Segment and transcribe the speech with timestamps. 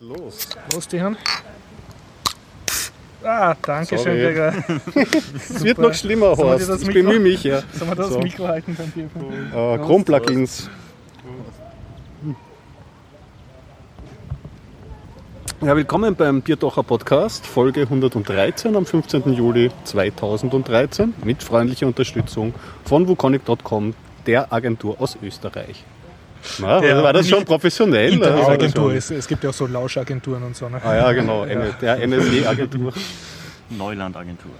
[0.00, 0.48] Los.
[0.72, 1.16] Los, Dian.
[3.24, 4.10] Ah, danke Sorry.
[4.10, 4.52] schön, Gregor.
[5.34, 6.68] Es wird noch schlimmer, Horst.
[6.68, 7.62] das Ich Mikro- bemühe mich, ja.
[7.72, 8.20] Sollen wir das So.
[8.20, 9.52] Mikro halten beim Bierfen?
[9.52, 10.70] Äh, Chrome-Plugins.
[15.60, 19.32] Ja, willkommen beim Biertocher Podcast, Folge 113 am 15.
[19.32, 22.54] Juli 2013 mit freundlicher Unterstützung
[22.84, 23.94] von wukonic.com,
[24.26, 25.82] der Agentur aus Österreich.
[26.60, 28.16] Na, Der war das schon professionell?
[28.18, 28.28] oder?
[28.30, 28.92] Internetagentur.
[28.94, 30.68] Es, es gibt ja auch so Lauschagenturen und so.
[30.68, 30.80] Ne?
[30.84, 32.92] Ah ja, genau, N- der NSE-Agentur.
[33.70, 34.50] Neulandagentur.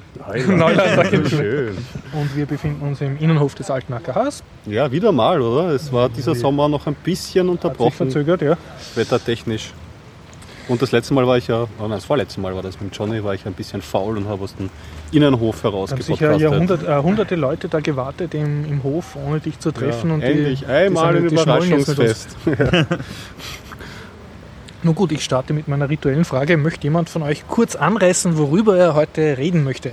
[0.48, 1.30] Neulandagentur.
[1.30, 1.78] Schön.
[2.12, 4.42] Und wir befinden uns im Innenhof des alten AKHs.
[4.66, 5.70] Ja, wieder mal, oder?
[5.70, 8.56] Es war dieser Sommer noch ein bisschen Hat sich unterbrochen, verzögert, ja.
[8.95, 9.73] wettertechnisch.
[10.68, 12.95] Und das letzte Mal war ich ja, oh nein, das vorletzte Mal war das mit
[12.95, 14.68] Johnny, war ich ein bisschen faul und habe aus dem
[15.12, 16.40] Innenhof Da haben sicher herausgepodcastet.
[16.40, 20.10] Jahrhundert, äh, hunderte Leute da gewartet im, im Hof, ohne dich zu treffen.
[20.10, 21.42] Ja, und endlich, die, einmal ein die, mit uns.
[21.42, 22.36] Überraschungsfest.
[24.82, 26.56] Nun gut, ich starte mit meiner rituellen Frage.
[26.56, 29.93] Möchte jemand von euch kurz anreißen, worüber er heute reden möchte?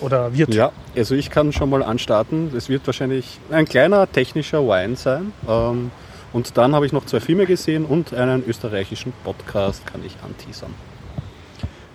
[0.00, 0.54] Oder wird?
[0.54, 2.54] Ja, also ich kann schon mal anstarten.
[2.54, 5.32] Es wird wahrscheinlich ein kleiner technischer Wine sein.
[5.48, 5.90] Ähm,
[6.32, 10.74] Und dann habe ich noch zwei Filme gesehen und einen österreichischen Podcast kann ich anteasern.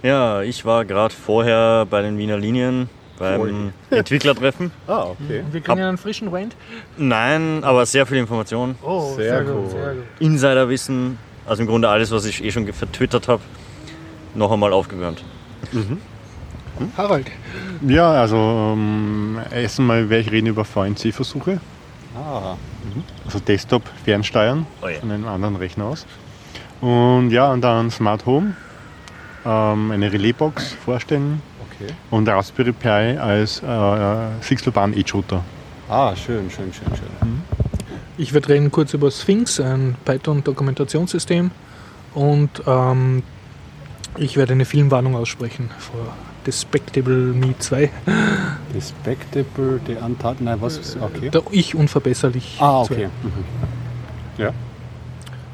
[0.03, 4.71] Ja, ich war gerade vorher bei den Wiener Linien beim Entwicklertreffen.
[4.87, 5.41] Ah, okay.
[5.45, 6.55] Und wir kriegen einen frischen Wend.
[6.97, 9.69] Nein, aber sehr viel Information, Oh, Sehr gut, cool.
[9.69, 10.03] sehr gut.
[10.19, 13.43] Insiderwissen, also im Grunde alles, was ich eh schon vertwittert habe,
[14.33, 15.23] noch einmal aufgewärmt.
[16.97, 17.27] Harald,
[17.87, 18.37] Ja, also
[18.73, 21.59] ähm, erstmal werde ich reden über VNC-Versuche,
[22.15, 22.55] Ah,
[23.25, 24.99] also Desktop fernsteuern Oh ja.
[24.99, 26.05] von einem anderen Rechner aus.
[26.81, 28.55] Und ja, und dann Smart Home,
[29.45, 31.93] ähm, eine Relaisbox vorstellen okay.
[32.09, 35.43] und Raspberry Pi als äh, Sixtelbahn E-Shooter.
[35.87, 37.41] Ah, schön, schön, schön, schön.
[38.17, 41.51] ich werde reden kurz über Sphinx, ein Python-Dokumentationssystem.
[42.13, 43.23] Und ähm,
[44.17, 46.13] ich werde eine Filmwarnung aussprechen vor
[46.45, 47.89] Despectable Me 2.
[48.73, 51.29] Despectable, the Untat, nein, was ist, okay.
[51.29, 52.57] Der Ich unverbesserlich.
[52.59, 52.93] Ah, 2.
[52.95, 53.09] okay.
[53.23, 53.31] Mhm.
[54.37, 54.45] Ja.
[54.47, 54.53] Jo.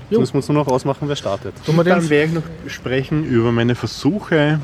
[0.09, 1.53] Jetzt müssen wir uns nur noch ausmachen, wer startet.
[1.65, 4.59] Dann werde ich noch sprechen über meine Versuche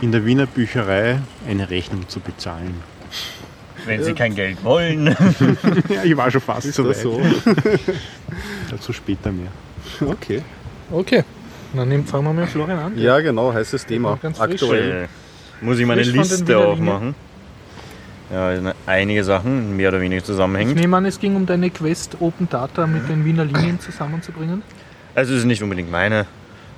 [0.00, 2.74] in der Wiener Bücherei eine Rechnung zu bezahlen.
[3.84, 5.06] Wenn Sie kein Geld wollen.
[5.88, 6.96] ja, ich war schon fast Ist so weit.
[6.96, 7.20] so?
[8.70, 9.50] Dazu später mehr.
[10.00, 10.42] Okay.
[10.90, 11.24] Okay,
[11.78, 12.98] dann nehmen, fangen wir mit Florian an.
[12.98, 14.18] Ja, genau, heißes Thema.
[14.20, 14.40] Ganz.
[14.40, 15.08] Aktuell.
[15.60, 17.14] Äh, Muss ich meine Frisch Liste Wiener aufmachen.
[18.32, 20.76] Ja, einige Sachen, mehr oder weniger Ich zusammenhängend.
[20.76, 24.62] nehme an, es ging um deine Quest Open Data mit den Wiener Linien zusammenzubringen.
[25.14, 26.26] Also es ist nicht unbedingt meine,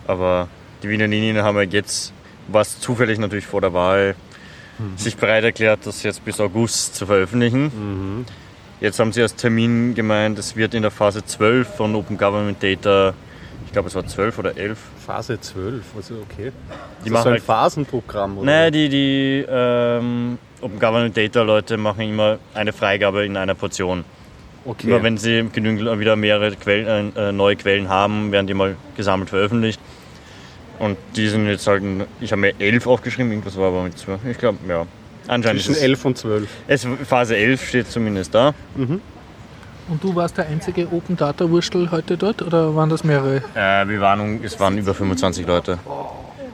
[0.09, 0.49] aber
[0.83, 2.12] die Wiener Linien haben ja jetzt,
[2.49, 4.16] was zufällig natürlich vor der Wahl,
[4.97, 7.65] sich bereit erklärt, das jetzt bis August zu veröffentlichen.
[7.66, 8.25] Mhm.
[8.81, 12.60] Jetzt haben sie als Termin gemeint, es wird in der Phase 12 von Open Government
[12.60, 13.15] Data, ich
[13.74, 14.78] glaube es war 12 oder 11.
[15.06, 16.36] Phase 12, also okay.
[16.38, 16.52] Die ist
[17.04, 18.46] das machen so ein halt- Phasenprogramm, oder?
[18.46, 24.04] Nein, die, die ähm, Open Government Data Leute machen immer eine Freigabe in einer Portion.
[24.64, 24.88] okay.
[24.88, 29.28] Immer wenn sie genügend wieder mehrere Quellen, äh, neue Quellen haben, werden die mal gesammelt
[29.28, 29.78] veröffentlicht.
[30.78, 31.82] Und die sind jetzt halt,
[32.20, 34.20] ich habe mir 11 aufgeschrieben, irgendwas war aber mit 12.
[34.30, 34.86] Ich glaube, ja.
[35.26, 36.48] Anscheinend Zwischen ist es, 11 und 12.
[36.66, 38.54] es, Phase 11 steht zumindest da.
[39.89, 43.43] Und du warst der einzige Open Data Wurstel heute dort oder waren das mehrere?
[43.55, 45.78] Äh, wir waren, es waren über 25 Leute.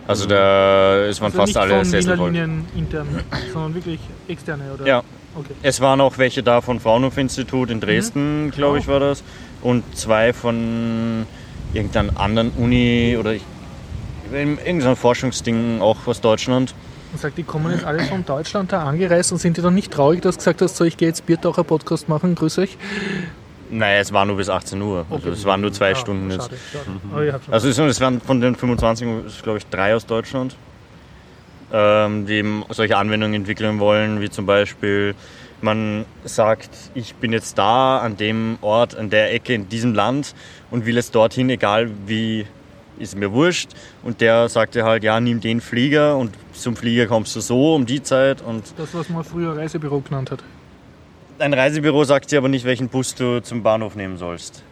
[0.07, 2.31] Also der, es waren Also fast nicht alle von Sessel voll.
[2.31, 3.07] Linien intern,
[3.53, 4.87] sondern wirklich externe, oder?
[4.87, 5.03] Ja,
[5.37, 5.55] Okay.
[5.63, 9.23] es waren auch welche da von Fraunhofer-Institut in Dresden, glaube ich, war das.
[9.63, 11.25] Und zwei von
[11.73, 13.43] irgendeiner anderen Uni oder ich,
[14.33, 16.75] irgendein Forschungsding auch aus Deutschland.
[17.13, 19.93] Und sagt, die kommen jetzt alle von Deutschland da angereist und sind die dann nicht
[19.93, 22.77] traurig, dass du gesagt hast, so ich gehe jetzt Biertaucher Podcast machen, grüß euch.
[23.71, 25.07] Naja, es war nur bis 18 Uhr.
[25.11, 26.45] Also es waren nur zwei Ah, Stunden jetzt.
[26.51, 26.57] Schade,
[27.11, 27.27] schade.
[27.27, 29.07] Ihr habt schon Also es es waren von den 25,
[29.43, 30.57] glaube ich, drei aus Deutschland,
[31.73, 35.15] ähm, die eben solche Anwendungen entwickeln wollen, wie zum Beispiel,
[35.63, 40.35] man sagt, ich bin jetzt da an dem Ort, an der Ecke in diesem Land
[40.71, 42.47] und will jetzt dorthin, egal wie,
[42.99, 43.71] ist mir wurscht.
[44.03, 47.87] Und der sagte halt, ja, nimm den Flieger und zum Flieger kommst du so um
[47.87, 48.43] die Zeit.
[48.43, 50.43] Und das, was man früher Reisebüro genannt hat.
[51.39, 54.63] ein Reisebüro sagt dir aber nicht, welchen Bus du zum Bahnhof nehmen sollst.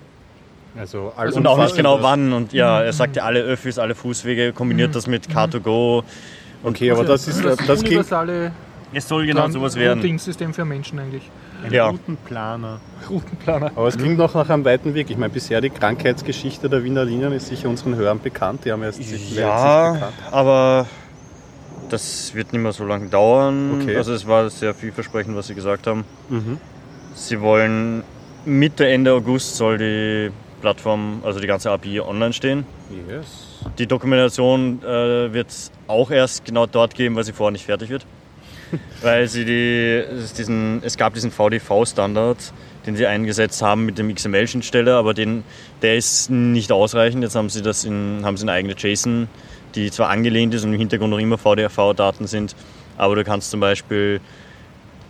[0.76, 2.04] Also, Also Und auch nicht genau das.
[2.04, 2.32] wann.
[2.32, 6.04] Und ja, er sagt ja alle Öffis, alle Fußwege, kombiniert das mit Car2Go.
[6.62, 8.52] Okay, aber das ist, das, das universale
[8.92, 9.98] Es soll genau sowas werden.
[10.00, 11.22] Routing-System für Menschen eigentlich.
[11.64, 11.88] Ein Ja.
[11.88, 12.80] Routenplaner.
[13.10, 13.72] Routenplaner.
[13.74, 15.10] aber es klingt noch nach einem weiten Weg.
[15.10, 18.64] Ich meine, bisher die Krankheitsgeschichte der Wiener Linien ist sicher unseren Hörern bekannt.
[18.64, 19.00] Die haben erst
[19.34, 20.12] Ja, bekannt.
[20.30, 20.86] aber
[21.92, 23.80] das wird nicht mehr so lange dauern.
[23.82, 23.96] Okay.
[23.96, 26.04] Also es war sehr vielversprechend, was sie gesagt haben.
[26.28, 26.58] Mhm.
[27.14, 28.02] Sie wollen
[28.44, 30.30] Mitte, Ende August soll die
[30.60, 32.64] Plattform, also die ganze API online stehen.
[33.08, 33.64] Yes.
[33.78, 37.90] Die Dokumentation äh, wird es auch erst genau dort geben, weil sie vorher nicht fertig
[37.90, 38.06] wird.
[39.02, 42.52] weil sie die, es, diesen, es gab diesen VDV-Standard,
[42.86, 45.44] den sie eingesetzt haben mit dem XML-Schnittstelle, aber den,
[45.82, 47.22] der ist nicht ausreichend.
[47.22, 49.28] Jetzt haben sie das in, haben sie eine eigene JSON,
[49.74, 52.54] die zwar angelehnt ist und im Hintergrund noch immer VDV-Daten sind,
[52.96, 54.20] aber du kannst zum Beispiel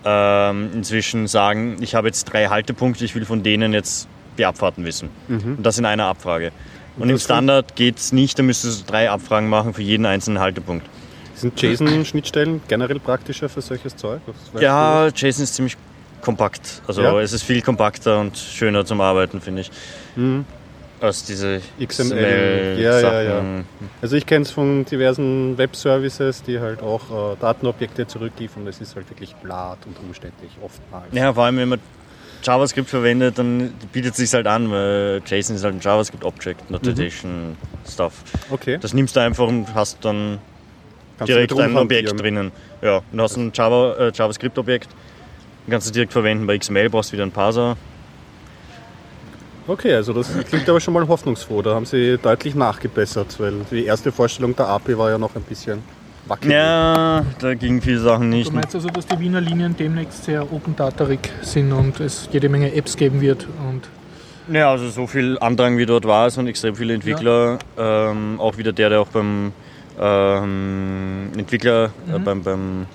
[0.04, 4.08] ähm, inzwischen sagen, ich habe jetzt drei Haltepunkte, ich will von denen jetzt
[4.38, 5.10] die Abfahrten wissen.
[5.28, 6.52] Und das in einer Abfrage.
[6.96, 10.40] Und, im Standard geht es nicht, da müsstest du drei Abfragen machen für jeden einzelnen
[10.40, 10.86] Haltepunkt.
[11.34, 14.20] Sind JSON-Schnittstellen generell praktischer für solches Zeug?
[14.58, 15.76] Ja, JSON ist ziemlich
[16.20, 16.82] kompakt.
[16.88, 17.20] Also Ja?
[17.20, 19.70] es ist viel kompakter und schöner zum Arbeiten, finde ich.
[20.16, 20.44] Mhm.
[21.00, 22.76] Als diese XML.
[22.80, 23.42] Ja, ja, ja.
[24.02, 28.66] Also ich kenne es von diversen Web-Services, die halt auch äh, Datenobjekte zurückliefern.
[28.66, 31.06] Das ist halt wirklich blatt und umständlich, oftmals.
[31.12, 31.80] Ja, vor allem wenn man
[32.42, 37.56] JavaScript verwendet, dann bietet es sich halt an, weil JSON ist halt ein JavaScript-Object, Notation,
[37.88, 38.22] Stuff.
[38.50, 38.78] Okay.
[38.80, 40.38] Das nimmst du einfach und hast dann
[41.18, 42.52] Kannst direkt ein Objekt drinnen.
[42.80, 44.88] Ja, und du hast ein Java, äh, JavaScript-Objekt,
[45.66, 46.46] den kannst du direkt verwenden.
[46.46, 47.76] Bei XML brauchst du wieder einen Parser.
[49.68, 51.60] Okay, also das klingt aber schon mal hoffnungsfroh.
[51.60, 55.42] Da haben sie deutlich nachgebessert, weil die erste Vorstellung der API war ja noch ein
[55.42, 55.82] bisschen
[56.26, 56.54] wackelig.
[56.54, 58.48] Ja, da gingen viele Sachen nicht.
[58.48, 62.48] Du meinst also, dass die Wiener Linien demnächst sehr open datarig sind und es jede
[62.48, 63.82] Menge Apps geben wird und
[64.54, 67.58] Ja, also so viel Andrang wie dort war es und extrem viele Entwickler.
[67.76, 69.52] Ähm, auch wieder der, der auch beim
[70.00, 72.86] ähm, Entwickler, äh, beim, beim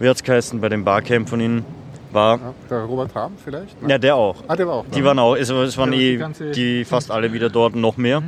[0.00, 1.64] wie geheißen, bei dem Barcamp von ihnen
[2.12, 2.38] war.
[2.38, 3.76] Ja, der Robert Rahm vielleicht?
[3.86, 4.36] Ja, der auch.
[4.48, 4.84] Ah, der war auch.
[4.94, 7.74] Die waren auch, es, es waren Ja, die eh ganze- die fast alle wieder dort
[7.74, 8.22] und noch mehr.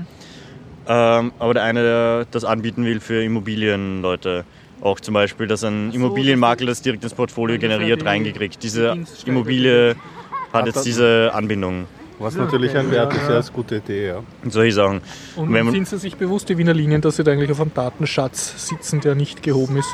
[0.88, 4.44] Ähm, aber der eine, der das anbieten will für Immobilienleute,
[4.80, 8.56] auch zum Beispiel, dass ein so, Immobilienmakler das direkt ins Portfolio generiert, die- reingekriegt.
[8.56, 8.96] die Diese
[9.26, 9.94] Immobilie
[10.52, 11.86] hat jetzt diese Anbindung
[12.18, 13.38] Was natürlich ein Wert ist, ja.
[13.38, 14.22] ist eine gute Idee, ja.
[14.42, 15.00] und solche Sachen.
[15.36, 17.60] Und Wenn man- sind Sie sich bewusst, die Wiener Linien, dass Sie da eigentlich auf
[17.60, 19.88] einem Datenschatz sitzen, der nicht gehoben ist?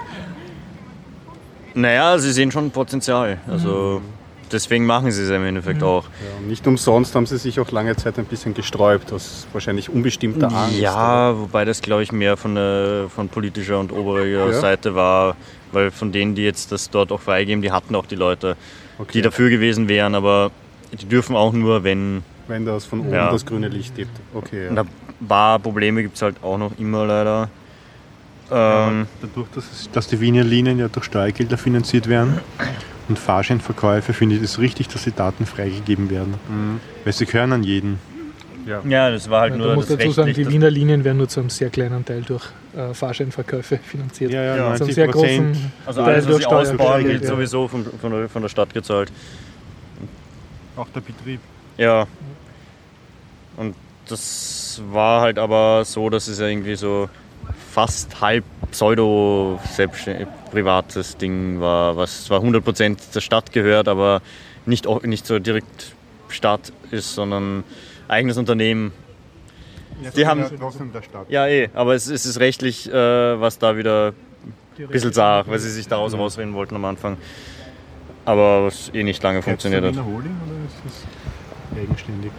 [1.78, 3.38] Naja, sie sehen schon Potenzial.
[3.48, 4.08] Also Mhm.
[4.50, 6.04] deswegen machen sie es im Endeffekt auch.
[6.04, 6.46] ja.
[6.48, 10.78] Nicht umsonst haben sie sich auch lange Zeit ein bisschen gesträubt, aus wahrscheinlich unbestimmter Angst.
[10.80, 14.52] Ja, wobei das glaube ich mehr von, der, von politischer und oberer Ja.
[14.52, 15.36] Seite war,
[15.72, 18.56] weil von denen, die jetzt das dort auch freigeben, die hatten auch die Leute,
[18.98, 19.12] Okay.
[19.14, 20.50] die dafür gewesen wären, aber
[20.92, 22.24] die dürfen auch nur, wenn.
[22.48, 23.30] Wenn das von oben Ja.
[23.30, 24.10] das grüne Licht gibt.
[24.34, 24.68] Okay.
[24.68, 24.84] Und da
[25.20, 27.48] war Probleme gibt es halt auch noch immer leider.
[28.50, 32.40] Ähm, Dadurch, dass, es, dass die Wiener Linien ja durch Steuergelder finanziert werden
[33.08, 36.34] und Fahrscheinverkäufe, finde ich es richtig, dass die Daten freigegeben werden.
[36.48, 36.80] Mhm.
[37.04, 37.98] Weil sie gehören an jeden.
[38.86, 41.18] ja, das war halt Ja, nur du musst das dazu sagen, die Wiener Linien werden
[41.18, 42.44] nur zu einem sehr kleinen Teil durch
[42.76, 44.32] äh, Fahrscheinverkäufe finanziert.
[44.32, 44.74] Ja, ja, Ja.
[44.76, 45.72] Zu einem 90 sehr großen.
[45.86, 47.28] Also Teil alles, was durch sie ausbauen, Steuergelder, wird ja.
[47.28, 49.12] sowieso von, von, der, von der Stadt gezahlt.
[50.76, 51.40] Auch der Betrieb.
[51.76, 52.06] Ja.
[53.56, 53.74] Und
[54.06, 57.08] das war halt aber so, dass es ja irgendwie so
[57.70, 59.58] fast halb pseudo
[60.50, 64.20] privates Ding war, was zwar 100% der Stadt gehört, aber
[64.66, 65.92] nicht, nicht so direkt
[66.28, 67.64] Stadt ist, sondern
[68.08, 68.92] eigenes Unternehmen.
[70.16, 71.26] Die haben- trotzdem der Stadt.
[71.28, 72.92] Ja, eh, aber es, es ist rechtlich, äh,
[73.40, 74.12] was da wieder
[74.78, 77.16] ein bisschen sah, weil sie sich daraus rausreden wollten am Anfang.
[78.24, 79.96] Aber was eh nicht lange funktioniert hat.
[79.96, 82.30] Holding oder ist das eigenständig?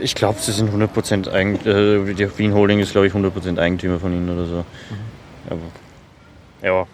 [0.00, 3.98] Ich glaube, sie sind 100% Eigen äh, die Wien Holding ist, glaube ich, 100% Eigentümer
[4.00, 4.64] von ihnen oder so.
[5.48, 5.60] Aber,
[6.62, 6.86] ja,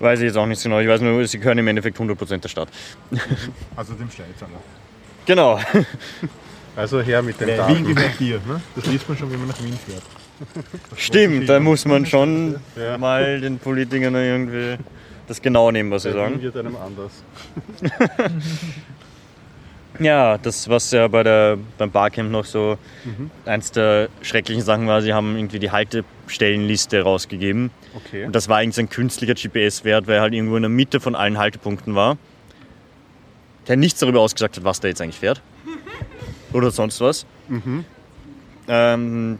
[0.00, 0.80] weiß ich jetzt auch nicht so genau.
[0.80, 2.68] Ich weiß nur, sie gehören im Endeffekt 100% der Stadt.
[3.76, 4.46] Also dem Schweizer.
[5.26, 5.58] Genau.
[6.74, 7.84] Also her mit den Wien Daten.
[7.94, 8.62] gehört dir, ne?
[8.74, 10.02] Das liest man schon, wenn man nach Wien fährt.
[10.96, 12.96] Stimmt, da muss man schon Ja.
[12.96, 14.78] mal den Politikern irgendwie
[15.28, 16.40] das genau nehmen, was sie Wien sagen.
[16.42, 17.12] wird einem anders.
[19.98, 22.78] Ja, das, was ja bei der, beim Barcamp noch so
[23.44, 27.70] eins der schrecklichen Sachen war, sie haben irgendwie die Haltestellenliste rausgegeben.
[27.94, 28.24] Okay.
[28.24, 31.14] Und das war eigentlich ein künstlicher GPS-Wert, weil er halt irgendwo in der Mitte von
[31.14, 32.16] allen Haltepunkten war.
[33.68, 35.42] Der nichts darüber ausgesagt hat, was da jetzt eigentlich fährt.
[36.52, 37.26] Oder sonst was.
[38.68, 39.38] Ähm,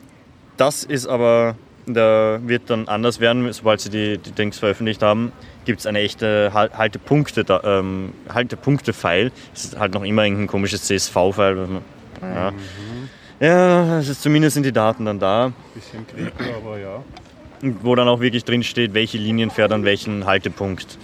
[0.56, 1.56] das ist aber,
[1.87, 5.32] da wird dann anders werden, sobald sie die, die Dings veröffentlicht haben.
[5.64, 9.31] Gibt es eine echte Hal- Haltepunkte, ähm, Haltepunkte-File.
[9.54, 11.69] Es ist halt noch immer ein komisches CSV-File.
[12.21, 12.52] Ja.
[13.40, 15.52] ja, es ist, zumindest sind die Daten dann da.
[15.75, 17.02] Bisschen creepy, aber ja.
[17.83, 20.99] wo dann auch wirklich drin steht, welche Linien fährt an welchen Haltepunkt.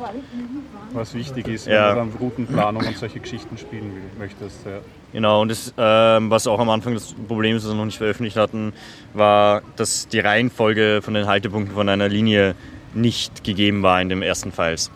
[0.93, 1.91] Was wichtig ist, Ja.
[1.97, 4.65] wenn du dann Routenplanung und solche Geschichten spielen will, möchtest.
[4.65, 4.79] Ja.
[5.12, 7.99] Genau, und das, ähm, was auch am Anfang das Problem ist, was wir noch nicht
[7.99, 8.73] veröffentlicht hatten,
[9.15, 12.55] war, dass die Reihenfolge von den Haltepunkten von einer Linie
[12.95, 14.90] nicht gegeben war in den ersten Files.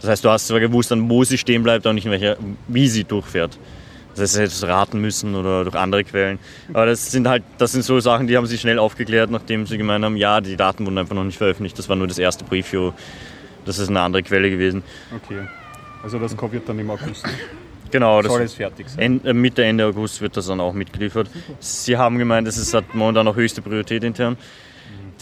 [0.00, 2.36] Das heißt, du hast zwar gewusst, an wo sie stehen bleibt, aber nicht in welcher,
[2.66, 3.58] wie sie durchfährt.
[4.10, 6.38] Das heißt, sie hätte raten müssen oder durch andere Quellen.
[6.72, 9.78] Aber das sind halt, das sind so Sachen, die haben sie schnell aufgeklärt, nachdem sie
[9.78, 11.78] gemeint haben, ja, die Daten wurden einfach noch nicht veröffentlicht.
[11.78, 12.92] Das war nur das erste Preview.
[13.64, 14.82] Das ist eine andere Quelle gewesen.
[15.14, 15.46] Okay.
[16.02, 17.24] Also das wird dann im August.
[17.92, 18.98] Genau, das Soll es fertig sein.
[18.98, 21.28] End, äh, Mitte, Ende August wird das dann auch mitgeliefert.
[21.60, 24.36] Sie haben gemeint, das ist hat momentan noch höchste Priorität intern.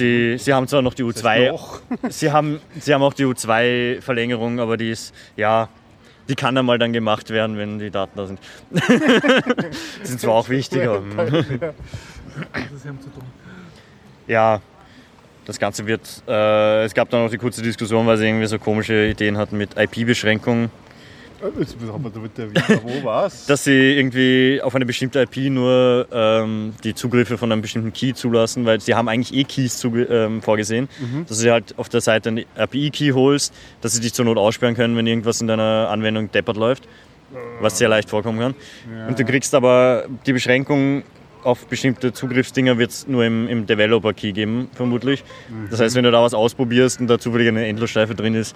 [0.01, 1.81] Die, sie haben zwar noch die U2, Noch.
[2.09, 5.69] sie haben, sie haben auch die U2-Verlängerung, aber die ist, ja,
[6.29, 8.41] die kann dann mal dann gemacht werden, wenn die Daten da sind.
[8.71, 8.81] die
[10.07, 11.03] sind zwar auch wichtig, aber.
[12.53, 13.25] Das ist ihm zu tun.
[14.29, 14.61] ja,
[15.45, 18.59] das Ganze wird, äh, es gab dann auch die kurze Diskussion, weil sie irgendwie so
[18.59, 20.71] komische Ideen hatten mit IP-Beschränkungen.
[23.47, 28.13] Dass sie irgendwie auf eine bestimmte IP nur ähm, die Zugriffe von einem bestimmten Key
[28.15, 30.89] zulassen, weil sie haben eigentlich eh Keys zuge- ähm, vorgesehen,
[31.29, 34.75] dass du halt auf der Seite einen API-Key holst, dass sie dich zur Not aussperren
[34.75, 36.87] können, wenn irgendwas in deiner Anwendung deppert läuft,
[37.61, 38.55] was sehr leicht vorkommen kann.
[39.09, 41.03] Und du kriegst aber die Beschränkung
[41.43, 45.25] auf bestimmte Zugriffsdinger wird es nur im, im Developer-Key geben, vermutlich.
[45.71, 48.55] Das heißt, wenn du da was ausprobierst und da zufällig eine Endlosschleife drin ist,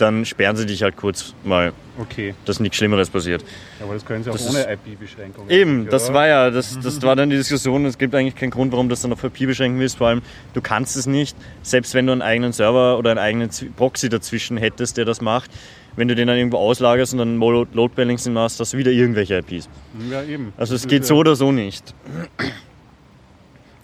[0.00, 3.44] dann sperren sie dich halt kurz mal, Okay, dass nichts Schlimmeres passiert.
[3.82, 5.50] aber das können Sie auch Das ohne IP-Beschränkungen.
[5.50, 5.90] Eben, oder?
[5.90, 7.84] das war ja, das, das war dann die Diskussion.
[7.84, 9.98] Es gibt eigentlich keinen Grund, warum das dann auf IP beschränken willst.
[9.98, 10.22] Vor allem,
[10.54, 14.56] du kannst es nicht, selbst wenn du einen eigenen Server oder einen eigenen Proxy dazwischen
[14.56, 15.50] hättest, der das macht,
[15.96, 19.36] wenn du den dann irgendwo auslagerst und dann Load Balancing machst, hast du wieder irgendwelche
[19.38, 19.68] IPs.
[20.10, 20.52] Ja, eben.
[20.56, 21.94] Also es geht so ja- oder so nicht.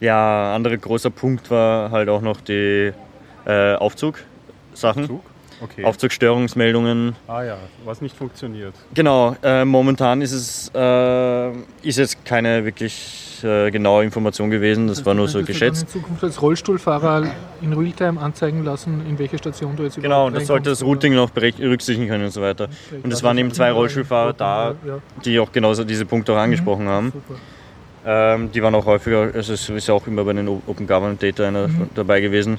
[0.00, 2.92] Ja, anderer großer Punkt war halt auch noch die
[3.46, 5.06] äh, Aufzug-Sachen.
[5.06, 5.20] Zug?
[5.62, 5.84] Okay.
[5.84, 7.14] Aufzugstörungsmeldungen.
[7.28, 8.74] ah ja, was nicht funktioniert.
[8.94, 11.50] Genau, äh, momentan ist es äh,
[11.82, 15.82] ist jetzt keine wirklich äh, genaue Information gewesen, das war nur so Könntest du geschätzt.
[15.82, 17.26] in Zukunft als Rollstuhlfahrer
[17.62, 21.14] in Realtime anzeigen lassen, in welche Station du jetzt Genau, überhaupt das sollte das Routing
[21.14, 22.64] noch berücksichtigen können und so weiter.
[22.90, 23.04] oder?
[23.04, 26.86] Und es waren eben zwei Rollstuhlfahrer da, Ja, die auch genauso diese Punkte auch angesprochen
[26.88, 27.12] haben.
[27.12, 27.40] super.
[28.08, 31.22] Ähm, die waren auch häufiger, also es ist ja auch immer bei den Open Government
[31.22, 32.58] Data einer dabei gewesen.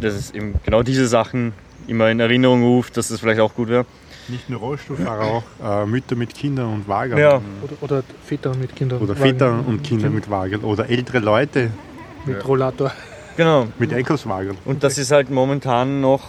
[0.00, 1.52] Das ist eben genau diese Sachen
[1.86, 3.86] immer in Erinnerung ruft, dass das vielleicht auch gut wäre.
[4.28, 5.42] Nicht nur Rollstuhlfahrer, auch
[5.82, 7.14] äh, Mütter mit Kindern und Wagen.
[7.14, 7.40] Oder,
[7.80, 9.00] oder Väter mit Kindern.
[9.00, 9.20] Oder Wagen.
[9.20, 10.60] Väter und Kinder mit Wagen.
[10.62, 11.70] Oder ältere Leute
[12.26, 12.92] Mit Rollator.
[13.36, 13.68] Genau.
[13.78, 14.56] mit Einkaufswagen.
[14.64, 16.22] Und das ist halt momentan noch,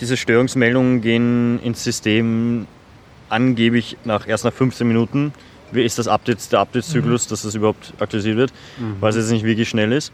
[0.00, 2.66] diese Störungsmeldungen gehen ins System
[3.28, 5.32] angeblich nach erst nach 15 Minuten.
[5.72, 8.52] Wie ist das Update, der Update-Zyklus, dass das überhaupt aktualisiert wird,
[9.00, 10.12] weil es jetzt nicht wirklich schnell ist.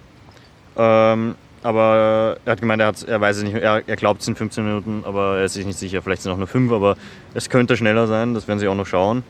[0.77, 4.26] Ähm, aber er hat gemeint, er, hat, er weiß es nicht, er, er glaubt es
[4.26, 6.73] sind 15 Minuten, aber er ist sich nicht sicher, vielleicht sind es auch nur 5,
[6.73, 6.97] aber
[7.35, 9.23] es könnte schneller sein, das werden sie auch noch schauen.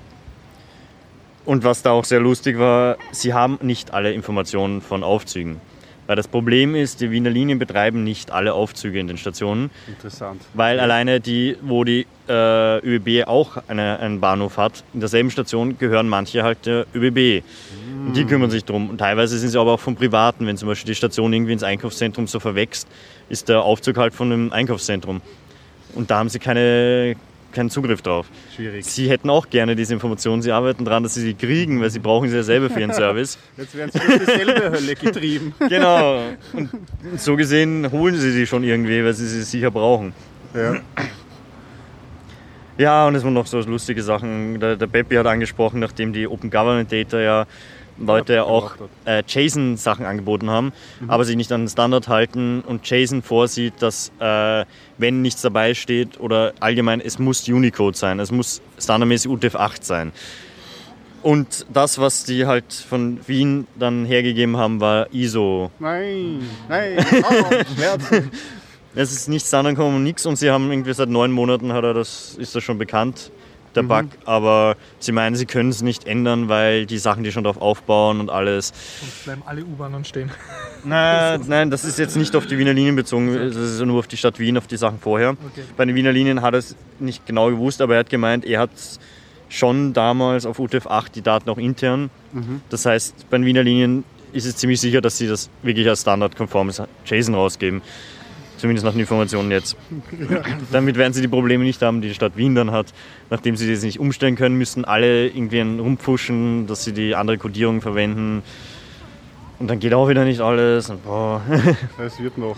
[1.44, 5.60] Und was da auch sehr lustig war, sie haben nicht alle Informationen von Aufzügen.
[6.06, 10.42] Weil das Problem ist, die Wiener Linien betreiben nicht alle Aufzüge in den Stationen, Interessant.
[10.54, 15.78] weil alleine die, wo die äh, ÖBB auch eine, einen Bahnhof hat, in derselben Station
[15.78, 17.44] gehören manche halt der ÖBB.
[18.06, 18.90] Und die kümmern sich drum.
[18.90, 20.46] Und teilweise sind sie aber auch von Privaten.
[20.46, 22.88] Wenn zum Beispiel die Station irgendwie ins Einkaufszentrum so verwächst,
[23.28, 25.20] ist der Aufzug halt von einem Einkaufszentrum.
[25.94, 27.16] Und da haben sie keine,
[27.52, 28.26] keinen Zugriff drauf.
[28.54, 28.86] Schwierig.
[28.86, 31.98] Sie hätten auch gerne diese Informationen, sie arbeiten daran, dass sie sie kriegen, weil sie
[31.98, 33.38] brauchen sie ja selber für ihren Service.
[33.56, 35.54] Jetzt werden Sie durch dieselbe Hölle getrieben.
[35.68, 36.22] Genau.
[36.52, 36.70] Und
[37.16, 40.12] so gesehen holen sie sie schon irgendwie, weil sie sie sicher brauchen.
[40.54, 40.76] Ja.
[42.78, 44.58] Ja, und es waren noch so lustige Sachen.
[44.58, 47.46] Der, der Peppi hat angesprochen, nachdem die Open Government Data ja
[48.00, 48.72] Leute auch
[49.04, 50.72] äh, JSON-Sachen angeboten haben,
[51.08, 54.64] aber sich nicht an den Standard halten und JSON vorsieht, dass äh,
[54.98, 60.12] wenn nichts dabei steht oder allgemein, es muss Unicode sein, es muss standardmäßig UTF-8 sein.
[61.22, 67.04] Und das, was die halt von Wien dann hergegeben haben, war ISO Nein, nein,
[67.74, 68.30] Schmerzen.
[68.92, 70.26] Es ist nicht zusammengekommen und nichts.
[70.26, 73.30] Und sie haben irgendwie seit neun Monaten hat er das, ist das schon bekannt,
[73.74, 77.44] der Bug, aber sie meinen, sie können es nicht ändern, weil die Sachen, die schon
[77.44, 78.72] darauf aufbauen und alles.
[79.00, 80.30] Sonst bleiben alle U-Bahnen stehen.
[80.84, 84.06] Nein, nein, das ist jetzt nicht auf die Wiener Linien bezogen, das ist nur auf
[84.06, 85.32] die Stadt Wien, auf die Sachen vorher.
[85.32, 85.62] Okay.
[85.76, 88.60] Bei den Wiener Linien hat er es nicht genau gewusst, aber er hat gemeint, er
[88.60, 88.70] hat
[89.50, 92.08] schon damals auf UTF-8 die Daten auch intern.
[92.70, 96.02] Das heißt, bei den Wiener Linien ist es ziemlich sicher, dass sie das wirklich als
[96.02, 97.82] standardkonformes JSON rausgeben.
[98.60, 99.74] Zumindest nach den Informationen jetzt.
[100.70, 102.92] Damit werden sie die Probleme nicht haben, die die Stadt Wien dann hat.
[103.30, 107.80] Nachdem sie das nicht umstellen können, müssen alle irgendwie rumpfuschen, dass sie die andere Codierung
[107.80, 108.42] verwenden.
[109.60, 110.92] Und dann geht auch wieder nicht alles.
[111.98, 112.56] Es wird noch,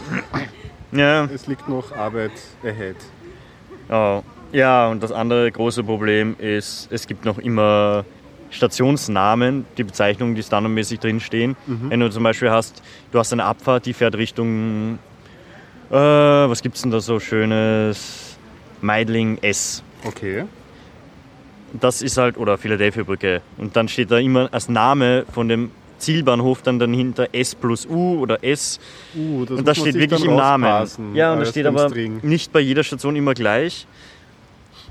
[0.90, 1.24] ja.
[1.26, 2.32] es liegt noch Arbeit
[2.64, 2.96] ahead.
[3.88, 8.04] Ja, ja, und das andere große Problem ist, es gibt noch immer
[8.50, 11.56] Stationsnamen, die Bezeichnungen, die standardmäßig drinstehen.
[11.66, 12.82] Wenn du zum Beispiel hast,
[13.12, 14.98] du hast eine Abfahrt, die fährt Richtung,
[15.92, 18.36] äh, was gibt's denn da so schönes?
[18.80, 19.82] Meidling S.
[20.04, 20.44] Okay.
[21.72, 23.42] Das ist halt, oder Philadelphia Brücke.
[23.58, 28.18] Und dann steht da immer als Name von dem Zielbahnhof dann dahinter S plus U
[28.20, 28.80] oder S.
[29.14, 30.64] Uh, das und das steht wirklich im Namen.
[31.14, 32.20] Ja, und das alles steht aber String.
[32.22, 33.86] nicht bei jeder Station immer gleich.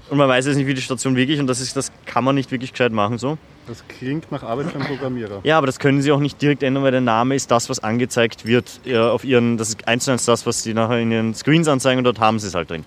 [0.10, 2.36] Und man weiß jetzt nicht, wie die Station wirklich und das, ist, das kann man
[2.36, 3.38] nicht wirklich gescheit machen so.
[3.68, 5.42] Das klingt nach Arbeit für einen Programmierer.
[5.44, 7.80] Ja, aber das können sie auch nicht direkt ändern, weil der Name ist das, was
[7.80, 11.34] angezeigt wird auf ihren, das ist eins zu eins das, was sie nachher in ihren
[11.36, 12.86] Screens anzeigen und dort haben sie es halt drin.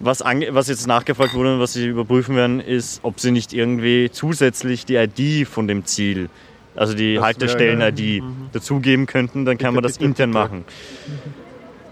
[0.00, 4.10] Was, was jetzt nachgefragt wurde und was sie überprüfen werden, ist, ob sie nicht irgendwie
[4.10, 6.30] zusätzlich die ID von dem Ziel,
[6.76, 10.38] also die Haltestellen-ID, dazugeben könnten, dann kann man das bitte, intern bitte.
[10.40, 10.64] machen.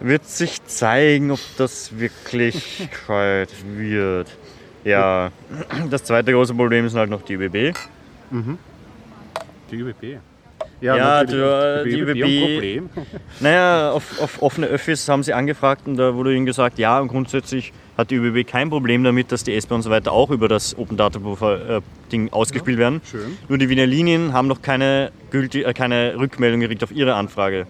[0.00, 4.28] Wird sich zeigen, ob das wirklich wird.
[4.86, 5.30] Ja,
[5.90, 7.76] das zweite große Problem sind halt noch die ÖBB.
[9.70, 10.18] Die ÜBB.
[10.80, 11.42] Ja, natürlich.
[11.44, 12.90] du, die ÖBB ÖBB ein Problem.
[13.40, 17.08] Naja, auf, auf offene Öffis haben sie angefragt und da wurde ihnen gesagt, ja, und
[17.08, 20.48] grundsätzlich hat die ÖBB kein Problem damit, dass die S-Bahn und so weiter auch über
[20.48, 21.80] das Open Data Buffer äh,
[22.12, 23.00] Ding ausgespielt werden.
[23.10, 23.38] Schön.
[23.48, 27.66] Nur die Wiener Linien haben noch keine, gülti- äh, keine Rückmeldung gekriegt auf ihre Anfrage.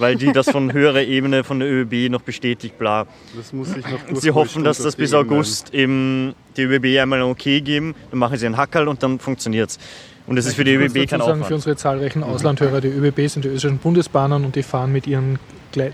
[0.00, 3.06] Weil die das von höherer Ebene von der ÖBB noch bestätigt, bla.
[3.36, 7.26] Das muss ich noch Sie hoffen, dass das bis August eben die ÖBB einmal ein
[7.26, 9.78] Okay geben, dann machen sie einen Hackerl und dann funktioniert's.
[10.26, 11.52] Und das ist für die ÖBB kein sagen, für Aufwand.
[11.52, 15.38] unsere zahlreichen Auslandhörer, die ÖBB sind die österreichischen Bundesbahnen und die fahren mit ihren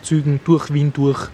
[0.02, 1.28] Zügen durch Wien durch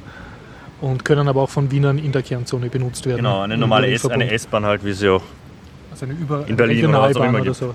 [0.80, 3.18] und können aber auch von Wienern in der Kernzone benutzt werden.
[3.18, 5.22] Genau, eine Im normale S-Bahn halt, wie sie auch.
[5.90, 7.56] Also eine Über in Berlin oder was auch immer oder gibt.
[7.56, 7.74] so.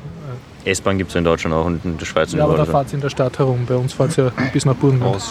[0.68, 2.94] S-Bahn gibt es in Deutschland auch und in der Schweiz und Ja, aber da fahrt
[2.94, 3.66] in der Stadt herum.
[3.68, 5.22] Bei uns fahrt ja bis nach Burgenland.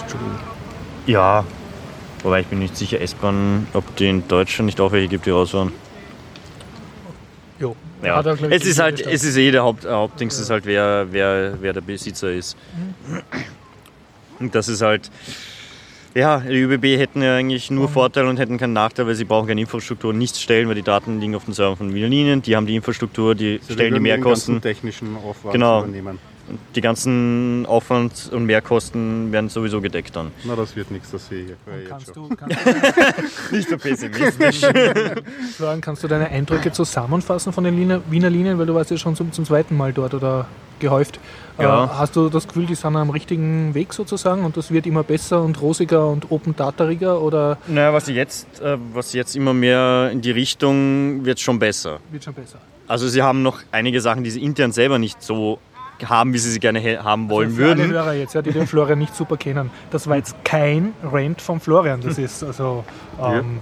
[1.06, 1.44] Ja,
[2.22, 5.30] wobei ich bin nicht sicher, S-Bahn, ob die in Deutschland nicht auch welche gibt, die
[5.30, 5.72] rausfahren.
[7.58, 7.74] Jo.
[8.02, 8.16] Ja.
[8.16, 9.12] Hat er, ich, Es ist halt, Stadt.
[9.12, 12.56] es ist eh der Haupt, Hauptdings, ist halt wer, wer, wer der Besitzer ist.
[14.38, 15.10] Und das ist halt,
[16.16, 19.46] ja, die ÖBB hätten ja eigentlich nur Vorteile und hätten keinen Nachteil, weil sie brauchen
[19.48, 22.56] keine Infrastruktur, nichts stellen, weil die Daten liegen auf den Servern von Wiener Linien, die
[22.56, 24.60] haben die Infrastruktur, die stellen die Mehrkosten.
[24.60, 25.80] technischen Aufwand Genau.
[25.84, 26.18] übernehmen.
[26.76, 30.30] Die ganzen Aufwand- und Mehrkosten werden sowieso gedeckt dann.
[30.44, 31.48] Na, das wird nichts, das sehe ich.
[31.48, 32.28] jetzt Kannst schon.
[32.28, 32.56] du, kannst,
[33.52, 34.60] Nicht so pessimistisch.
[35.56, 38.96] Florian, kannst du deine Eindrücke zusammenfassen von den Wiener, Wiener Linien, weil du warst ja
[38.96, 40.46] schon zum, zum zweiten Mal dort oder
[40.78, 41.18] gehäuft.
[41.58, 41.84] Ja.
[41.84, 45.02] Äh, hast du das Gefühl, die sind am richtigen Weg sozusagen und das wird immer
[45.02, 50.20] besser und rosiger und open-datariger oder Naja, was jetzt, äh, was jetzt immer mehr in
[50.20, 51.98] die Richtung wird schon besser.
[52.10, 52.58] wird schon besser?
[52.88, 55.58] Also sie haben noch einige Sachen, die sie intern selber nicht so
[56.04, 57.92] haben, wie sie sie gerne haben wollen Also für alle würden.
[57.92, 61.58] Hörer jetzt, ja, die den Florian nicht super kennen, das war jetzt kein Rant von
[61.58, 62.00] Florian.
[62.02, 62.84] Das ist also,
[63.20, 63.60] ähm,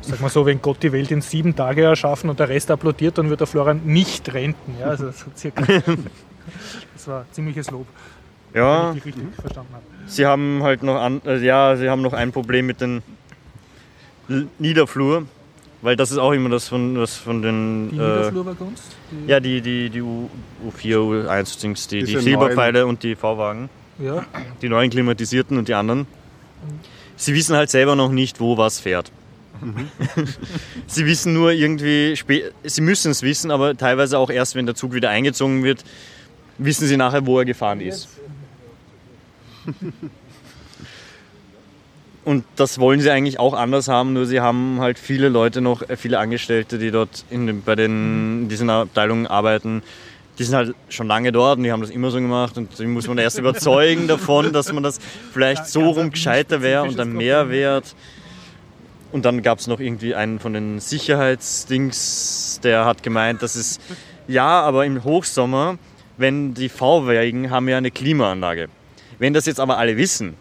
[0.00, 3.18] sag mal so, wenn Gott die Welt in sieben Tage erschaffen und der Rest applaudiert,
[3.18, 4.76] dann wird der Florian nicht renten.
[4.80, 5.62] Ja, also so circa.
[7.08, 7.86] Das war ziemliches Lob,
[8.54, 9.84] Ja, wenn ich dich richtig verstanden habe.
[10.06, 13.02] sie haben halt noch an, äh, ja, sie haben noch ein Problem mit den
[14.28, 15.24] L Niederflur,
[15.80, 18.82] weil das ist auch immer das von, das von den Die äh, Niederflurwaggons?
[19.10, 20.28] Die, ja die die die U,
[20.68, 24.26] U4, U1 Dings, die, die Silberpfeile und die V-Wagen, ja.
[24.60, 26.06] die neuen klimatisierten und die anderen.
[27.16, 29.10] Sie wissen halt selber noch nicht, wo was fährt.
[30.86, 32.14] sie wissen nur irgendwie,
[32.64, 35.84] sie müssen es wissen, aber teilweise auch erst, wenn der Zug wieder eingezogen wird,
[36.58, 38.08] wissen sie nachher, wo er gefahren ist.
[42.28, 45.88] Und das wollen sie eigentlich auch anders haben, nur sie haben halt viele Leute noch,
[45.88, 49.82] äh, viele Angestellte, die dort in den, bei den, in diesen Abteilungen arbeiten.
[50.38, 52.84] Die sind halt schon lange dort und die haben das immer so gemacht und die
[52.84, 54.98] muss man erst überzeugen davon, dass man das
[55.32, 57.48] vielleicht so ganz rum gescheiter wäre und ein spezifisches Problem.
[57.48, 57.94] Mehrwert.
[59.10, 63.80] Und dann gab es noch irgendwie einen von den Sicherheitsdings, der hat gemeint, dass es,
[64.26, 65.78] ja, aber im Hochsommer,
[66.18, 68.68] wenn die V-Wägen haben ja eine Klimaanlage.
[69.18, 70.34] Wenn das jetzt aber alle wissen,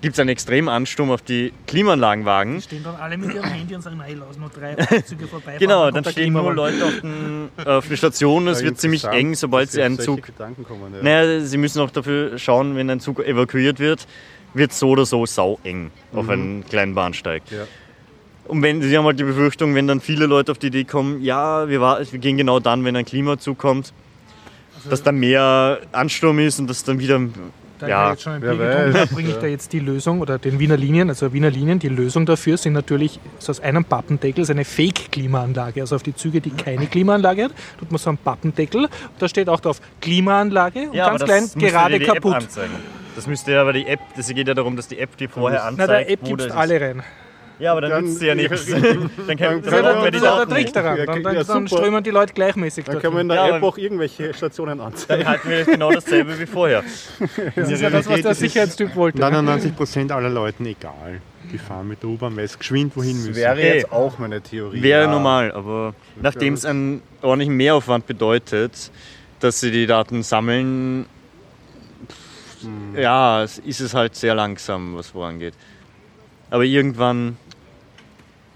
[0.00, 2.56] gibt es einen extremen Ansturm auf die Klimaanlagenwagen.
[2.56, 5.56] Die stehen dann alle mit ihrem Handy und sagen, nein, lass nur drei Züge vorbei.
[5.58, 8.46] Genau, dann stehen nur Leute auf, den, auf der Station.
[8.48, 10.22] Es Ja, wird ziemlich eng, sobald sie einen Zug.
[10.22, 11.02] Gedanken kommen, ja.
[11.02, 14.06] Naja, sie müssen auch dafür schauen, wenn ein Zug evakuiert wird,
[14.54, 17.42] wird so oder so sau eng auf einem kleinen Bahnsteig.
[17.50, 17.66] Ja.
[18.46, 21.20] Und wenn sie haben halt die Befürchtung, wenn dann viele Leute auf die Idee kommen,
[21.20, 23.92] ja, wir, war, wir gehen genau dann, wenn ein Klimazug kommt,
[24.90, 27.20] dass dann mehr Ansturm ist und dass dann wieder.
[27.78, 30.58] Da Ja, ja, jetzt schon ein wer bringe ich da jetzt die Lösung oder den
[30.58, 34.52] Wiener Linien, also Wiener Linien, die Lösung dafür sind natürlich so aus einem Pappendeckel so
[34.52, 35.82] eine Fake-Klimaanlage.
[35.82, 38.88] Also auf die Züge, die keine Klimaanlage hat, tut man so einen Pappendeckel.
[39.18, 42.34] Da steht auch drauf Klimaanlage und ganz klein gerade kaputt.
[42.36, 42.72] anzeigen.
[43.14, 45.60] Das müsste ja aber die App, das geht ja darum, dass die App die vorher
[45.62, 45.90] Na, anzeigt.
[45.90, 46.52] der App gibst ist.
[46.52, 47.02] alle rein.
[47.58, 48.66] Ja, aber dann, Dann- nützt sie ja nichts.
[48.66, 48.92] dann Dann
[49.26, 50.76] Das ja dann der, wir das die ist ja der Daten Trick nicht.
[50.76, 50.98] daran.
[50.98, 53.56] Ja, Dann, ja, dann, dann strömen die Leute gleichmäßig Dann kann man in der Ja,
[53.56, 55.22] App auch irgendwelche Stationen anzeigen.
[55.24, 56.84] Dann halten wir genau dasselbe wie vorher.
[57.54, 59.22] Das ist ja das, was der Sicherheitstyp wollte.
[59.22, 61.20] 99% aller Leuten egal.
[61.50, 63.36] Die fahren mit der U-Bahn, weil es geschwind wohin Das müssen.
[63.36, 63.74] wäre Ey.
[63.76, 64.82] jetzt auch meine Theorie.
[64.82, 65.10] Wäre ja.
[65.10, 68.90] normal, aber nachdem es einen ordentlichen Mehraufwand bedeutet,
[69.40, 71.06] dass sie die Daten sammeln,
[72.08, 75.54] pff, ja, es ist es halt sehr langsam, was vorangeht.
[76.50, 77.36] Aber irgendwann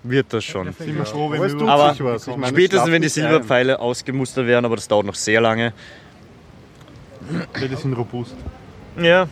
[0.03, 0.73] wird das schon.
[0.73, 2.27] Sind wir froh, wenn wir Aber was.
[2.27, 3.23] Ich meine, es Spätestens wenn die nicht ein.
[3.23, 5.73] Silberpfeile ausgemustert werden, aber das dauert noch sehr lange.
[7.61, 8.35] Ja, die sind robust.
[9.01, 9.29] Ja,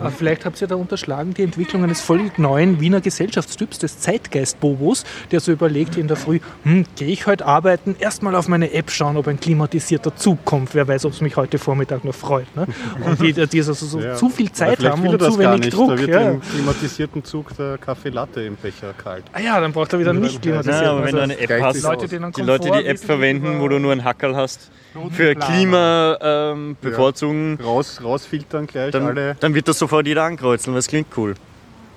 [0.00, 5.04] Aber vielleicht habt ihr da unterschlagen die Entwicklung eines völlig neuen Wiener Gesellschaftstyps, des Zeitgeist-Bobos,
[5.30, 8.90] der so überlegt in der Früh, hm, gehe ich heute arbeiten, erstmal auf meine App
[8.90, 10.74] schauen, ob ein klimatisierter Zug kommt.
[10.74, 12.46] Wer weiß, ob es mich heute Vormittag noch freut.
[12.56, 12.66] Ne?
[13.04, 14.14] Und die, die also so Ja.
[14.14, 15.74] zu viel Zeit haben und zu wenig nicht.
[15.74, 15.90] Druck.
[15.90, 16.30] Da wird Ja.
[16.30, 19.24] im klimatisierten Zug der Kaffee Latte im Becher kalt.
[19.32, 20.76] Ah ja, dann braucht er wieder nicht klimatisiert.
[20.82, 23.60] Nein, aber wenn Also du eine App hast, Leute, die die Leute, die App verwenden,
[23.60, 24.70] wo du nur einen Hackerl hast,
[25.10, 29.36] für Klima ähm, bevorzugen, Raus, rausfiltern gleich dann, alle.
[29.40, 31.34] dann wird das sofort jeder ankreuzen, weil es klingt cool.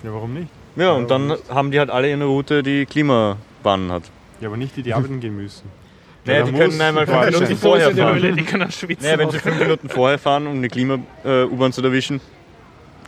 [0.04, 0.48] Ja, warum nicht?
[0.76, 4.04] Ja, und dann haben die halt alle eine Route, die Klimabahnen hat.
[4.40, 5.70] Ja, aber nicht die, die arbeiten gehen müssen.
[6.28, 7.26] Naja, die können einmal fünf.
[7.26, 8.36] Minuten die vorher fahren.
[8.36, 9.06] die können schwitzen.
[9.06, 12.20] Naja, wenn sie fünf Minuten vorher fahren, um eine Klima-U-Bahn zu erwischen,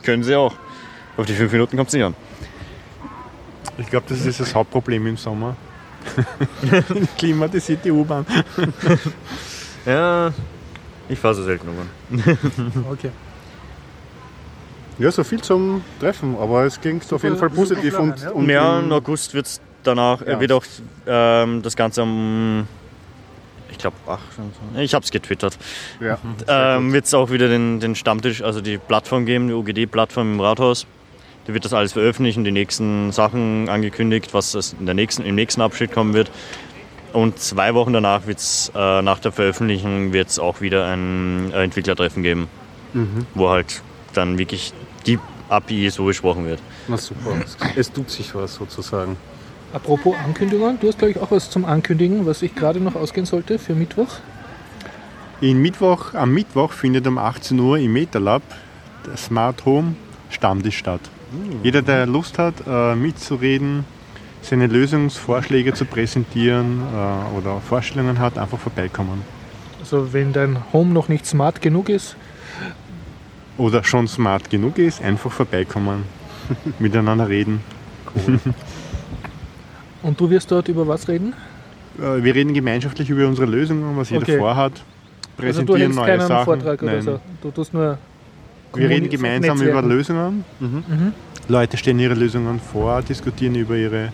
[0.02, 0.54] können sie auch.
[1.18, 2.14] Auf die fünf Minuten kommt es nicht an.
[3.76, 5.54] Ich glaube, das ist das Hauptproblem im Sommer.
[7.18, 8.24] Klimatisierte U-Bahn.
[9.86, 10.32] Ja,
[11.08, 12.38] ich fahre so selten U-Bahn.
[12.90, 13.10] Okay.
[15.00, 18.30] Ja, so viel zum Treffen, aber es klingt auf jeden Fall positiv Florian, und, ja.
[18.30, 20.34] und ja, in- im August wird es danach, Ja.
[20.34, 20.64] äh, wird auch
[21.06, 22.66] ähm, das Ganze am,
[23.70, 24.20] ich glaube, ach,
[24.76, 25.56] ich habe es getwittert,
[26.00, 26.18] ja,
[26.76, 30.40] ähm, wird es auch wieder den, den Stammtisch, also die Plattform geben, die OGD-Plattform im
[30.40, 30.86] Rathaus.
[31.46, 35.34] Da wird das alles veröffentlichen, die nächsten Sachen angekündigt, was es in der nächsten, im
[35.34, 36.30] nächsten Abschnitt kommen wird.
[37.14, 42.22] Und zwei Wochen danach wird's, äh, nach der Veröffentlichung wird es auch wieder ein Entwicklertreffen
[42.22, 42.48] geben,
[43.34, 43.82] wo halt
[44.12, 44.72] dann wirklich
[45.50, 46.60] API so besprochen wird.
[46.88, 47.32] na super.
[47.76, 49.16] Es, tut sich was sozusagen.
[49.72, 53.26] Apropos Ankündigungen, du hast glaube ich auch was zum Ankündigen, was ich gerade noch ausgehen
[53.26, 54.08] sollte für Mittwoch.
[55.40, 58.42] In Mittwoch, am Mittwoch findet um 18 Uhr im MetaLab
[59.06, 59.94] der Smart Home
[60.30, 61.00] Stammtisch statt.
[61.62, 63.84] Jeder, der Lust hat, äh, mitzureden,
[64.42, 69.22] seine Lösungsvorschläge zu präsentieren äh, oder Vorstellungen hat, einfach vorbeikommen.
[69.80, 72.16] Also wenn dein Home noch nicht smart genug ist,
[73.60, 76.04] Oder schon smart genug ist, einfach vorbeikommen,
[76.78, 77.60] miteinander reden.
[80.02, 81.34] und du wirst dort über was reden?
[81.98, 84.38] Äh, wir reden gemeinschaftlich über unsere Lösungen, was jeder Okay.
[84.38, 84.82] vorhat, Also
[85.32, 86.44] du präsentieren neue keinen Sachen.
[86.44, 87.02] Vortrag oder Nein.
[87.02, 87.20] so.
[87.42, 87.98] Du tust nur
[88.74, 89.78] Wir reden gemeinsam Netzwerken.
[89.84, 90.44] über Lösungen.
[90.58, 91.12] Mhm.
[91.48, 94.12] Leute stellen ihre Lösungen vor, diskutieren über ihre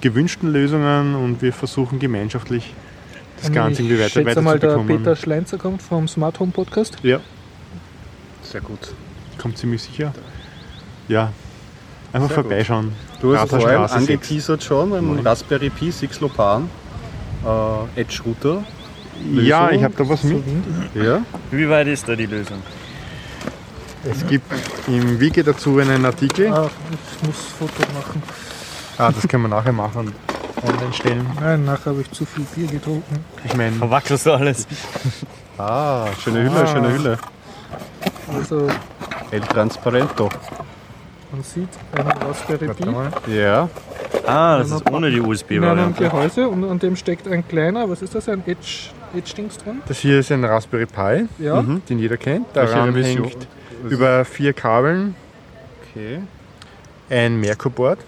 [0.00, 2.72] gewünschten Lösungen und wir versuchen gemeinschaftlich
[3.36, 4.98] das Und Ganze irgendwie weiter, schätze mal, der weiterzubekommen.
[4.98, 6.96] Peter Schleinzer kommt vom Smart Home Podcast.
[7.04, 7.20] Ja,
[8.52, 8.94] Sehr gut.
[9.38, 10.12] kommt ziemlich sicher.
[11.08, 11.32] Ja,
[12.12, 12.92] einfach Sehr vorbeischauen.
[13.20, 15.26] Du hast es vorhin angeteasert schon, ein Neun.
[15.26, 16.68] Raspberry Pi 6 Lopan,
[17.44, 18.62] äh, Edge Router.
[19.34, 19.78] Ja, Lösung.
[19.78, 20.42] ich habe da was mit.
[20.94, 22.62] Ja, Wie weit ist da die Lösung?
[24.04, 24.44] Es gibt
[24.88, 26.52] im Wiki dazu einen Artikel.
[26.52, 28.22] Ah, ich muss Foto machen.
[28.98, 31.26] Ah, das können wir nachher machen und online stellen.
[31.40, 33.24] Nein, nachher habe ich zu viel Bier getrunken.
[33.44, 34.66] Ich meine, Verwackelst du alles?
[35.56, 36.66] ah, schöne Hülle, Ah.
[36.66, 37.18] schöne Hülle.
[38.34, 38.68] Also
[39.30, 40.28] El Transparento.
[41.32, 43.32] man sieht einen Raspberry Pi.
[43.34, 43.68] Ja,
[44.26, 46.04] Ah, das ist ohne die in einem USB-Variante.
[46.04, 49.82] Gehäuse und an dem steckt ein kleiner, was ist das, ein Edge, Edge-Dings drin?
[49.88, 51.60] Das hier ist ein Raspberry Pi, Ja.
[51.62, 52.46] den jeder kennt.
[52.54, 53.48] Daran hängt
[53.88, 55.14] über vier Kabeln
[55.90, 56.20] okay.
[57.10, 57.98] ein Merkur-Board.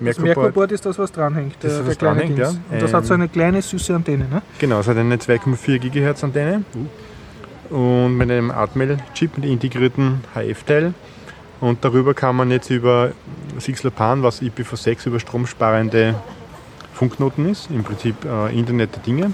[0.00, 2.58] Das Merkur-Board ist das, was dranhängt, Das ist, der, was der kleine dranhängt, Dings.
[2.70, 2.74] ja.
[2.74, 4.42] Und das hat so Ähm, eine kleine süße Antenne, ne?
[4.58, 6.64] Genau, es hat eine 2,4 GHz Antenne
[7.70, 10.94] und mit einem Atmel-Chip, mit integrierten HF-Teil.
[11.60, 13.12] Und darüber kann man jetzt über
[13.58, 16.16] SIGLopan, was IPv6 über stromsparende
[16.92, 19.32] Funkknoten ist, im Prinzip äh, Internet der Dinge,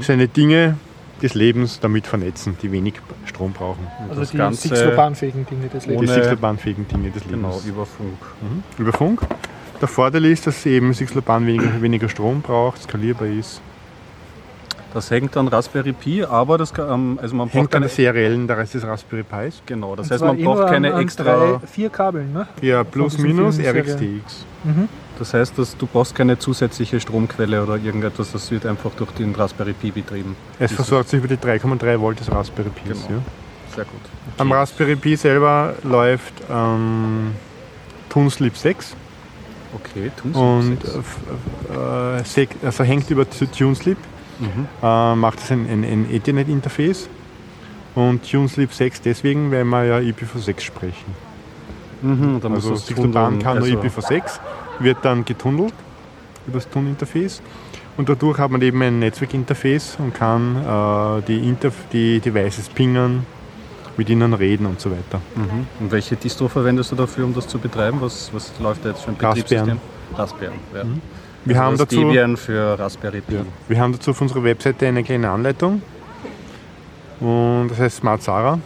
[0.00, 0.76] seine Dinge
[1.22, 2.94] des Lebens damit vernetzen, die wenig
[3.26, 3.86] Strom brauchen.
[4.08, 6.10] Also das die Ganze Sixlopan-fähigen Dinge des Die Lebens.
[6.88, 7.30] Dinge des Lebens.
[7.30, 8.18] Genau, über Funk.
[8.40, 8.62] Mhm.
[8.78, 9.20] Über Funk.
[9.80, 13.60] Der Vorteil ist, dass eben SIGLopan weniger, weniger Strom braucht, skalierbar ist.
[14.94, 17.86] Das hängt an Raspberry Pi, aber das kann, ähm, also man braucht Hängt an keine,
[17.86, 19.62] der seriellen, der Rest des Raspberry Pis.
[19.64, 22.46] genau, das Und heißt man eh braucht keine an, an extra, Drei, vier Kabeln, ne?
[22.60, 24.44] Ja, plus minus RxTX.
[24.64, 24.88] Mhm.
[25.18, 29.34] das heißt, dass du brauchst keine zusätzliche Stromquelle oder irgendetwas, das wird einfach durch den
[29.34, 30.36] Raspberry Pi betrieben.
[30.58, 33.06] Es versorgt sich über die 3,3 Volt des Raspberry Pis.
[33.06, 33.18] Genau.
[33.18, 33.74] Ja.
[33.74, 34.00] Sehr gut.
[34.38, 37.32] Am Raspberry Pi selber läuft ähm,
[38.10, 38.94] TuneSleep 6.
[39.74, 43.96] Okay, tun und äh, äh, sec- also hängt über zu TuneSleep,
[44.42, 44.66] Mhm.
[44.82, 47.08] äh, macht es ein, ein, ein Ethernet-Interface
[47.94, 51.14] und TuneSleep 6 deswegen, weil wir ja IPv6 sprechen.
[52.02, 54.40] Mhm, da muss Also das Sixlopan kann also, nur IPv6,
[54.80, 55.74] wird dann getunnelt
[56.46, 57.40] über das TUN-Interface
[57.96, 63.24] und dadurch hat man eben ein Netzwerkinterface und kann äh, die, Interf die Devices pingen,
[63.96, 65.20] mit ihnen reden und so weiter.
[65.36, 65.66] Mhm.
[65.78, 67.98] Und welche Distro verwendest du dafür, um das zu betreiben?
[68.00, 69.66] Was, was läuft da jetzt für ein Raspbian.
[69.66, 69.80] Betriebssystem?
[70.16, 70.52] Raspbian.
[70.74, 70.84] Ja.
[71.44, 73.34] Wir, haben also das dazu, Debian für Raspberry Pi.
[73.34, 75.82] ja, wir haben dazu auf unserer Webseite eine kleine Anleitung
[77.20, 78.58] und das heißt Smart Zara.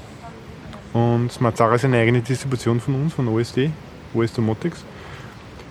[0.92, 3.70] Und Smart Zara ist eine eigene Distribution von uns, von OSD,
[4.14, 4.84] OS Domotics.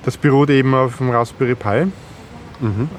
[0.04, 1.86] Das beruht eben auf dem Raspberry Pi.
[2.60, 2.90] Mhm.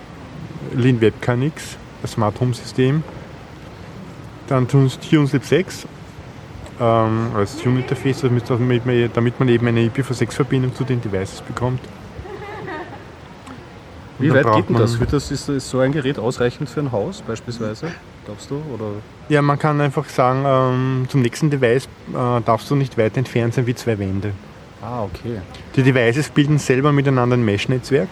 [0.75, 3.03] Lean WebKNX, das Smart Home System.
[4.49, 5.87] Dann TuneSleep 6
[6.81, 11.81] ähm, als damit man- damit man eben eine IPv6-Verbindung zu den Devices bekommt.
[14.19, 14.99] Wie weit geht denn das?
[14.99, 17.93] Wird das ist, ist so ein Gerät ausreichend für ein Haus beispielsweise?
[18.25, 18.57] Glaubst du?
[18.75, 18.87] Oder?
[19.29, 23.55] Ja, man kann einfach sagen, ähm, zum nächsten Device äh, darfst du nicht weiter entfernt
[23.55, 24.33] sein wie zwei Wände.
[24.83, 25.41] Ah, okay.
[25.75, 28.09] Die Devices bilden selber miteinander ein Mesh-Netzwerk.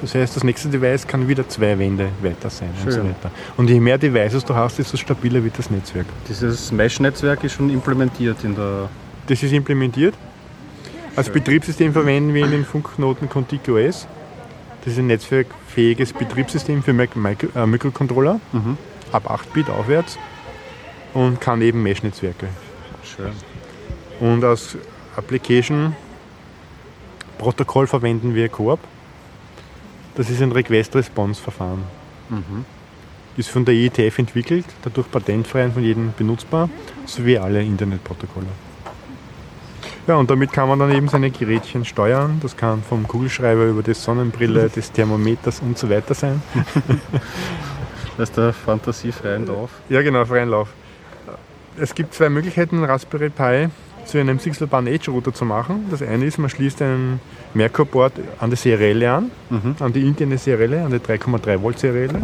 [0.00, 3.10] Das heißt, das nächste Device kann wieder zwei Wände weiter sein und so Schön.
[3.10, 3.30] weiter.
[3.56, 6.06] Und je mehr Devices du hast, desto stabiler wird das Netzwerk.
[6.28, 8.88] Dieses Mesh-Netzwerk ist schon implementiert in der.
[9.26, 10.14] Das ist implementiert.
[11.16, 14.06] Als Betriebssystem verwenden wir in den Funkknoten ContiQOS.
[14.82, 18.78] Das ist ein netzwerkfähiges Betriebssystem für äh, Mikrocontroller Mhm.
[19.12, 20.18] ab 8-Bit aufwärts
[21.14, 22.48] und kann eben Mesh-Netzwerke.
[23.04, 23.32] Schön.
[24.20, 24.76] Und als
[25.16, 25.94] Application
[27.38, 28.78] Protokoll verwenden wir Coop.
[30.14, 31.82] Das ist ein Request-Response-Verfahren.
[32.28, 32.64] Mhm.
[33.36, 36.68] Ist von der IETF entwickelt, dadurch patentfrei und von jedem benutzbar,
[37.06, 38.46] sowie alle Internetprotokolle.
[40.10, 42.40] Ja, und damit kann man dann eben seine Gerätchen steuern.
[42.42, 46.42] Das kann vom Kugelschreiber über die Sonnenbrille, des Thermometers und so weiter sein.
[48.18, 49.70] Lässt der Fantasie freien Lauf.
[49.88, 50.70] Ja, genau, freien Lauf.
[51.78, 53.68] Es gibt zwei Möglichkeiten, Raspberry Pi
[54.04, 55.86] zu einem Sixelban Edge Router zu machen.
[55.92, 57.20] Das eine ist, man schließt einen
[57.54, 59.76] Merkur-Board an die Serielle an, Mhm.
[59.78, 62.20] an die interne Serielle, an die 3,3 Volt Serielle.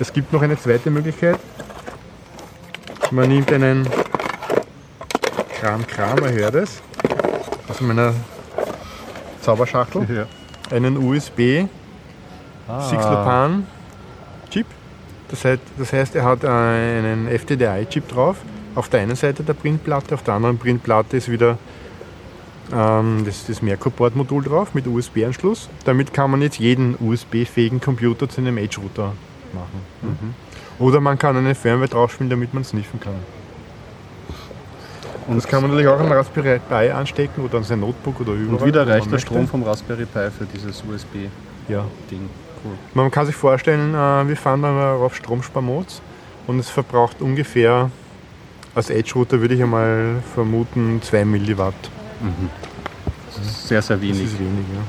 [0.00, 1.38] Es gibt noch eine zweite Möglichkeit.
[3.12, 3.86] Man nimmt einen
[5.60, 6.82] Kram Kram, er hört es,
[7.72, 8.12] aus meiner
[9.40, 10.26] Zauberschachtel, Ja.
[10.76, 11.66] einen USB
[12.68, 12.80] Ah.
[12.80, 13.66] Sixlopan
[14.50, 14.66] Chip.
[15.28, 18.36] Das heißt, das heißt, er hat einen FTDI-Chip drauf.
[18.74, 21.58] Auf der einen Seite der Printplatte, auf der anderen Printplatte ist wieder
[22.72, 25.68] ähm, das, das Merkur-Board-Modul drauf mit USB-Anschluss.
[25.84, 29.12] Damit kann man jetzt jeden USB-fähigen Computer zu einem Edge-Router
[29.54, 29.80] machen.
[30.02, 30.34] Mhm.
[30.78, 33.14] Oder man kann eine Firmware draufspielen, damit man sniffen kann.
[35.28, 38.32] Und das kann man natürlich auch an Raspberry Pi anstecken oder an sein Notebook oder
[38.32, 38.60] überall.
[38.60, 39.26] Und wieder reicht der möchte.
[39.28, 41.30] Strom vom Raspberry Pi für dieses USB-Ding.
[41.68, 41.84] Ja.
[42.64, 42.72] Cool.
[42.94, 46.00] Man kann sich vorstellen, äh, wir fahren dann auf Stromsparmods
[46.46, 47.90] und es verbraucht ungefähr,
[48.74, 51.74] als Edge-Router würde ich einmal vermuten, 2 Milliwatt.
[52.20, 52.50] Mhm.
[53.34, 54.24] Das ist sehr, sehr Das wenig.
[54.24, 54.82] ist wenig, ja.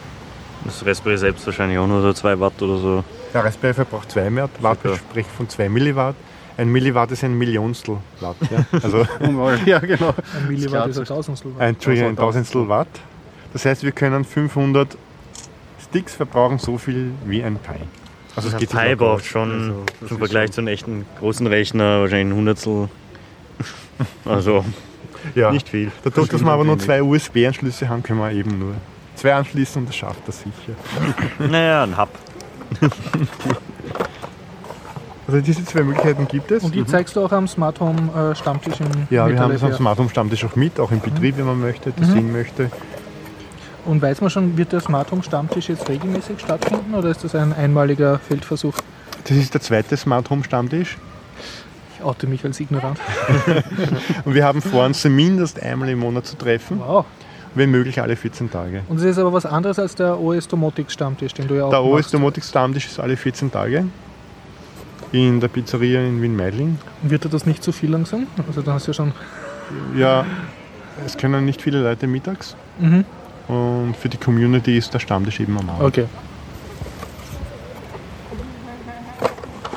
[0.66, 3.04] Das Raspberry selbst wahrscheinlich auch nur so 2 Watt oder so.
[3.34, 4.96] Der Raspberry verbraucht 2 Watt, Watt Super.
[4.96, 6.16] ich spreche von 2 Milliwatt.
[6.58, 8.36] Ein Milliwatt ist ein Millionstel Watt.
[8.52, 8.66] Ja.
[8.84, 9.06] Also
[9.66, 10.14] ja, genau.
[10.38, 11.52] Ein Milliwatt ist ein Tausendstel.
[11.56, 11.62] Watt.
[11.62, 12.88] ein, Entschuldigung, ein Tausendstel Watt.
[13.54, 14.98] Das heißt, wir können 500
[15.84, 17.74] Sticks verbrauchen so viel wie ein Pi.
[18.36, 21.46] Also es geht Pi locker braucht schon Also, im Vergleich schon- zu einem echten großen
[21.48, 22.90] Rechner wahrscheinlich ein Hundertstel.
[24.26, 24.66] Also
[25.36, 25.52] Ja.
[25.52, 25.92] nicht viel.
[26.04, 28.74] Dadurch, dass wir aber nur zwei USB-Anschlüsse haben, können wir eben nur
[29.16, 30.76] zwei anschließen und das schafft das sicher.
[31.40, 32.10] Naja, ein Hub.
[35.28, 36.64] Also diese zwei Möglichkeiten gibt es.
[36.64, 39.64] Und die zeigst du auch am Smart Home äh, Stammtisch im ja, wir haben das
[39.64, 39.74] am.
[39.74, 42.14] Smart Home Stammtisch auch mit, auch im Betrieb, wenn man möchte, das Mhm.
[42.14, 42.70] sehen möchte.
[43.86, 47.36] Und weiß man schon, wird der Smart Home Stammtisch jetzt regelmäßig stattfinden oder ist das
[47.36, 48.74] ein einmaliger Feldversuch?
[49.26, 50.98] Das ist der zweite Smart Home Stammtisch.
[51.98, 53.00] Ich oute mich als ignorant.
[54.26, 57.06] Und wir haben vor, uns zumindest einmal im Monat zu treffen, Wow.
[57.56, 58.82] wenn möglich alle 14 Tage.
[58.90, 61.70] Und es ist aber was anderes als der OS Domotics Stammtisch, den du ja auch
[61.70, 62.12] Der OS.
[62.12, 63.86] Domotics Stammtisch ist alle 14 Tage
[65.14, 66.78] in der Pizzeria in Wien-Meidling.
[67.04, 68.28] Wird dir das nicht zu viel langsam?
[68.48, 69.12] Also da hast du ja schon...
[69.96, 70.26] Ja,
[71.06, 73.06] es können nicht viele Leute mittags Mhm.
[73.48, 75.84] und für die Community ist der Stammtisch eben am Abend.
[75.84, 76.06] Okay.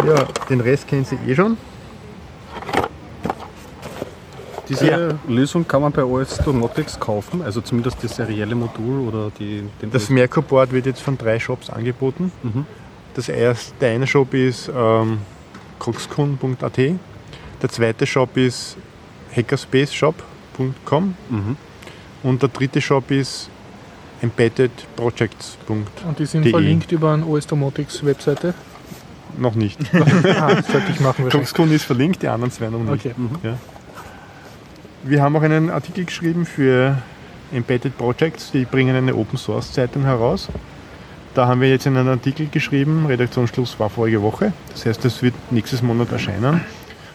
[0.07, 1.57] Ja, den Rest kennen Sie eh schon.
[4.69, 5.09] Diese Ja.
[5.29, 9.91] Lösung kann man bei OS Domotics kaufen, also zumindest das serielle Modul oder die, den
[9.93, 12.33] Das Merkur-Board wird jetzt von drei Shops angeboten.
[12.43, 12.67] Mhm.
[13.17, 15.19] Das erste, der eine Shop ist ähm,
[15.79, 18.77] coxcon.at, der zweite Shop ist
[19.35, 21.57] hackerspaceshop.com Mhm.
[22.23, 23.49] und der dritte Shop ist
[24.21, 25.77] embeddedprojects.de.
[26.07, 26.51] Und die sind DE.
[26.51, 28.53] verlinkt über eine OS Domotics Webseite.
[29.39, 29.79] Noch nicht.
[29.95, 31.33] ah, das sollte ich machen wahrscheinlich.
[31.33, 33.07] Kongskunde ist verlinkt, die anderen zwei noch nicht.
[33.07, 33.55] Okay.
[35.05, 36.99] Wir haben auch einen Artikel geschrieben für
[37.53, 40.49] Embedded Projects, die bringen eine Open Source Zeitung heraus.
[41.37, 44.55] Da haben wir jetzt einen Artikel geschrieben, Redaktionsschluss war vorige Woche.
[44.73, 46.63] Das heißt, das wird nächstes Monat erscheinen.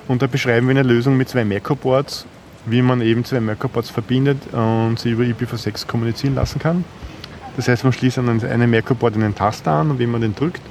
[0.07, 2.27] Und da beschreiben wir eine Lösung mit zwei Merkur-Boards,
[2.67, 6.85] wie man eben zwei Merkur-Boards verbindet und sie über IPv6 kommunizieren lassen kann.
[7.57, 10.61] Das heißt, man schließt an eine Merkur-Board einen Taster an und wenn man den drückt,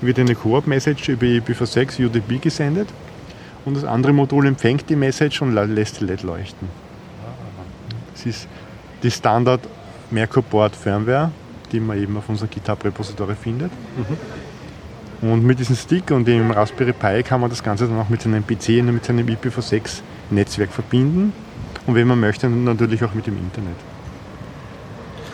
[0.00, 2.88] wird eine Koop-Message über IPv6 UDP gesendet
[3.64, 6.68] und das andere Modul empfängt die Message und lässt die LED leuchten.
[8.14, 8.48] Das ist
[9.04, 9.60] die Standard
[10.10, 11.30] Merkur Board Firmware,
[11.72, 13.70] die man eben auf unserem GitHub-Repository findet.
[15.22, 18.22] Und mit diesem Stick und dem Raspberry Pi kann man das Ganze dann auch mit
[18.22, 21.32] seinem PC und mit seinem IPv6-Netzwerk verbinden.
[21.86, 23.76] Und wenn man möchte, natürlich auch mit dem Internet.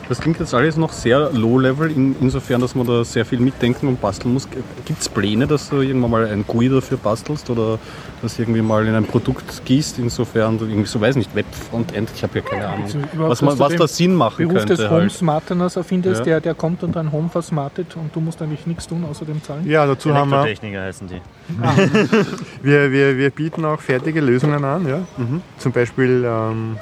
[0.08, 3.86] Das klingt jetzt alles noch sehr low-level, in, insofern, dass man da sehr viel mitdenken
[3.88, 4.48] und basteln muss.
[4.84, 7.78] Gibt es Pläne, dass du irgendwann mal ein GUI dafür bastelst oder
[8.20, 12.22] das irgendwie mal in ein Produkt gießt, insofern du irgendwie so, weiß nicht, Web-Frontend, ich
[12.22, 12.84] habe ja keine Ahnung.
[12.84, 14.90] Also Was, man, was da Sinn machen Beruf des könnte.
[14.90, 15.12] Home Halt.
[15.12, 16.24] Smarteners erfindest, Ja.
[16.24, 19.42] der, der kommt und dein Home versmartet und du musst eigentlich nichts tun, außer dem
[19.42, 19.66] zahlen.
[19.66, 21.20] Ja, dazu haben wir, Elektrotechniker heißen die.
[22.62, 24.86] wir, wir, wir bieten auch fertige Lösungen an.
[24.86, 24.98] Ja?
[25.16, 25.40] Mhm.
[25.58, 26.76] Zum Beispiel, ähm,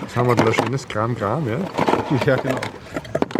[0.00, 1.46] was haben wir da schönes Kram Kram.
[1.48, 1.58] Ja?
[2.26, 2.60] Ja, genau.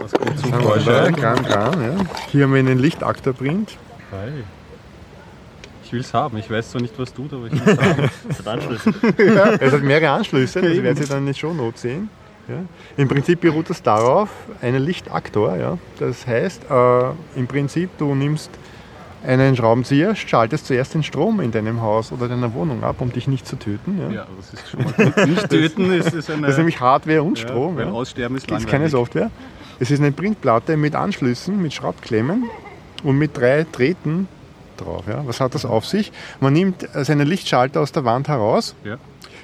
[0.00, 1.12] Das kommt zum Was haben wir da?
[1.12, 1.82] Kram.
[1.82, 1.96] Ja?
[2.30, 3.76] Hier haben wir einen Lichtaktor-Print.
[5.84, 6.38] Ich will es haben.
[6.38, 8.10] Ich weiß zwar nicht, was tut, aber ich will es haben.
[8.28, 8.92] Das hat Anschlüsse.
[9.60, 12.08] Es hat mehrere Anschlüsse, das werden Sie dann in den Shownotes sehen.
[12.48, 12.56] Ja.
[12.96, 14.28] Im Prinzip beruht das darauf,
[14.60, 15.56] einen Lichtaktor.
[15.56, 15.78] Ja.
[15.98, 17.04] Das heißt, äh,
[17.36, 18.50] im Prinzip, du nimmst
[19.24, 23.26] einen Schraubenzieher, schaltest zuerst den Strom in deinem Haus oder deiner Wohnung ab, um dich
[23.26, 23.98] nicht zu töten.
[24.00, 24.10] Ja.
[24.10, 25.26] Ja, das ist schon mal gut.
[25.28, 26.42] Nicht töten ist, ist eine.
[26.42, 27.78] Das ist nämlich Hardware und ja, Strom.
[27.78, 27.86] Ja.
[27.90, 28.90] Aussterben ist Das ist keine langweilig.
[28.92, 29.30] Software.
[29.80, 32.44] Es ist eine Printplatte mit Anschlüssen, mit Schraubklemmen
[33.02, 34.28] und mit drei Drähten
[34.76, 35.04] drauf.
[35.08, 35.22] Ja.
[35.26, 36.12] Was hat das auf sich?
[36.40, 38.96] Man nimmt seinen Lichtschalter aus der Wand heraus, Ja.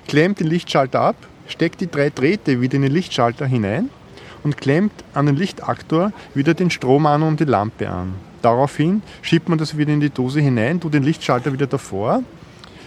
[0.08, 1.16] klemmt den Lichtschalter ab,
[1.48, 3.88] steckt die drei Drähte wieder in den Lichtschalter hinein
[4.44, 8.14] und klemmt an den Lichtaktor wieder den Strom an und die Lampe an.
[8.42, 12.22] Daraufhin schiebt man das wieder in die Dose hinein, tut den Lichtschalter wieder davor,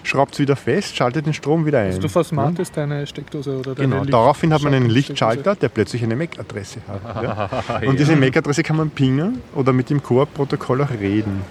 [0.03, 1.87] schraubt es wieder fest, schaltet den Strom wieder ein.
[1.87, 4.89] Also du versmartest deine Steckdose oder deine Genau, Licht- daraufhin hat man einen.
[4.89, 7.23] Lichtschalter, der plötzlich eine MAC-Adresse hat.
[7.23, 7.49] Ja?
[7.87, 11.41] Und diese MAC-Adresse kann man pingen oder mit dem Core-Protokoll auch reden.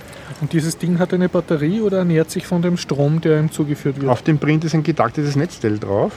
[0.40, 4.00] Und dieses Ding hat eine Batterie oder ernährt sich von dem Strom, der ihm zugeführt
[4.00, 4.10] wird?
[4.10, 6.12] Auf dem Print ist ein getaktetes Netzteil drauf,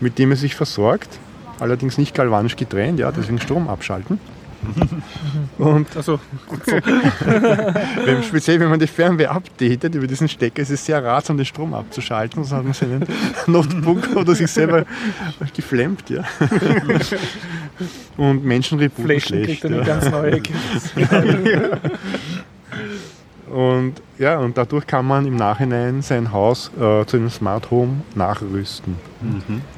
[0.00, 1.18] mit dem es sich versorgt,
[1.60, 4.18] allerdings nicht galvanisch getrennt, ja, deswegen Strom abschalten.
[5.58, 6.18] Und Also,
[8.04, 11.46] wenn, speziell wenn man die Fernweh updatet über diesen Stecker, ist es sehr ratsam, den
[11.46, 13.04] Strom abzuschalten, sonst hat man seinen
[13.46, 14.84] Notebook oder sich selber
[15.54, 16.10] geflammt.
[16.10, 16.24] Ja.
[18.16, 19.46] Und Menschen rebooten schlecht.
[19.46, 19.84] kriegt eine Ja.
[19.84, 20.92] ganz neue Erkenntnis.
[23.52, 28.00] Und, ja, und dadurch kann man im Nachhinein sein Haus äh, zu einem Smart Home
[28.14, 28.96] nachrüsten.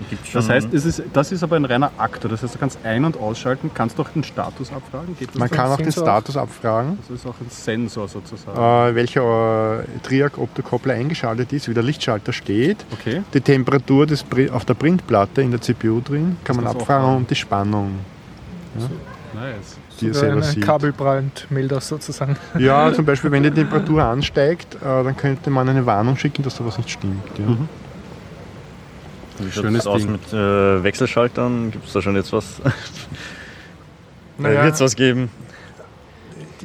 [0.09, 2.31] Gibt's Das heißt, es ist, das ist aber ein reiner Aktor.
[2.31, 5.17] Das heißt, du kannst ein- und ausschalten, kannst auch den Status abfragen.
[5.19, 5.55] Geht das Man so?
[5.57, 6.05] kann auch den Sensor?
[6.05, 8.57] Status abfragen, Das ist auch ein Sensor sozusagen.
[8.57, 12.85] äh, welcher äh, Triac-Optokoppler eingeschaltet ist, wie der Lichtschalter steht.
[12.93, 13.23] Okay.
[13.35, 17.17] Die Temperatur des, auf der Printplatte in der CPU drin kann man das auch abfragen
[17.17, 17.91] und die Spannung,
[18.77, 18.89] Nice.
[18.89, 20.65] die ihr Sogar selber sieht.
[20.65, 22.37] Kabelbrandmelder sozusagen.
[22.59, 26.57] Ja, zum Beispiel, wenn die Temperatur ansteigt, äh, dann könnte man eine Warnung schicken, dass
[26.57, 27.23] da was nicht stimmt.
[27.39, 27.47] Ja.
[27.47, 27.69] Mhm.
[29.39, 30.13] Wie schaut's Schönes aus Ding.
[30.13, 31.71] mit äh, Wechselschaltern?
[31.71, 32.47] Gibt es da schon jetzt was?
[34.37, 34.65] Naja.
[34.65, 35.31] Wird es was geben?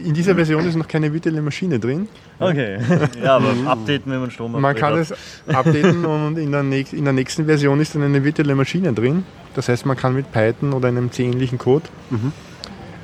[0.03, 2.07] In dieser Version ist noch keine virtuelle Maschine drin.
[2.39, 2.79] Okay.
[3.23, 4.99] ja, aber updaten, wenn man Strom Man kann hat.
[5.01, 5.13] es
[5.47, 9.23] updaten und in der, nächst, in der nächsten Version ist dann eine virtuelle Maschine drin.
[9.55, 11.85] Das heißt, man kann mit Python oder einem C-ähnlichen Code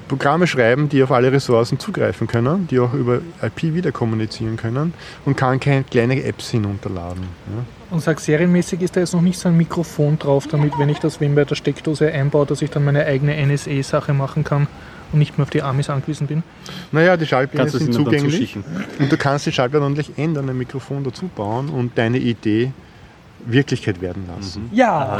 [0.07, 4.93] Programme schreiben, die auf alle Ressourcen zugreifen können, die auch über IP wieder kommunizieren können
[5.25, 7.23] und kann keine kleine Apps hinunterladen.
[7.23, 7.63] Ja.
[7.91, 10.99] Und sag, serienmäßig ist da jetzt noch nicht so ein Mikrofon drauf, damit, wenn ich
[10.99, 14.67] das wenn bei der Steckdose einbaue, dass ich dann meine eigene NSA-Sache machen kann
[15.11, 16.43] und nicht mehr auf die Amis angewiesen bin.
[16.91, 18.57] Naja, die es sind zugänglich
[18.99, 22.71] und du kannst die Schaltpläne ordentlich ändern, ein Mikrofon dazu bauen und deine Idee
[23.45, 24.69] Wirklichkeit werden lassen.
[24.71, 25.19] Ja!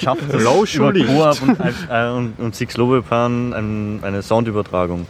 [0.00, 1.58] Schafft es über Coop und,
[1.90, 5.06] äh, und, und Six Lobepan ein, eine Soundübertragung.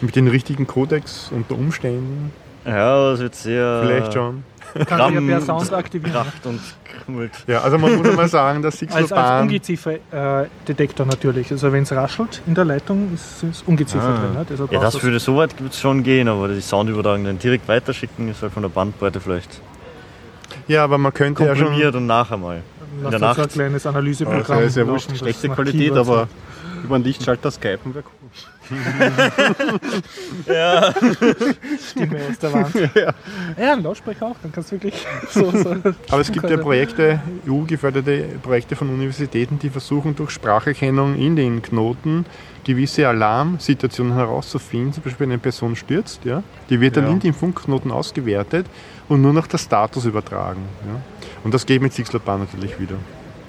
[0.00, 2.30] Mit den richtigen Codecs unter Umständen,
[2.64, 4.44] Ja, das wird sehr vielleicht schon.
[4.86, 6.12] Kann ich ja per Sound aktivieren.
[6.12, 6.60] Kracht und
[7.04, 7.32] Krümmelt.
[7.46, 11.50] Ja, also man muss mal sagen, dass Als, als Sixlopan Ungeziefer-Detektor natürlich.
[11.50, 14.18] Also wenn es raschelt in der Leitung, ist, ist Ungeziefer Ah.
[14.20, 14.32] drin.
[14.34, 14.46] Ne?
[14.48, 18.42] Deshalb Ja, das würde so weit schon gehen, aber die Soundübertragung dann direkt weiterschicken ist
[18.42, 19.60] halt von der Bandbreite vielleicht
[20.68, 22.62] Ja, aber man könnte ja schon, komprimiert und nachher mal.
[23.02, 23.52] Lass der uns ein Nacht.
[23.52, 26.28] kleines Analyseprogramm Also ist ja wurscht, das schlechte Qualität, Keywords aber
[26.84, 28.14] über einen Lichtschalter skypen wäre cool.
[30.46, 30.92] Ja.
[31.90, 32.74] Stimme aus der Wand.
[32.94, 33.72] ja.
[33.72, 34.94] ein Lautsprecher auch, dann kannst du wirklich
[35.30, 35.50] so.
[35.50, 35.76] so
[36.10, 41.62] Aber es gibt ja Projekte, EU-geförderte Projekte von Universitäten, die versuchen durch Spracherkennung in den
[41.62, 42.26] Knoten
[42.64, 44.92] gewisse Alarmsituationen herauszufinden.
[44.92, 47.10] Zum Beispiel wenn eine Person stürzt, ja, die wird dann Ja.
[47.10, 48.66] in den Funkknoten ausgewertet
[49.08, 50.60] und nur noch der Status übertragen.
[50.86, 51.00] Ja.
[51.44, 52.96] Und das geht mit Sixlopan natürlich wieder.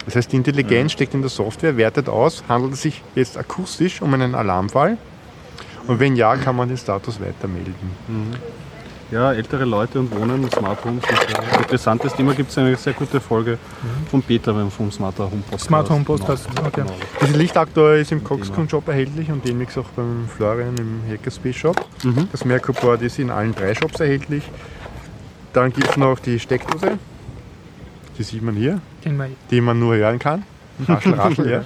[0.06, 4.02] Das heißt, die Intelligenz steckt in der Software, wertet aus, handelt es sich jetzt akustisch
[4.02, 4.98] um einen Alarmfall
[5.88, 7.74] und wenn ja, kann man den Status weitermelden.
[9.12, 11.04] Ja, ältere Leute und Wohnen und Smart Homes.
[11.04, 12.36] ist ein interessantes Thema.
[12.36, 13.58] Gibt es eine sehr gute Folge
[14.12, 15.66] von Peter vom Smart Home Podcast.
[15.66, 16.68] Smart Home Podcast, Genau.
[16.68, 16.82] okay.
[16.82, 16.94] Genau.
[17.22, 18.24] Diese Lichtaktor ist im.
[18.24, 21.86] Coxcon Shop erhältlich und demnächst auch beim Florian im Hackerspace Shop.
[22.04, 22.28] Mhm.
[22.32, 24.44] Das Merkur-Board ist in allen drei Shops erhältlich.
[25.54, 27.00] Dann gibt es noch die Steckdose.
[28.20, 30.44] Die sieht man hier, Den mal- die man nur hören kann.
[30.88, 31.64] Raschel, raschel, ja.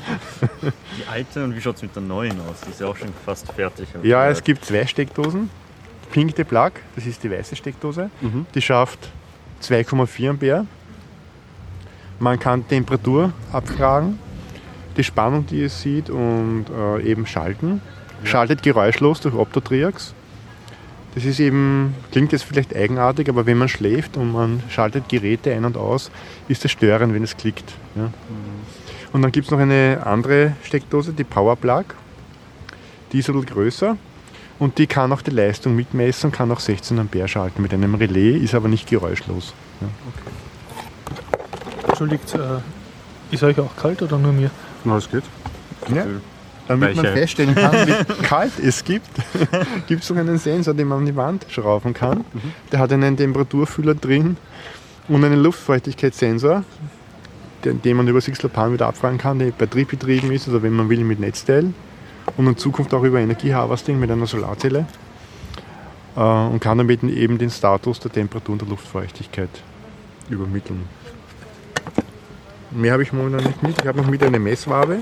[0.71, 2.61] Die alte und wie schaut es mit der neuen aus?
[2.65, 3.87] Die ist ja auch schon fast fertig.
[4.03, 4.31] ja, gehört.
[4.37, 5.49] es gibt zwei Steckdosen.
[6.11, 8.09] Pink de Plug, das ist die weiße Steckdose.
[8.21, 8.45] Mhm.
[8.55, 9.09] Die schafft
[9.61, 10.65] 2,4 Ampere.
[12.19, 14.19] Man kann Temperatur abfragen,
[14.95, 17.81] die Spannung, die ihr seht, und äh, eben schalten.
[18.23, 20.13] Schaltet geräuschlos durch Optotriax.
[21.15, 25.53] Das ist eben, klingt jetzt vielleicht eigenartig, aber wenn man schläft und man schaltet Geräte
[25.53, 26.09] ein und aus,
[26.47, 27.73] ist es störend, wenn es klickt.
[27.95, 28.09] Ja.
[29.11, 31.85] Und dann gibt es noch eine andere Steckdose, die Powerplug.
[33.11, 33.97] Die ist ein bisschen größer
[34.57, 38.37] und die kann auch die Leistung mitmessen, kann auch 16 Ampere schalten mit einem Relais,
[38.37, 39.53] ist aber nicht geräuschlos.
[39.81, 39.87] Ja.
[41.89, 44.49] Entschuldigt, äh, ist euch auch kalt oder nur mir?
[44.83, 45.23] Na, es geht.
[45.93, 46.05] Ja.
[46.67, 47.19] Damit man Welche?
[47.19, 49.09] feststellen kann, wie kalt es gibt,
[49.87, 52.23] gibt es noch einen Sensor, den man an die Wand schrauben kann.
[52.71, 54.37] Der hat einen Temperaturfühler drin
[55.09, 56.63] und einen Luftfeuchtigkeitssensor,
[57.65, 61.03] den, den man über Sixlopan wieder abfragen kann, der batteriebetrieben ist oder wenn man will
[61.03, 61.73] mit Netzteil.
[62.37, 64.85] Und in Zukunft auch über Energieharvesting mit einer Solarzelle.
[66.15, 69.49] Äh, und kann damit eben den Status der Temperatur und der Luftfeuchtigkeit
[70.29, 70.83] übermitteln.
[72.71, 73.79] Mehr habe ich momentan nicht mit.
[73.81, 74.99] Ich habe noch mit eine Messwabe.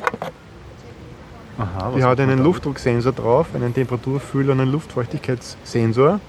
[1.57, 6.19] Aha, Die hat einen Luftdrucksensor drauf, einen Temperaturfühler und einen Luftfeuchtigkeitssensor.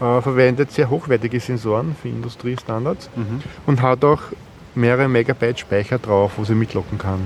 [0.00, 3.42] Äh, verwendet sehr hochwertige Sensoren für Industriestandards Mhm.
[3.66, 4.20] und hat auch
[4.74, 7.20] mehrere Megabyte Speicher drauf, wo sie mitlocken kann.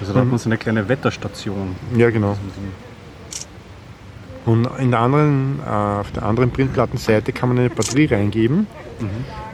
[0.00, 1.74] Also da hat man so eine kleine Wetterstation.
[1.96, 2.36] Ja, genau.
[4.44, 8.66] Und in der anderen, äh, auf der anderen Printplattenseite kann man eine Batterie reingeben.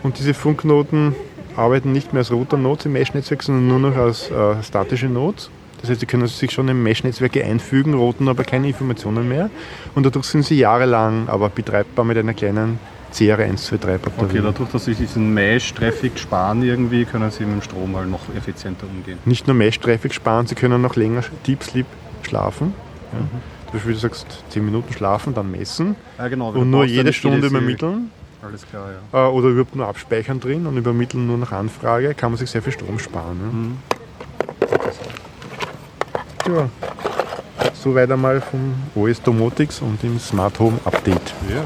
[0.03, 1.14] Und diese Funkknoten
[1.57, 5.51] arbeiten nicht mehr als Router-Nodes im Mesh-Netzwerk, sondern nur noch als äh, statische Nodes.
[5.81, 9.49] Das heißt, sie können sich schon in Mesh-Netzwerke einfügen, routen aber keine Informationen mehr.
[9.95, 12.79] Und dadurch sind sie jahrelang aber betreibbar mit einer kleinen
[13.12, 14.24] CR123-Batterie.
[14.24, 18.20] Okay, dadurch, dass sie diesen Mesh-Traffic sparen irgendwie, können sie mit dem Strom halt noch
[18.37, 19.18] effizienter umgehen.
[19.24, 21.87] nicht nur Mesh-Traffic sparen, sie können noch länger Deep Sleep
[22.22, 22.74] schlafen.
[23.12, 23.18] Ja.
[23.66, 26.51] Zum Beispiel, du sagst 10 Minuten schlafen, dann messen Ja, genau.
[26.51, 28.11] und nur jede Stunde übermitteln.
[28.43, 29.26] Alles klar, ja.
[29.26, 32.62] Äh, oder überhaupt nur abspeichern drin und übermitteln nur nach Anfrage, kann man sich sehr
[32.62, 33.39] viel Strom sparen.
[33.39, 33.76] Mhm.
[36.49, 36.68] Ja.
[37.74, 41.34] Soweit einmal vom OS Domotics und dem Smart Home Update.
[41.49, 41.62] ja.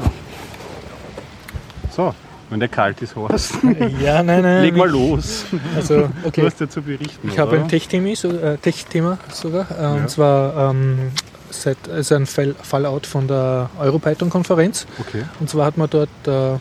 [1.95, 2.13] So,
[2.49, 3.53] wenn der kalt ist, Horst,
[4.01, 4.63] Ja, nein, nein.
[4.63, 5.45] leg mal ich- los.
[5.75, 6.45] Also, Du okay.
[6.45, 7.27] hast ja zu berichten.
[7.27, 9.67] Ich habe ein Tech-Thema so, äh, Tech-Thema sogar.
[9.71, 9.91] Äh, Ja.
[9.93, 11.11] Und zwar ähm,
[11.51, 14.87] seit, also ein Fall, Fallout von der Europython-Konferenz.
[14.99, 15.23] Okay.
[15.39, 16.57] Und zwar hat man dort äh,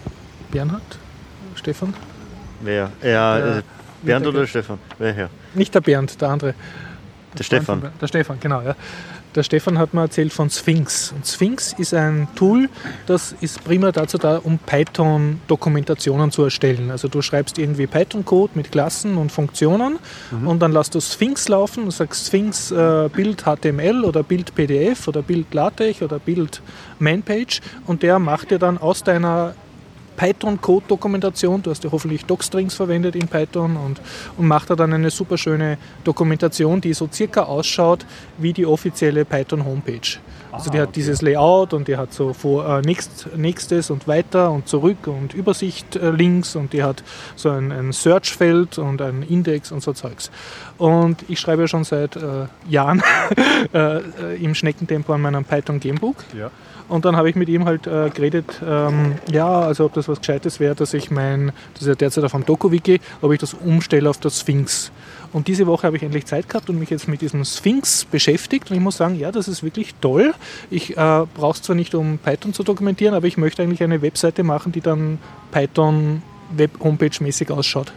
[0.50, 0.82] Bernhard,
[1.54, 1.94] Stefan?
[2.60, 2.90] Wer?
[3.02, 3.62] Ja, äh,
[4.02, 4.78] Bernd der- oder Stefan?
[4.98, 5.30] Wer her?
[5.54, 6.54] Nicht der Bernd, der andere.
[7.38, 7.82] Der Stefan.
[8.00, 8.74] Der Stefan, genau, ja.
[9.34, 11.12] Der Stefan hat mir erzählt von Sphinx.
[11.12, 12.68] Und Sphinx ist ein Tool,
[13.06, 16.90] das ist primär dazu da, um Python-Dokumentationen zu erstellen.
[16.90, 19.98] Also du schreibst irgendwie Python-Code mit Klassen und Funktionen
[20.44, 25.08] und dann lässt du Sphinx laufen und sagst Sphinx äh, Bild HTML oder Bild PDF
[25.08, 26.60] oder Bild LaTeX oder Bild
[26.98, 29.54] Manpage und der macht dir dann aus deiner
[30.16, 34.00] Python-Code-Dokumentation, du hast ja hoffentlich Docstrings verwendet in Python und,
[34.36, 38.06] und macht da dann eine super schöne Dokumentation, die so circa ausschaut
[38.38, 40.18] wie die offizielle Python-Homepage.
[40.52, 41.00] Also die Ah, hat okay.
[41.00, 45.32] dieses Layout und die hat so vor, äh, nächst, nächstes und weiter und zurück und
[45.32, 47.02] Übersicht äh, links und die hat
[47.36, 50.30] so ein, ein Search-Feld und einen Index und so Zeugs.
[50.76, 53.02] Und ich schreibe ja schon seit äh, Jahren
[53.72, 54.02] äh, äh,
[54.42, 56.16] im Schneckentempo an meinem Python Gamebook.
[56.36, 56.50] Ja.
[56.92, 60.18] Und dann habe ich mit ihm halt äh, geredet, ähm, ja, also ob das was
[60.18, 63.54] Gescheites wäre, dass ich mein, das ist ja derzeit auf dem Doku-Wiki, ob ich das
[63.54, 64.92] umstelle auf das Sphinx.
[65.32, 68.70] Und diese Woche habe ich endlich Zeit gehabt und mich jetzt mit diesem Sphinx beschäftigt.
[68.70, 70.34] Und ich muss sagen, ja, das ist wirklich toll.
[70.70, 74.02] Ich äh, brauche es zwar nicht, um Python zu dokumentieren, aber ich möchte eigentlich eine
[74.02, 75.18] Webseite machen, die dann
[75.50, 76.20] Python
[76.54, 77.94] Web-Homepage-mäßig ausschaut.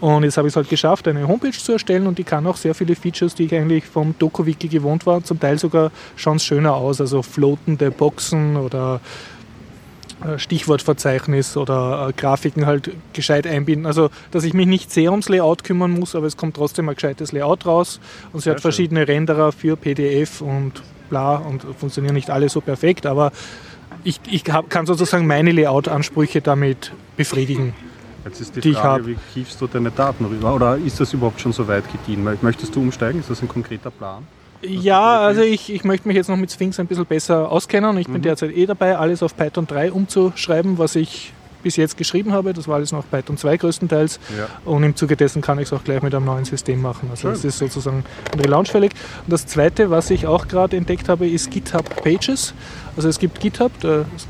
[0.00, 2.56] Und jetzt habe ich es halt geschafft, eine Homepage zu erstellen und die kann auch
[2.56, 5.24] sehr viele Features, die ich eigentlich vom DokuWiki gewohnt war.
[5.24, 9.00] Zum Teil sogar schauen es schöner aus, also floatende Boxen oder
[10.24, 13.86] äh, Stichwortverzeichnis oder äh, Grafiken halt gescheit einbinden.
[13.86, 16.94] Also, dass ich mich nicht sehr ums Layout kümmern muss, aber es kommt trotzdem ein
[16.94, 17.98] gescheites Layout raus.
[18.32, 20.74] Und sie hat verschiedene Renderer für PDF und
[21.08, 23.32] bla und funktionieren nicht alle so perfekt, aber
[24.04, 27.74] ich, ich kann sozusagen meine Layout-Ansprüche damit befriedigen.
[28.24, 30.54] Jetzt ist die, die Frage, wie kiefst du deine Daten rüber?
[30.54, 32.26] Oder ist das überhaupt schon so weit gediehen?
[32.42, 33.20] Möchtest du umsteigen?
[33.20, 34.26] Ist das ein konkreter Plan?
[34.60, 37.96] Ja, also ich, ich möchte mich jetzt noch mit Sphinx ein bisschen besser auskennen.
[37.98, 41.32] Ich bin derzeit eh dabei, alles auf Python 3 umzuschreiben, was ich
[41.62, 42.52] bis jetzt geschrieben habe.
[42.52, 44.20] Das war alles noch Python 2 größtenteils.
[44.36, 44.46] Ja.
[44.64, 47.08] Und im Zuge dessen kann ich es auch gleich mit einem neuen System machen.
[47.10, 48.92] Also es ist sozusagen ein Relaunch-fällig.
[49.24, 52.54] Und das zweite, was ich auch gerade entdeckt habe, ist GitHub Pages.
[52.98, 54.26] Also es gibt GitHub, das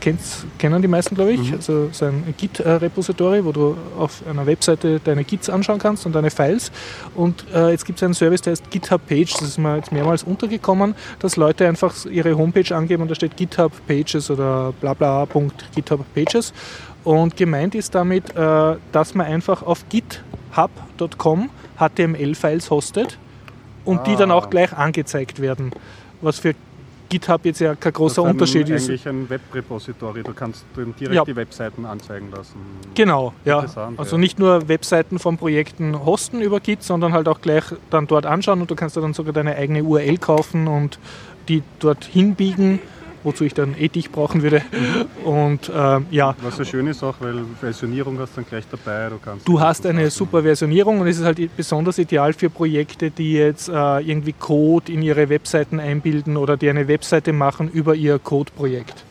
[0.58, 1.54] kennen die meisten, glaube ich.
[1.54, 6.14] Also es ist ein Git-Repository, wo du auf einer Webseite deine Gits anschauen kannst und
[6.14, 6.70] deine Files.
[7.14, 9.32] Und äh, jetzt gibt es einen Service, der heißt GitHub Page.
[9.32, 13.38] Das ist mir jetzt mehrmals untergekommen, dass Leute einfach ihre Homepage angeben und da steht
[13.38, 16.52] GitHub Pages oder bla bla Punkt GitHub Pages.
[17.08, 21.48] Und gemeint ist damit, äh, dass man einfach auf github.com
[21.78, 23.16] HTML-Files hostet
[23.86, 24.34] und die dann Ah.
[24.34, 25.70] auch gleich angezeigt werden.
[26.20, 26.54] Was für
[27.08, 28.84] GitHub jetzt ja kein großer Das ist Unterschied ist.
[28.90, 30.22] eigentlich ein Webrepository.
[30.22, 31.24] Du kannst direkt Ja.
[31.24, 32.56] die Webseiten anzeigen lassen.
[32.94, 33.64] Genau, ja.
[33.96, 38.26] Also nicht nur Webseiten von Projekten hosten über Git, sondern halt auch gleich dann dort
[38.26, 40.98] anschauen und du kannst dir dann sogar deine eigene URL kaufen und
[41.48, 42.80] die dort hinbiegen,
[43.24, 44.62] wozu ich dann eh dich brauchen würde.
[44.72, 45.26] Mhm.
[45.26, 49.08] Und ähm, ja, Was so schön ist auch, weil Versionierung hast du dann gleich dabei.
[49.10, 53.10] Du, kannst Du hast eine super Versionierung und es ist halt besonders ideal für Projekte,
[53.10, 57.94] die jetzt äh, irgendwie Code in ihre Webseiten einbilden oder die eine Webseite machen über
[57.94, 59.04] ihr Code-Projekt.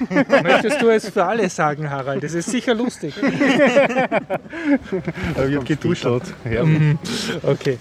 [0.42, 2.22] Möchtest du es für alle sagen, Harald?
[2.22, 3.14] Das ist sicher lustig.
[5.36, 6.22] Äh, wird getuschelt.
[6.50, 6.64] Ja.
[6.64, 6.98] Mhm.
[7.42, 7.78] Okay.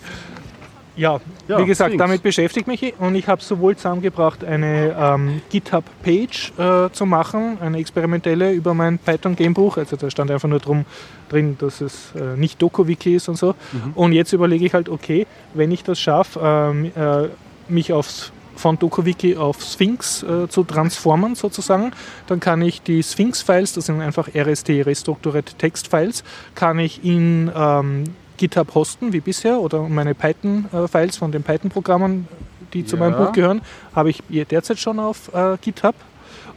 [0.95, 2.01] Ja, Ja, wie gesagt, Sphinx.
[2.01, 7.57] damit beschäftige ich mich und ich habe sowohl zusammengebracht, eine ähm, GitHub-Page äh, zu machen,
[7.61, 9.77] eine experimentelle über mein Python-Gamebuch.
[9.77, 10.85] Also da stand einfach nur drum
[11.29, 13.55] drin, dass es äh, nicht DokuWiki ist und so.
[13.95, 17.29] Und jetzt überlege ich halt, okay, wenn ich das schaffe, ähm, äh,
[17.71, 21.91] mich aufs von DokuWiki auf Sphinx äh, zu transformen sozusagen,
[22.27, 26.23] dann kann ich die Sphinx-Files, das sind einfach RST, Restructured Text-Files,
[26.53, 28.03] kann ich in ähm,
[28.41, 32.27] GitHub hosten wie bisher oder meine Python-Files von den Python-Programmen,
[32.73, 33.01] die zu Ja.
[33.03, 33.61] meinem Buch gehören,
[33.95, 35.93] habe ich derzeit schon auf äh, GitHub.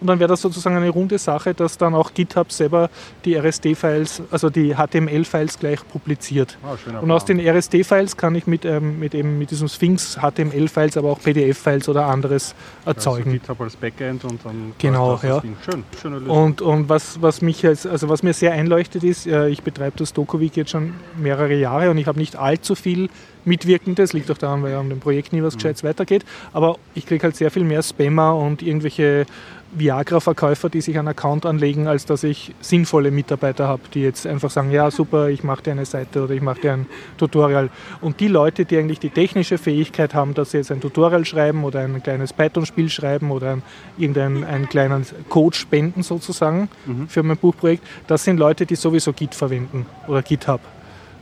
[0.00, 2.90] Und dann wäre das sozusagen eine runde Sache, dass dann auch GitHub selber
[3.24, 6.58] die RST-Files, also die HTML-Files gleich publiziert.
[6.82, 10.96] Schöner Und aus den RST-Files kann ich mit, ähm, mit, eben, mit diesem Sphinx HTML-Files,
[10.96, 13.30] aber auch PDF-Files oder anderes erzeugen.
[13.30, 15.42] Also GitHub als Backend und dann Genau, ja.
[15.64, 16.36] Schön, schöne Lösung.
[16.36, 19.96] Und, und was, was mich als, also was mir sehr einleuchtet ist, äh, ich betreibe
[19.98, 23.08] das DokuWiki jetzt schon mehrere Jahre und ich habe nicht allzu viel
[23.44, 27.06] Mitwirkendes, liegt auch daran, weil ja um dem Projekt nie was Gescheites weitergeht, aber ich
[27.06, 29.26] kriege halt sehr viel mehr Spammer und irgendwelche
[29.74, 34.50] Viagra-Verkäufer, die sich einen Account anlegen, als dass ich sinnvolle Mitarbeiter habe, die jetzt einfach
[34.50, 36.86] sagen, ja super, ich mache dir eine Seite oder ich mache dir ein
[37.18, 37.70] Tutorial.
[38.00, 41.64] Und die Leute, die eigentlich die technische Fähigkeit haben, dass sie jetzt ein Tutorial schreiben
[41.64, 43.62] oder ein kleines Python-Spiel schreiben oder ein,
[43.98, 46.68] irgendeinen einen kleinen Code spenden sozusagen
[47.08, 50.60] für mein Buchprojekt, das sind Leute, die sowieso Git verwenden oder GitHub.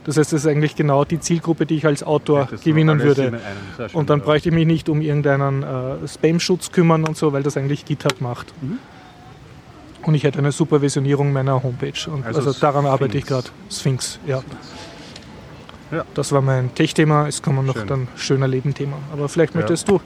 [0.05, 3.39] Das heißt, das ist eigentlich genau die Zielgruppe, die ich als Autor ist gewinnen würde.
[3.93, 4.25] Und dann ja.
[4.25, 8.19] bräuchte ich mich nicht um irgendeinen äh, Spam-Schutz kümmern und so, weil das eigentlich GitHub
[8.19, 8.53] macht.
[8.61, 8.79] Mhm.
[10.03, 11.93] Und ich hätte eine super Versionierung meiner Homepage.
[12.11, 13.45] Und Also also, daran arbeite ich Sphinx.
[13.45, 13.49] gerade.
[13.71, 14.43] Sphinx, ja.
[15.91, 16.03] Ja.
[16.15, 17.25] Das war mein Tech-Thema.
[17.25, 17.87] Jetzt kommen noch Schön.
[17.87, 18.97] dann schöner Leben-Thema.
[19.13, 19.59] Aber vielleicht Ja.
[19.61, 20.01] möchtest du.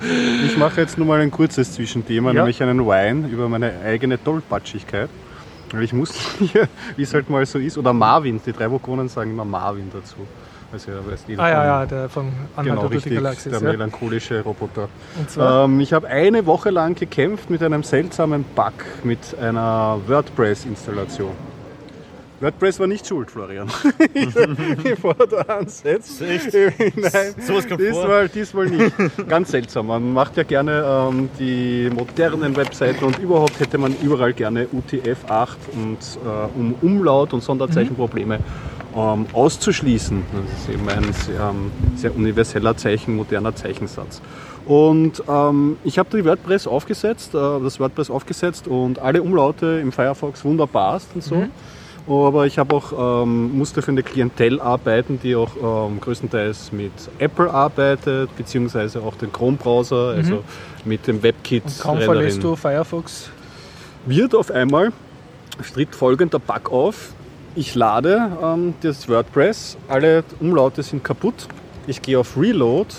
[0.45, 2.41] Ich mache jetzt nur mal ein kurzes Zwischenthema, Ja.
[2.41, 5.09] nämlich einen Wine über meine eigene Tollpatschigkeit.
[5.81, 9.31] Ich muss hier, wie es halt mal so ist, oder Marvin, die drei Vogonen sagen
[9.31, 10.15] immer Marvin dazu.
[10.71, 13.51] Also ja, weiß jeder Ah ja, ja, der von Anhalt Genau, richtig, Galaxis.
[13.51, 13.71] der Ja.
[13.71, 14.89] melancholische Roboter.
[15.39, 21.31] Ähm, ich habe eine Woche lang gekämpft mit einem seltsamen Bug mit einer WordPress-Installation.
[22.39, 23.67] WordPress war nicht schuld, Florian.
[24.83, 26.21] Bevor du ansetzt.
[26.21, 26.53] Echt?
[26.95, 27.89] Nein, Sowas kommt vor.
[27.91, 28.95] diesmal, diesmal nicht.
[29.27, 29.87] Ganz seltsam.
[29.87, 35.47] Man macht ja gerne ähm, die modernen Webseiten und überhaupt hätte man überall gerne UTF-8
[35.73, 38.39] und äh, um Umlaut und Sonderzeichenprobleme
[38.95, 40.23] ähm, auszuschließen.
[40.31, 44.21] Das ist eben ein sehr, ähm, sehr universeller Zeichen, moderner Zeichensatz.
[44.65, 49.91] Und ähm, ich habe die WordPress aufgesetzt, äh, das WordPress aufgesetzt und alle Umlaute im
[49.91, 51.47] Firefox wunderbar und so.
[52.07, 56.93] Aber ich habe auch ähm, musste für eine Klientel arbeiten, die auch ähm, größtenteils mit
[57.19, 60.43] Apple arbeitet, beziehungsweise auch den Chrome-Browser, also
[60.85, 61.65] mit dem WebKit.
[61.65, 63.29] und kaum verlässt du Firefox.
[64.05, 64.93] Wird auf einmal
[65.73, 67.13] tritt folgender Bug auf.
[67.55, 71.47] ich lade ähm, das WordPress, alle Umlaute sind kaputt.
[71.87, 72.93] Ich gehe auf Reload,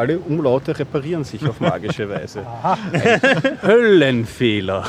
[0.00, 2.40] alle Umlaute reparieren sich auf magische Weise.
[2.92, 4.84] Ein Höllenfehler.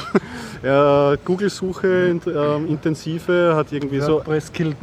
[0.64, 4.22] Ja, Google-Suche ähm, intensive hat irgendwie so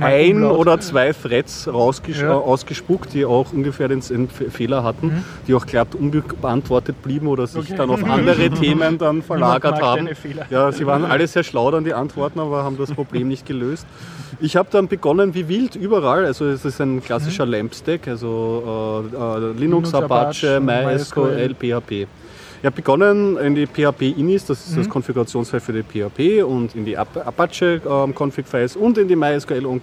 [0.01, 0.59] ein Umlaut.
[0.59, 2.31] oder zwei Threads rausges Ja.
[2.33, 7.59] äh, ausgespuckt, die auch ungefähr den Fehler hatten, die auch glatt unbeantwortet blieben oder sich
[7.69, 7.75] Okay.
[7.77, 10.09] dann auf andere Themen dann verlagert haben.
[10.51, 13.87] Ja, sie waren alle sehr schlau dann die Antworten, aber haben das Problem nicht gelöst.
[14.41, 19.17] Ich habe dann begonnen wie wild überall, also es ist ein klassischer LAMP-Stack, also äh,
[19.17, 21.93] äh, Linux, Linux, Apache, Apache, MySQL, PHP.
[22.61, 26.85] Ich habe begonnen in die PHP-Inis, das ist das Konfigurationsfile für die PHP und in
[26.85, 29.81] die Ap- Apache-Config-Files und in die MySQL und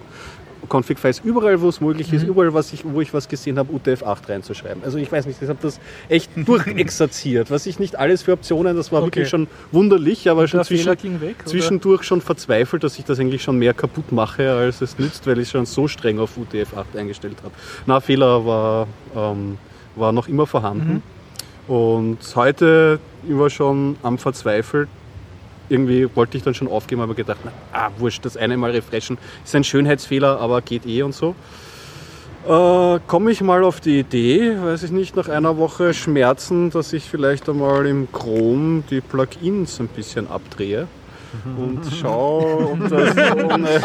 [0.66, 4.28] Config-Files, überall wo es möglich ist, überall was ich, wo ich was gesehen habe, UTF-8
[4.28, 4.82] reinzuschreiben.
[4.84, 7.50] Also ich weiß nicht, ich habe das echt durchexerziert.
[7.50, 9.06] Was ich nicht alles für Optionen, das war Okay.
[9.06, 11.36] wirklich schon wunderlich, aber schon zwischen, weg.
[11.44, 15.38] zwischendurch schon verzweifelt, dass ich das eigentlich schon mehr kaputt mache, als es nützt, weil
[15.38, 17.54] ich schon so streng auf UTF-8 eingestellt habe.
[17.86, 19.58] Na, Fehler war, ähm,
[19.94, 21.02] war noch immer vorhanden.
[21.68, 22.98] Und heute
[23.28, 24.88] war schon am Verzweifelt.
[25.68, 29.18] Irgendwie wollte ich dann schon aufgeben, aber gedacht, na, ah, wurscht, das eine Mal refreshen.
[29.44, 31.34] Ist ein Schönheitsfehler, aber geht eh und so.
[32.46, 36.92] Äh, Komme ich mal auf die Idee, weiß ich nicht, nach einer Woche Schmerzen, dass
[36.92, 40.86] ich vielleicht einmal im Chrome die Plugins ein bisschen abdrehe
[41.56, 43.80] und schaue, ob das ohne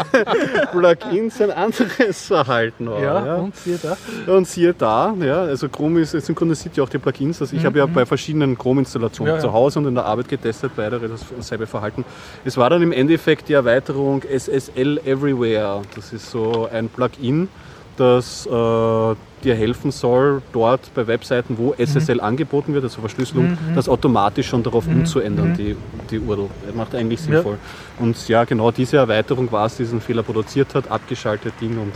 [0.70, 3.00] Plugins ein anderes Verhalten war.
[3.02, 3.96] Ja, und siehe da.
[4.32, 7.40] Und siehe da, ja, also Chrome ist, synchronisiert ja auch die Plugins.
[7.40, 9.48] Also ich habe ja bei verschiedenen Chrome-Installationen Mhm, Ja, ja.
[9.48, 11.00] zu Hause und in der Arbeit getestet, beide
[11.36, 12.04] dasselbe Verhalten.
[12.44, 15.82] Es war dann im Endeffekt die Erweiterung SSL Everywhere.
[15.94, 17.48] Das ist so ein Plugin,
[17.96, 19.14] das äh,
[19.44, 24.62] dir helfen soll, dort bei Webseiten, wo SSL angeboten wird, also Verschlüsselung, das automatisch schon
[24.62, 25.76] darauf umzuändern, die,
[26.10, 26.48] die URL.
[26.66, 27.34] Das macht eigentlich Ja.
[27.34, 27.58] sinnvoll.
[27.98, 31.92] Und ja, genau diese Erweiterung war es, die diesen Fehler produziert hat, abgeschaltet Ding und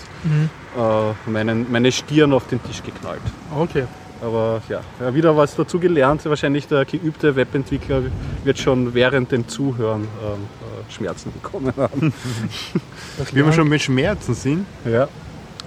[0.77, 3.21] äh, meinen, meine Stirn auf den Tisch geknallt.
[3.57, 3.85] Okay.
[4.23, 6.25] Aber ja, ja, wieder was dazu gelernt.
[6.25, 8.01] Wahrscheinlich der geübte Webentwickler
[8.45, 10.09] wird schon während dem Zuhören ähm,
[10.89, 12.15] äh, Schmerzen bekommen haben.
[13.33, 15.09] Wie wir schon mit Schmerzen sind, Ja.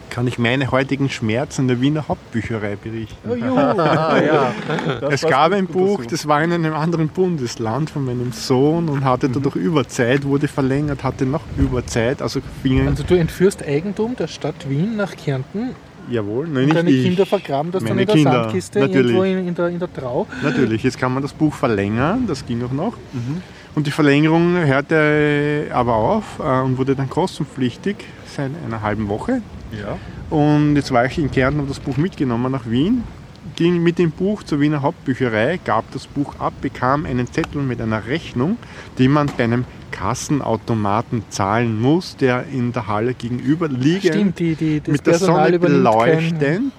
[0.10, 3.30] Kann ich meine heutigen Schmerzen der Wiener Hauptbücherei berichten.
[3.30, 3.57] Oh.
[3.57, 4.53] Ah, ja.
[5.10, 9.30] Es gab ein Buch, das war in einem anderen Bundesland von meinem Sohn und hatte
[9.30, 12.22] dadurch Überzeit, wurde verlängert, hatte noch Überzeit.
[12.22, 12.41] Also
[12.88, 15.76] Also du entführst Eigentum der Stadt Wien nach Kärnten
[16.10, 17.03] jawohl, nein, und nicht deine ich.
[17.05, 19.12] Kinder vergraben das dann in der Kinder, Sandkiste natürlich.
[19.12, 20.28] irgendwo in, in, der, in der Trau.
[20.43, 22.93] Natürlich, jetzt kann man das Buch verlängern, das ging auch noch.
[23.76, 29.41] Und die Verlängerung hörte aber auf äh, und wurde dann kostenpflichtig seit einer halben Woche.
[29.72, 29.97] Ja.
[30.30, 33.03] Und jetzt war ich in Kärnten, habe das Buch mitgenommen nach Wien,
[33.55, 37.82] ging mit dem Buch zur Wiener Hauptbücherei, gab das Buch ab, bekam einen Zettel mit
[37.82, 38.57] einer Rechnung,
[38.97, 44.05] die man bei einem Kassenautomaten zahlen muss, der in der Halle gegenüber liegt.
[44.05, 46.73] Stimmt, die, die, das mit der Personal Sonne beleuchtend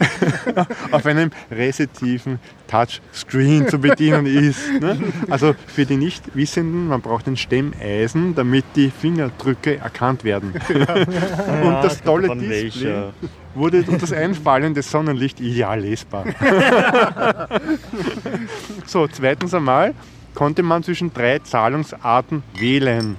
[0.90, 4.80] auf einem resetiven Touchscreen zu bedienen ist.
[4.80, 4.98] Ne?
[5.28, 10.52] Also für die Nichtwissenden, man braucht ein Stemmeisen, damit die Fingerdrücke erkannt werden.
[10.68, 13.12] Und das tolle Von Display welcher?
[13.54, 16.24] wurde durch das einfallende Sonnenlicht ideal lesbar.
[18.86, 19.94] so, zweitens einmal
[20.34, 23.16] konnte man zwischen drei Zahlungsarten wählen.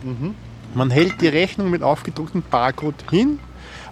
[0.74, 3.40] Man hält die Rechnung mit aufgedrucktem Barcode hin,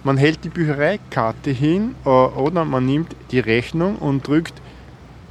[0.02, 4.54] man hält die Büchereikarte hin äh, oder man nimmt die Rechnung und drückt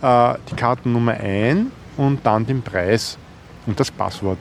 [0.01, 3.17] äh, die Kartennummer ein und dann den Preis
[3.65, 4.37] und das Passwort.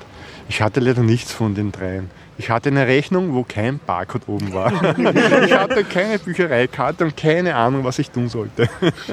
[0.49, 2.11] Ich hatte leider nichts von den dreien.
[2.39, 4.72] Ich hatte eine Rechnung, wo kein Barcode oben war.
[5.45, 8.68] Ich hatte keine Büchereikarte und keine Ahnung, was ich tun sollte.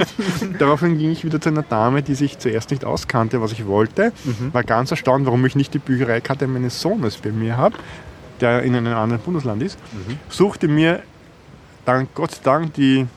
[0.59, 4.11] Daraufhin ging ich wieder zu einer Dame, die sich zuerst nicht auskannte, was ich wollte.
[4.51, 7.77] War ganz erstaunt, warum ich nicht die Büchereikarte meines Sohnes bei mir habe,
[8.41, 9.79] der in einem anderen Bundesland ist.
[10.29, 11.01] Suchte mir
[11.85, 13.07] dann Gott sei Dank die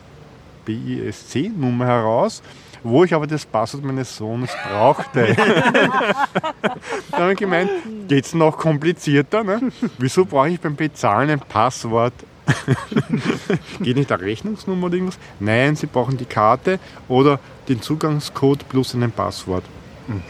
[0.65, 2.43] BISC-Nummer heraus,
[2.83, 5.35] wo ich aber das Passwort meines Sohnes brauchte.
[7.11, 7.71] Dann habe ich gemeint,
[8.09, 9.45] geht es noch komplizierter?
[9.45, 9.71] Ne?
[9.99, 12.15] Wieso brauche ich beim Bezahlen ein Passwort?
[13.81, 15.19] Geht nicht eine Rechnungsnummer oder irgendwas?
[15.39, 19.65] Nein, Sie brauchen die Karte oder den Zugangscode plus ein Passwort.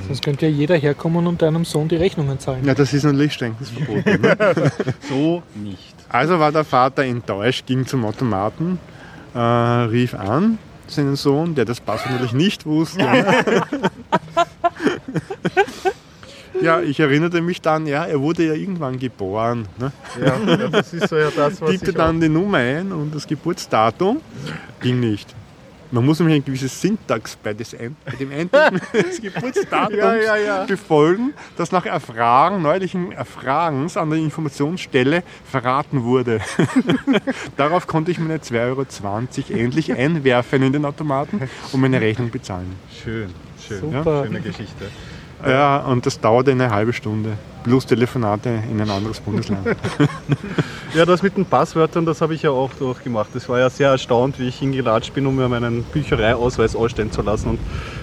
[0.09, 2.65] Sonst könnte ja jeder herkommen und deinem Sohn die Rechnungen zahlen.
[2.65, 4.21] Ja, das ist natürlich strengstens verboten.
[4.21, 4.37] Ne?
[5.09, 5.95] So nicht.
[6.09, 8.81] Also war der Vater enttäuscht, ging zum Automaten,
[9.35, 10.59] äh, rief an
[10.91, 13.01] seinen Sohn, der das Passwort natürlich nicht wusste.
[16.61, 19.67] ja, ich erinnerte mich dann, ja, er wurde ja irgendwann geboren.
[19.79, 19.93] Ne?
[20.21, 24.21] Ja, das ist so ja das, was Tippte dann die Nummer ein und das Geburtsdatum
[24.81, 25.35] ging nicht.
[25.91, 30.37] Man muss nämlich eine gewisse Syntax bei, Ein bei dem Eintippen des Geburtsdatums Ja, ja,
[30.37, 30.65] ja.
[30.65, 36.41] befolgen, das nach Erfragen, neuerlichen Erfragens an der Informationsstelle verraten wurde.
[37.57, 42.75] Darauf konnte ich meine 2,20 Euro endlich einwerfen in den Automaten und meine Rechnung bezahlen.
[43.03, 43.31] Schön,
[43.67, 43.81] schön.
[43.81, 44.25] Super.
[44.27, 44.87] Schöne Geschichte.
[45.47, 47.31] Ja, und das dauerte eine halbe Stunde.
[47.65, 49.67] Plus Telefonate in ein anderes Bundesland.
[50.95, 53.29] Ja, das mit den Passwörtern, das habe ich ja auch durchgemacht.
[53.35, 57.21] Das war ja sehr erstaunt, wie ich hingelatscht bin, um mir meinen Büchereiausweis ausstellen zu
[57.21, 57.51] lassen.
[57.51, 57.59] Und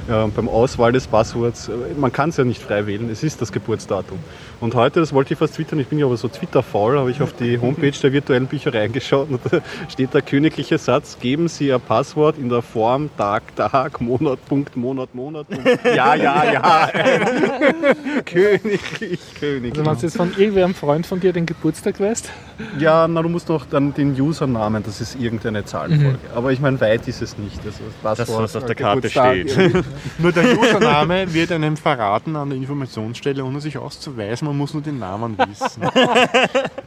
[0.08, 3.42] ja, beim Auswahl des Passworts, äh, man kann es ja nicht frei wählen, es ist
[3.42, 4.20] das Geburtsdatum.
[4.66, 7.22] Und heute, das wollte ich fast twittern, ich bin ja aber so Twitter-faul, habe ich
[7.22, 9.60] auf die Homepage der virtuellen Bücherei geschaut und da
[9.90, 14.76] steht der königliche Satz, geben Sie Ihr Passwort in der Form Tag, Tag, Monat, Punkt,
[14.76, 15.48] Monat, Monat.
[15.48, 15.86] Punkt.
[15.86, 16.90] Ja, ja, ja.
[18.26, 19.78] königlich, königlich.
[19.78, 22.32] Also wenn du jetzt von irgendeinem Freund von dir den Geburtstag weißt,
[22.80, 26.18] Ja, na, du musst noch dann den Usernamen, das ist irgendeine Zahlenfolge.
[26.34, 27.60] Aber ich meine, weit ist es nicht.
[27.64, 29.86] Also das, Das, Passwort, was auf der Karte Geburtstag, steht.
[30.18, 34.48] Nur der Username wird einem verraten an der Informationsstelle, ohne sich auszuweisen.
[34.48, 35.84] Man muss nur den Namen wissen.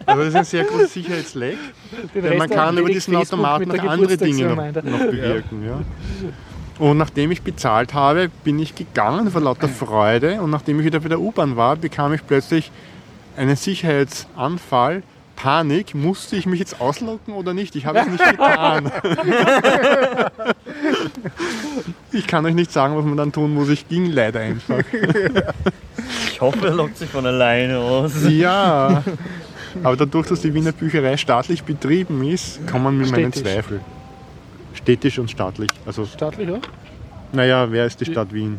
[0.07, 1.59] Also das ist ein sehr großes Sicherheitsleck.
[2.15, 5.67] den Denn man kann über diesen Facebook Automaten noch der andere Dinge noch, noch bewirken.
[5.67, 5.81] Ja.
[6.79, 10.41] Und nachdem ich bezahlt habe, bin ich gegangen vor lauter Freude.
[10.41, 12.73] Und nachdem ich wieder bei der U-Bahn war, bekam ich plötzlich
[13.37, 15.03] einen Sicherheitsanfall.
[15.39, 17.77] Panik, musste ich mich jetzt ausloggen oder nicht?
[17.77, 18.91] Ich habe es nicht getan.
[22.11, 23.69] Ich kann euch nicht sagen, was man dann tun muss.
[23.69, 24.81] Ich ging leider einfach.
[26.33, 28.13] Ich hoffe, er lockt sich von alleine aus.
[28.29, 29.05] Ja.
[29.83, 33.43] Aber dadurch, dass die Wiener Bücherei staatlich betrieben ist, kommen mir meine Städtisch.
[33.43, 33.81] Zweifel.
[34.75, 35.71] Städtisch und staatlich.
[35.85, 36.61] Also, staatlich, oder?
[37.33, 38.59] naja, wer ist die Stadt Wien?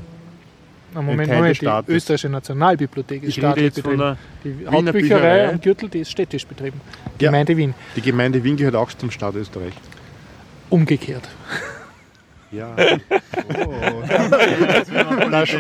[0.94, 1.96] Na, Moment, Moment, die Staates.
[1.96, 3.98] österreichische Nationalbibliothek ist Ich rede staatlich betrieben.
[4.00, 5.50] der Die Wiener Hauptbücherei Bücherei.
[5.50, 6.82] am Gürtel, die ist städtisch betrieben.
[7.20, 7.28] Ja.
[7.30, 7.74] Gemeinde Wien.
[7.96, 9.74] Die Gemeinde Wien gehört auch zum Staat Österreich.
[10.70, 11.28] Umgekehrt.
[12.52, 12.76] Ja.
[13.52, 14.04] Oh.
[15.32, 15.56] der, Sch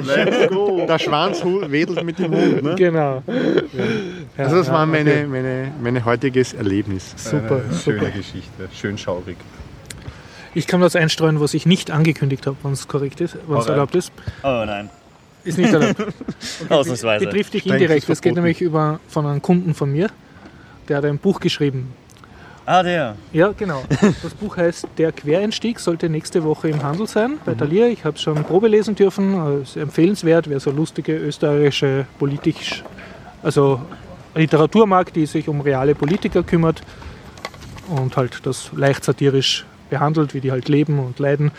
[0.87, 2.61] der Schwanz wedelt mit dem Hund.
[2.61, 2.75] Ne?
[2.75, 3.23] Genau.
[4.37, 5.25] Ja, Also das ja, war meine, okay.
[5.27, 7.13] meine, meine heutiges Erlebnis.
[7.17, 7.99] Super, Eine super.
[7.99, 9.37] Schöne Geschichte, schön schaurig.
[10.53, 13.65] Ich kann was einstreuen, was ich nicht angekündigt habe, wenn es korrekt ist, wenn es
[13.67, 14.11] erlaubt ist.
[14.43, 14.89] Oh nein.
[15.43, 16.01] Ist nicht erlaubt.
[16.69, 17.25] Ausnahmsweise.
[17.25, 18.09] Betrifft dich indirekt.
[18.09, 20.09] Das geht nämlich über, von einem Kunden von mir.
[20.87, 21.93] Der hat ein Buch geschrieben.
[22.65, 23.15] Ah, der.
[23.33, 23.81] Ja, genau.
[24.21, 27.87] Das Buch heißt Der Quereinstieg, sollte nächste Woche im Handel sein bei Thalia.
[27.87, 29.33] Ich habe es schon Probe lesen dürfen.
[29.33, 32.83] Äh, Ist empfehlenswert, wer so lustige österreichische politisch,
[33.41, 33.81] also
[34.35, 36.83] Literatur mag, die sich um reale Politiker kümmert
[37.87, 41.51] und halt das leicht satirisch behandelt, wie die halt leben und leiden,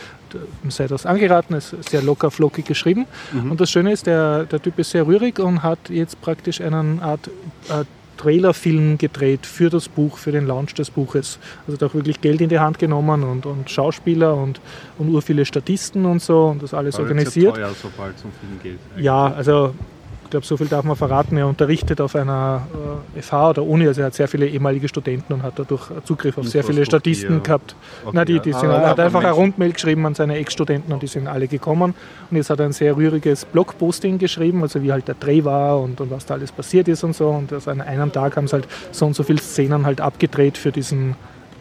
[0.69, 1.55] sei das angeraten.
[1.55, 3.07] Es ist sehr locker, flockig geschrieben.
[3.33, 6.99] Und das Schöne ist, der, der Typ ist sehr rührig und hat jetzt praktisch eine
[7.03, 7.29] Art
[7.69, 7.85] äh,
[8.21, 11.39] Trailerfilm gedreht für das Buch, für den Launch des Buches.
[11.67, 14.61] Also hat auch wirklich Geld in die Hand genommen und, und Schauspieler und,
[14.99, 17.55] und ur viele Statisten und so und das alles Aber organisiert.
[17.55, 19.03] Teuer, sobald zum Film geht.
[19.03, 19.75] Ja, also
[20.31, 21.37] ich glaube, so viel darf man verraten.
[21.37, 22.63] Er unterrichtet auf einer
[23.17, 26.39] äh, FH oder Uni, also er hat sehr viele ehemalige Studenten und hat dadurch Zugriff
[26.39, 26.87] auf sehr viele.
[26.87, 27.75] Statisten gehabt.
[28.05, 29.33] Okay, Na, die, die sind, Ah, er hat einfach eine.
[29.33, 31.95] Rundmail geschrieben an seine Ex-Studenten und die sind alle gekommen.
[32.31, 35.81] Und jetzt hat er ein sehr rühriges Blogposting geschrieben, also wie halt der Dreh war
[35.81, 37.31] und, und was da alles passiert ist und so.
[37.31, 40.57] Und also an einem Tag haben sie halt so und so viele Szenen halt abgedreht
[40.57, 41.17] für diesen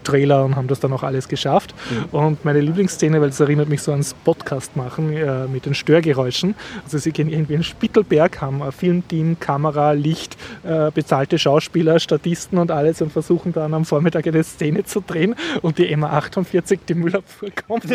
[0.09, 1.75] Trailer und haben das dann auch alles geschafft.
[2.11, 6.55] Und meine Lieblingsszene, weil es erinnert mich so ans Podcast machen äh, mit den Störgeräuschen.
[6.83, 12.57] Also sie gehen irgendwie in Spittelberg, haben ein Filmteam, Kamera, Licht, äh, bezahlte Schauspieler, Statisten
[12.57, 16.95] und alles und versuchen dann am Vormittag eine Szene zu drehen und die MA48, die
[16.95, 17.85] Müllabfuhr kommt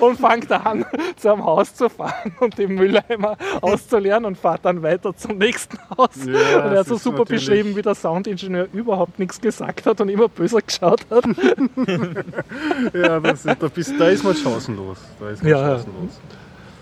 [0.00, 0.84] und fängt an,
[1.16, 6.10] zum Haus zu fahren und die Mülleimer auszuleeren und fährt dann weiter zum nächsten Haus.
[6.24, 10.08] Ja, und er hat so super beschrieben, wie der Soundingenieur überhaupt nichts gesagt hat und
[10.08, 11.24] immer böser geschaut hat.
[12.94, 14.98] Ja, das ist, da, bist, da ist man chancenlos.
[15.20, 15.68] Da ist man Ja, ja.
[15.76, 16.20] chancenlos.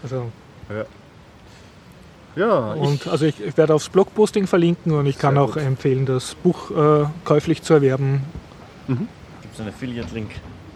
[0.02, 0.26] Also,
[2.36, 5.62] Ja, ich, und also ich, ich werde aufs Blogposting verlinken und ich kann auch gut.
[5.62, 8.22] empfehlen, das Buch äh, käuflich zu erwerben.
[8.86, 9.00] Gibt
[9.54, 10.30] es einen Affiliate-Link?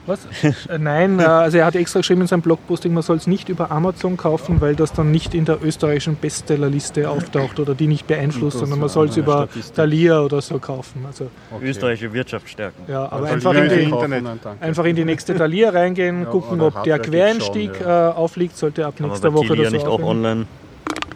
[0.07, 0.21] Was?
[0.69, 3.49] Äh, Nein, äh, also er hat extra geschrieben in seinem Blogposting, man soll es nicht
[3.49, 8.07] über Amazon kaufen, weil das dann nicht in der österreichischen Bestsellerliste auftaucht oder die nicht
[8.07, 9.75] beeinflusst, Das sondern man soll es über Statistik.
[9.77, 11.05] Thalia oder so kaufen.
[11.07, 11.71] Also, okay.
[11.71, 12.83] Österreichische Wirtschaft stärken.
[12.87, 14.25] ja, aber Also einfach in, die, Internet.
[14.61, 18.11] einfach in die nächste Thalia reingehen, Ja, gucken, ob der Quereinstieg schon, ja.
[18.11, 20.47] äh, aufliegt, sollte ab Kann nächster Woche oder so nicht auch online?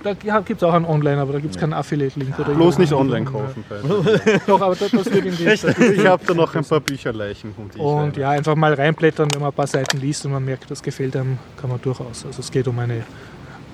[0.03, 2.38] Da gibt es auch einen Online, aber da gibt es keinen Affiliate-Link.
[2.38, 3.64] oder Bloß nicht online kaufen.
[4.46, 5.44] Doch, aber das, das wird in die.
[5.46, 7.53] Ich habe da noch ein paar Bücherleichen.
[7.57, 8.20] Und werde.
[8.20, 11.16] ja, einfach mal reinblättern, wenn man ein paar Seiten liest und man merkt, das gefällt
[11.16, 12.24] einem, kann man durchaus.
[12.24, 13.03] Also es geht um eine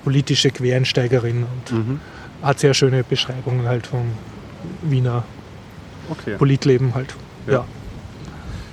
[0.03, 1.99] politische Quereinsteigerin und Mhm.
[2.41, 4.11] hat sehr schöne Beschreibungen halt vom
[4.81, 5.23] Wiener
[6.09, 6.35] Okay.
[6.37, 7.15] Politleben halt.
[7.47, 7.53] Ja.
[7.53, 7.65] Ja.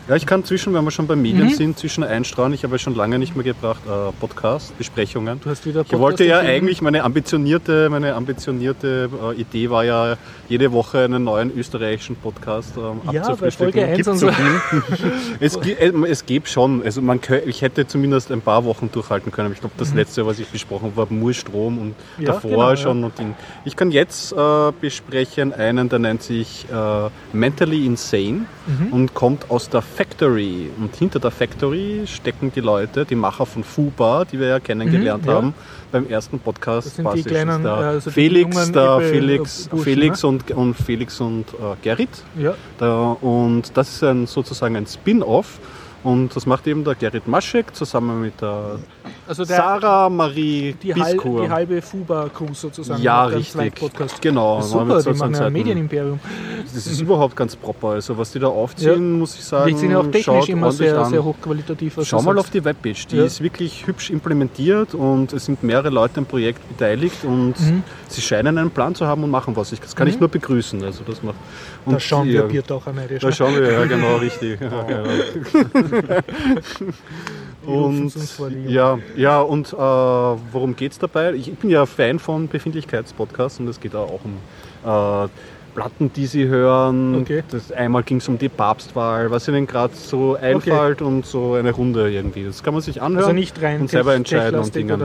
[0.08, 1.54] Ja, ich kann zwischen, wenn wir schon bei Medien Mhm.
[1.54, 2.52] sind, zwischen einstreuen.
[2.52, 5.40] Ich habe ja schon lange nicht mehr gebracht, äh, Podcast, Besprechungen.
[5.40, 10.16] Du hast wieder Ich wollte ja eigentlich, meine ambitionierte, meine ambitionierte äh, Idee war ja,
[10.48, 13.72] jede Woche einen neuen österreichischen Podcast ähm, Ja, bei abzufrühstücken.
[13.72, 14.28] Folge 1 Gibt's und so
[15.40, 19.30] es, äh, es gibt schon, also man kö- ich hätte zumindest ein paar Wochen durchhalten
[19.30, 19.46] können.
[19.46, 21.86] aber Ich glaube, das letzte, was ich besprochen habe, war Murstrom und
[22.18, 22.24] Mhm.
[22.26, 22.76] Ja, davor genau, ja.
[22.76, 23.04] schon.
[23.04, 23.34] Und Ding.
[23.64, 28.92] Ich kann jetzt äh, besprechen einen, der nennt sich äh, Mentally Insane Mhm.
[28.92, 30.70] und kommt aus der Factory.
[30.78, 35.22] Und hinter der Factory stecken die Leute, die Macher von Fuba, die wir ja kennengelernt
[35.24, 35.34] Mhm, ja.
[35.36, 35.54] haben
[35.92, 36.86] beim ersten Podcast.
[36.86, 37.26] Das sind die Basis.
[37.26, 41.76] kleinen, der also die Felix, der Felix, äh, Burschen, Felix und, und Felix und äh,
[41.82, 42.08] Gerrit.
[42.38, 45.58] Ja, Da, und das ist ein, sozusagen ein Spin-off.
[46.04, 48.80] Und das macht eben der Gerrit Maschek zusammen mit der,
[49.26, 51.42] also der, Sarah Marie die, Biskur.
[51.42, 53.02] die halbe Fuba-Crew sozusagen.
[53.02, 53.72] ja, richtig.
[54.20, 54.56] Genau.
[54.56, 56.20] Das ist super, die machen ein Medienimperium.
[56.74, 57.88] Das ist überhaupt ganz proper.
[57.90, 60.98] Also was die da aufziehen, muss ich sagen, Die sind ja auch technisch immer sehr,
[60.98, 61.10] an.
[61.10, 61.96] sehr hochqualitativ.
[61.98, 63.24] was Schau mal auf die Webpage, die Ja.
[63.24, 67.82] ist wirklich hübsch implementiert und es sind mehrere Leute im Projekt beteiligt und Mhm.
[68.08, 69.72] sie scheinen einen Plan zu haben und machen was.
[69.72, 70.82] Ich, das kann ich nur begrüßen.
[70.84, 71.36] Also das macht.
[71.86, 73.22] Da schauen ja, wir Biertaucher neidisch.
[73.22, 74.60] Da schauen wir, ja genau, richtig.
[74.60, 75.08] Ja, genau.
[77.66, 78.12] Und
[78.66, 81.32] ja, ja, und äh, worum geht es dabei?
[81.34, 84.38] Ich bin ja Fan von Befindlichkeitspodcasts und es geht auch um
[84.84, 85.28] äh,
[85.74, 87.22] Platten, die sie hören.
[87.22, 87.42] Okay.
[87.50, 91.72] Das, einmal ging es um die Papstwahl, was ihnen gerade so einfällt und so eine
[91.72, 92.44] Runde irgendwie.
[92.44, 95.00] Das kann man sich anhören Also nicht rein und selber entscheiden und Dingen.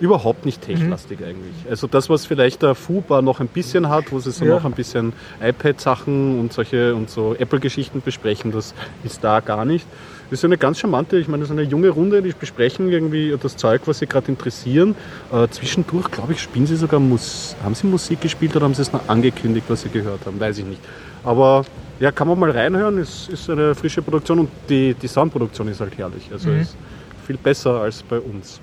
[0.00, 1.54] Überhaupt nicht techlastig eigentlich.
[1.68, 4.54] Also das, was vielleicht der Fuba noch ein bisschen hat, wo sie so Ja.
[4.54, 9.86] noch ein bisschen iPad-Sachen und solche und so Apple-Geschichten besprechen, das ist da gar nicht.
[10.30, 13.36] Das ist eine ganz charmante, ich meine, das ist eine junge Runde, die besprechen irgendwie
[13.40, 14.94] das Zeug, was sie gerade interessieren.
[15.32, 18.82] Äh, zwischendurch, glaube ich, spielen sie sogar Mus haben sie Musik gespielt oder haben sie
[18.82, 20.80] es noch angekündigt, was sie gehört haben, weiß ich nicht.
[21.22, 21.64] Aber
[22.00, 25.80] ja, kann man mal reinhören, es ist eine frische Produktion und die, die Soundproduktion ist
[25.80, 26.28] halt herrlich.
[26.32, 26.60] Also Mhm.
[26.60, 26.76] ist
[27.26, 28.60] viel besser als bei uns.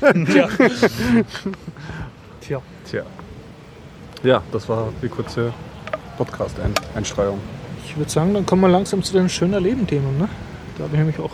[0.26, 0.48] Tja.
[2.40, 2.60] Tja.
[2.88, 3.02] Tja.
[4.22, 5.52] Ja, das war die kurze
[6.18, 7.38] Podcast-Einstreuung.
[7.84, 10.18] Ich würde sagen, dann kommen wir langsam zu den schöner Leben-Themen.
[10.18, 10.28] Ne?
[10.76, 11.32] Da habe ich nämlich auch.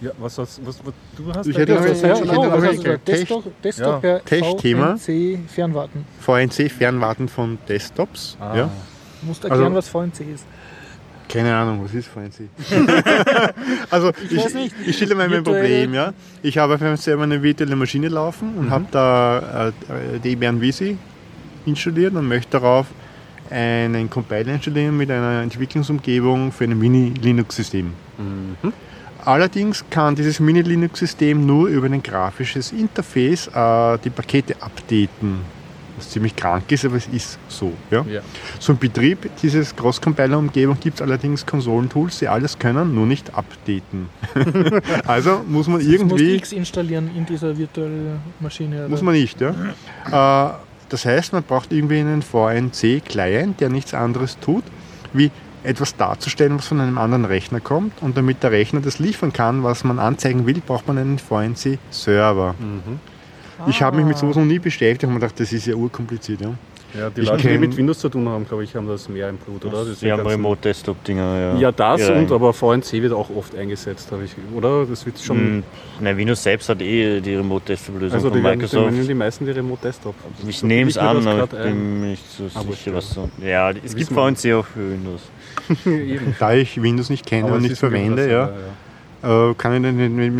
[0.00, 1.46] Ja, was, was, was, was du hast?
[1.46, 2.04] Ich hätte gesagt?
[2.04, 4.96] ein- ja, ich genau, was hast du Desktop, Desktop ja, Tech-Thema.
[4.96, 6.06] VNC Fernwarten.
[6.20, 8.36] VNC-Fernwarten von Desktops.
[8.40, 8.56] Ah.
[8.56, 8.70] Ja.
[9.20, 10.44] Du musst erklären, Also- was VNC ist.
[11.28, 12.48] Keine Ahnung, was ist VNC?
[13.90, 14.74] also ich, weiß nicht.
[14.84, 16.12] ich stelle mir mein Problem, ja.
[16.42, 20.96] Ich habe auf einem selber eine virtuelle Maschine laufen und habe da äh, Debian VC
[21.66, 22.86] installiert und möchte darauf
[23.48, 27.92] einen Compiler installieren mit einer Entwicklungsumgebung für ein Mini-Linux-System.
[28.20, 28.72] Mhm.
[29.24, 35.60] Allerdings kann dieses Mini-Linux-System nur über ein grafisches Interface äh, die Pakete updaten.
[35.96, 37.74] Was ziemlich krank ist, aber es ist so.
[37.90, 38.02] Ja?
[38.08, 38.20] Ja.
[38.58, 44.08] Zum Betrieb dieses Cross-Compiler-Umgebung gibt es allerdings Konsolentools, die alles können, nur nicht updaten.
[45.06, 48.88] also muss man irgendwie, X installieren in dieser virtuellen Maschine.
[48.88, 49.04] muss oder?
[49.04, 49.38] man nicht.
[49.42, 49.50] Ja?
[50.50, 50.54] Äh,
[50.88, 54.64] das heißt, man braucht irgendwie einen VNC-Client, der nichts anderes tut,
[55.12, 55.30] wie
[55.62, 58.00] etwas darzustellen, was von einem anderen Rechner kommt.
[58.02, 62.54] Und damit der Rechner das liefern kann, was man anzeigen will, braucht man einen VNC-Server.
[62.58, 63.00] Mhm.
[63.68, 64.20] Ich habe mich mit Ah.
[64.20, 66.40] sowas noch nie beschäftigt und mir gedacht, das ist ja urkompliziert.
[66.40, 66.54] Ja?
[66.98, 69.28] Ja, die Ich Leute, die mit Windows zu tun haben, glaube ich, haben das mehr
[69.28, 69.84] im Blut, oder?
[69.84, 71.54] Das Die haben Remote-Desktop-Dinger, ja.
[71.56, 74.86] Ja, das Ja, und aber VNC wird auch oft eingesetzt, habe ich, oder?
[74.86, 75.36] Das wird schon.
[75.38, 75.62] Hm,
[76.00, 78.90] Nein, Windows selbst hat eh die Remote-Desktop-Lösung Also von Microsoft.
[78.90, 80.14] meinen die meisten die Remote Desktop.
[80.48, 82.96] Ich nehme es an, aber ich bin mir nicht so Aber sicher, ja.
[82.96, 83.28] was so.
[83.40, 85.20] Ja, es gibt VNC auch für Windows.
[86.38, 88.50] Da ich Windows nicht kenne Aber und nicht verwende, Windows,
[89.22, 89.92] ja, äh, kann ich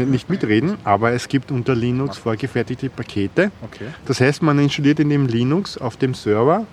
[0.09, 3.51] nicht- mitreden, aber es gibt unter Linux vorgefertigte Pakete.
[3.62, 3.87] Okay.
[4.07, 6.64] Das heißt, man installiert in dem Linux auf dem Server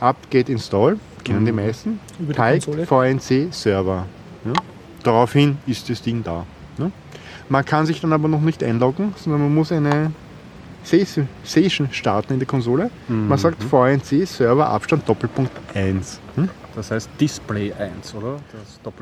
[0.00, 1.56] apt-get install, kennen die Mhm.
[1.64, 2.86] meisten, Über die Type Konsole.
[2.86, 4.06] VNC Server.
[4.44, 4.52] Ja?
[5.02, 6.44] Daraufhin ist das Ding da.
[6.78, 6.90] Ja?
[7.48, 10.12] Man kann sich dann aber noch nicht einloggen, sondern man muss eine
[10.84, 12.90] Session Session starten in der Konsole.
[13.08, 13.28] Mhm.
[13.28, 16.18] Man sagt VNC Server Abstand Doppelpunkt 1.
[16.34, 16.48] Hm?
[16.74, 18.36] Das heißt Display 1, oder?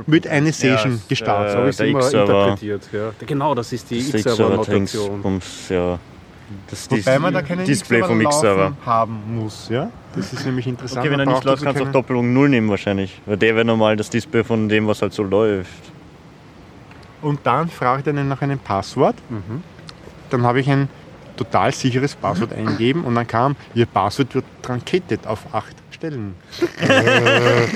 [0.07, 1.53] Mit einer Session ja, gestartet.
[1.53, 2.89] So habe ich es immer interpretiert.
[2.93, 3.13] Ja.
[3.25, 5.41] Genau, das ist die X-Server-Notation.
[5.69, 5.99] Ja.
[6.91, 9.69] Wobei man da keinen Display vom X-Server haben muss.
[9.69, 9.91] Ja?
[10.17, 11.01] Das ist nämlich interessant.
[11.01, 13.21] Okay, wenn er nicht läuft, kannst du auch Doppelung 0 nehmen wahrscheinlich.
[13.25, 15.71] Weil der wäre normal das Display von dem, was halt so läuft.
[17.23, 19.15] Und dann fragt er nach einem Passwort.
[19.29, 19.63] Mhm.
[20.31, 20.89] Dann habe ich ein
[21.37, 26.35] total sicheres Passwort eingegeben und dann kam, Ihr Passwort wird truncated auf 8 bestellen.
[26.81, 27.67] Äh.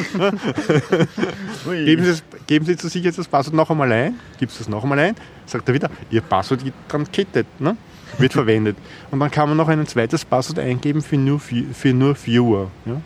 [1.85, 4.59] geben, Sie das, geben Sie zu sich jetzt das Passwort noch einmal ein, gibt es
[4.59, 5.15] das noch einmal ein,
[5.47, 7.77] sagt er wieder, Ihr Passwort wird dran kettet, ne?
[8.19, 8.77] wird verwendet.
[9.11, 12.71] Und dann kann man noch ein zweites Passwort eingeben für nur, für nur Viewer.
[12.87, 12.95] Ja?
[12.95, 13.03] Mhm.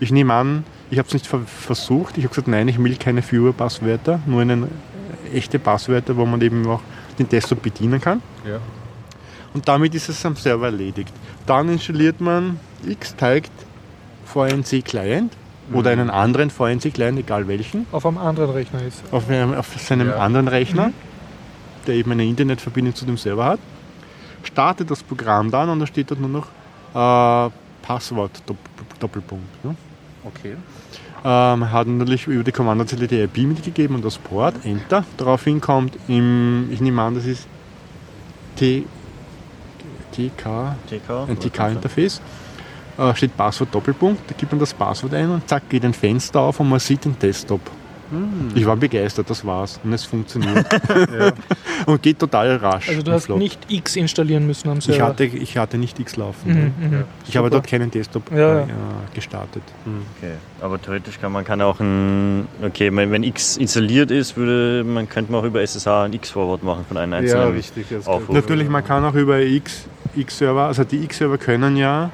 [0.00, 3.22] Ich nehme an, ich habe es nicht versucht, ich habe gesagt, nein, ich will keine
[3.22, 6.82] Viewer-Passwörter, nur einen, äh, echte Passwörter, wo man eben auch
[7.18, 8.22] den Desktop bedienen kann.
[8.46, 8.60] Ja.
[9.54, 11.12] Und damit ist es am Server erledigt.
[11.46, 13.65] Dann installiert man X-Teigt
[14.36, 15.32] VNC Client
[15.72, 19.02] oder einen anderen VNC Client, egal welchen, Auf einem anderen Rechner ist.
[19.10, 20.16] auf, einem, auf seinem Ja.
[20.18, 20.92] anderen Rechner,
[21.86, 23.60] der eben eine Internetverbindung zu dem Server hat.
[24.42, 26.46] Startet das Programm dann und da steht dort nur noch
[26.94, 27.50] äh,
[27.82, 28.56] Passwort Dopp-
[29.00, 29.64] Doppelpunkt.
[29.64, 29.74] Ne?
[30.24, 30.56] Okay.
[31.24, 35.04] Ähm, hat natürlich über die Kommandozeile die IP mitgegeben und das Port, Enter.
[35.16, 37.46] Daraufhin kommt im, ich nehme an, das ist
[38.56, 38.84] T,
[40.12, 41.28] TK, TK.
[41.28, 42.20] ein TK-Interface.
[42.98, 46.40] Äh, steht Passwort Doppelpunkt, da gibt man das Passwort ein und zack geht ein Fenster
[46.40, 47.60] auf und man sieht den Desktop.
[48.54, 49.80] Ich war begeistert, das war's.
[49.82, 50.64] Und es funktioniert.
[51.86, 52.88] Und geht total rasch.
[52.88, 53.38] Also du hast flott.
[53.38, 54.96] nicht X installieren müssen am Server.
[54.96, 56.74] ich hatte, ich hatte nicht X laufen.
[56.78, 57.04] Mhm, mhm.
[57.26, 58.62] Ich habe dort keinen Desktop Ja, ja.
[58.62, 58.66] äh,
[59.14, 59.62] gestartet.
[60.18, 60.32] Okay.
[60.60, 65.08] Aber theoretisch kann man kann auch ein, okay, wenn wenn X installiert ist, würde man
[65.08, 67.86] könnte man auch über SSH ein X-Forward machen von einem einzelnen richtig.
[67.90, 68.34] Das Aufruf.
[68.34, 72.10] Natürlich, man kann auch über X, X-Server, also die X-Server können ja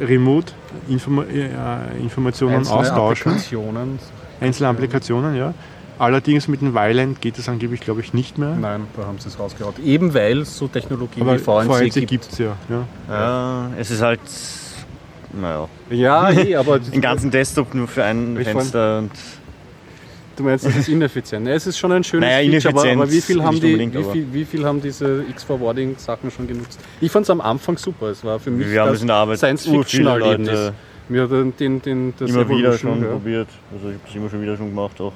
[0.00, 0.52] remote
[0.88, 3.32] Informa äh, Informationen Einzelne austauschen.
[3.32, 3.98] Applikationen.
[4.40, 5.54] Einzelne Applikationen, ja.
[5.98, 8.56] Allerdings mit dem Weiland geht das angeblich, glaube ich, nicht mehr.
[8.58, 9.74] Nein, da haben sie es rausgehauen.
[9.84, 12.32] Eben weil es so Technologie Aber wie VNC, VNC gibt.
[12.32, 12.86] es ja, ja.
[13.08, 14.20] Ja, es ist halt,
[15.38, 19.10] naja, Ja, eh, aber den ganzen Desktop nur für ein Fenster und
[20.40, 21.46] du meinst, das ist ineffizient.
[21.46, 24.04] Ja, es ist schon ein schönes Naja, Feature, aber, aber wie viel haben die, wie
[24.04, 26.80] viel, wie viel haben diese X-Forwarding-Sachen schon genutzt?
[27.00, 28.06] Ich fand es am Anfang super.
[28.08, 30.72] Es war für mich wir haben das das Science-Fiction-Erlebnis.
[31.08, 33.08] Mir hat den, den, das immer wieder schon ja.
[33.08, 33.48] probiert.
[33.72, 35.12] Also ich habe das immer schon wieder schon gemacht auch.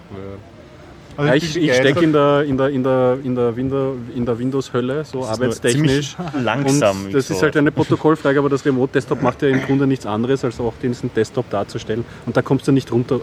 [1.16, 4.26] Also Ja, ich ich stecke in der, in der, in der, in der, Window, in
[4.26, 6.16] der Windows-Hölle, so arbeitstechnisch.
[6.42, 7.06] langsam.
[7.06, 10.44] Und das ist halt eine Protokollfrage, aber das Remote-Desktop macht ja im Grunde nichts anderes,
[10.44, 12.04] als auch diesen Desktop darzustellen.
[12.26, 13.20] Und da kommst du nicht runter,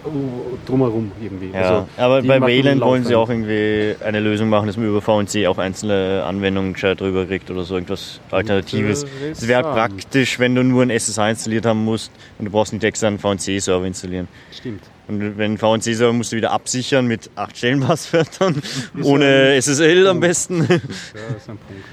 [0.66, 1.50] drumherum irgendwie.
[1.52, 5.00] Ja, Also, aber bei Wayland wollen sie auch irgendwie eine Lösung machen, dass man über
[5.02, 9.04] VNC auch einzelne Anwendungen gescheit drüber kriegt oder so irgendwas Alternatives.
[9.30, 9.74] Es wäre halt Interessant.
[9.96, 13.18] praktisch, wenn du nur ein SSH installiert haben musst und du brauchst nicht extra einen
[13.18, 14.28] VNC-Server installieren.
[14.50, 14.82] Stimmt.
[15.08, 18.62] Und wenn VNC-Server musst du wieder absichern mit acht Stellenpasswörtern,
[19.02, 20.60] ohne SSL am besten.
[20.60, 20.78] Ja, das
[21.38, 21.84] ist ein Punkt.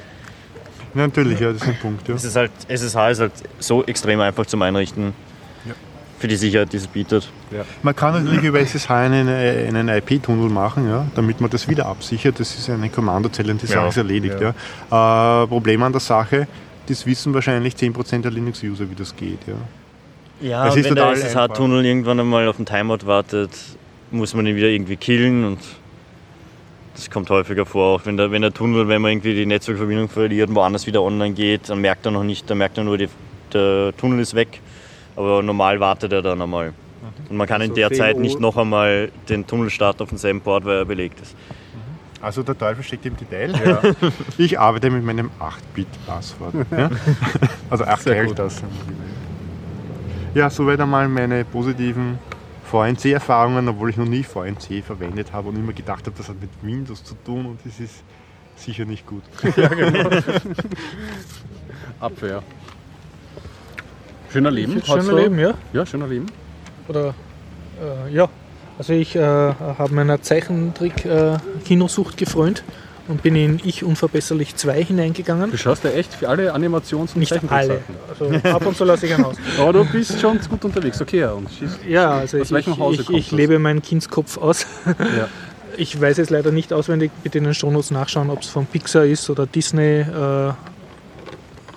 [0.95, 2.07] Ja, natürlich, ja, das ist ein Punkt.
[2.07, 2.16] Ja.
[2.16, 5.14] Es ist halt, SSH ist halt so extrem einfach zum Einrichten.
[6.20, 7.32] Für die Sicherheit, die es bietet.
[7.82, 11.86] Man kann natürlich über SSH einen, äh, einen IP-Tunnel machen, ja, damit man das wieder
[11.86, 12.41] absichert.
[12.41, 14.36] Das ist eine Kommandozelle und die Sache Ja, ist erledigt.
[14.41, 15.43] Ja.
[15.43, 16.45] Äh, Problem an der Sache,
[16.88, 19.39] das wissen wahrscheinlich 10% der Linux-User, wie das geht.
[19.47, 19.53] Ja.
[20.42, 23.52] Ja, Es ist wenn der SSH-Tunnel irgendwann einmal auf den Timeout wartet,
[24.12, 25.60] muss man ihn wieder irgendwie killen und
[26.96, 27.96] das kommt häufiger vor.
[27.96, 31.02] Auch wenn der, wenn der Tunnel, wenn man irgendwie die Netzwerkverbindung verliert und woanders wieder
[31.02, 33.10] online geht, dann merkt er noch nicht, dann merkt er nur, die,
[33.54, 34.62] der Tunnel ist weg.
[35.16, 36.74] Aber normal wartet er dann einmal.
[37.30, 40.42] Und man kann in Also der Zeit nicht noch einmal den Tunnel starten auf demselben
[40.42, 41.36] Port, weil er belegt ist.
[42.22, 43.54] Also der Teufel steckt im Detail.
[44.38, 46.54] Ich arbeite mit meinem 8-Bit-Passwort.
[46.72, 46.90] Ja?
[47.70, 48.36] Also 8 Sehr gut.
[48.36, 48.64] Characters.
[50.34, 52.18] Ja, soweit einmal meine positiven
[52.72, 56.50] VNC-Erfahrungen, obwohl ich noch nie VNC verwendet habe und immer gedacht habe, das hat mit
[56.62, 58.04] Windows zu tun und das ist
[58.56, 59.24] sicher nicht gut.
[62.00, 62.44] Abwehr.
[64.32, 64.82] Schöner Leben.
[64.86, 65.54] Schöner du- Leben, ja.
[65.74, 66.28] Ja, schöner Leben.
[66.88, 67.16] Oder
[67.82, 68.30] äh, ja.
[68.78, 72.64] Also ich äh, habe meiner Zeichentrick-Kinosucht gefreut
[73.10, 75.51] und bin in Ich Unverbesserlich 2 hineingegangen.
[75.51, 77.82] Du schaust ja echt für alle Animations- und Nicht alle.
[78.07, 79.36] Also ab und zu lasse ich einen aus.
[79.60, 81.01] Aber du bist schon gut unterwegs.
[81.01, 81.32] Okay, ja.
[81.32, 81.49] Und.
[81.88, 84.66] Ja, also Aus ich, ich, ich, lebe meinen Kindskopf aus.
[84.86, 85.28] Ja.
[85.78, 89.05] Ich weiß jetzt leider nicht auswendig, bitte in den Shownotes nachschauen, ob es von Pixar
[89.05, 90.01] ist oder Disney.
[90.01, 90.51] Äh,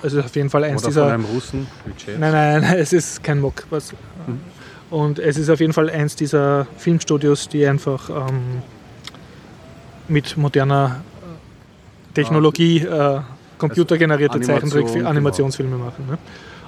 [0.03, 1.03] also auf jeden Fall eins Oder dieser.
[1.03, 1.67] von einem Russen.
[2.19, 3.63] Nein, nein, nein, es ist kein Mock.
[3.71, 3.95] Was.
[4.91, 8.63] Und es ist auf jeden Fall eins dieser Filmstudios, die einfach ähm,
[10.09, 11.03] mit moderner
[12.15, 13.21] Technologie äh,
[13.59, 15.11] computergenerierte Animation, Zeichentrick genau.
[15.11, 16.07] Animationsfilme machen.
[16.09, 16.19] Ne?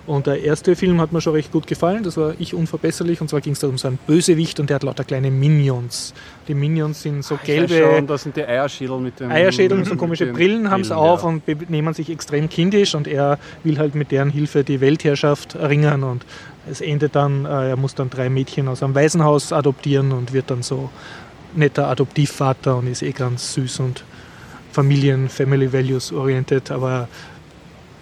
[0.06, 3.28] Und der erste Film hat mir schon recht gut gefallen, das war Ich Unverbesserlich, und
[3.28, 6.12] zwar ging es da um so einen Bösewicht und der hat lauter kleine Minions.
[6.46, 9.86] Die Minions sind so weiß gelbe Schon, das sind die Eierschädel mit den Eierschädel und
[9.86, 11.28] so komische Brillen haben sie auf ja.
[11.28, 16.02] und benehmen sich extrem kindisch und er will halt mit deren Hilfe die Weltherrschaft erringen
[16.02, 16.26] und
[16.70, 20.50] es endet dann, äh, er muss dann drei Mädchen aus einem Waisenhaus adoptieren und wird
[20.50, 20.90] dann so
[21.54, 24.04] netter Adoptivvater und ist eh ganz süß und
[24.74, 27.08] Familien, Family Values orientiert, aber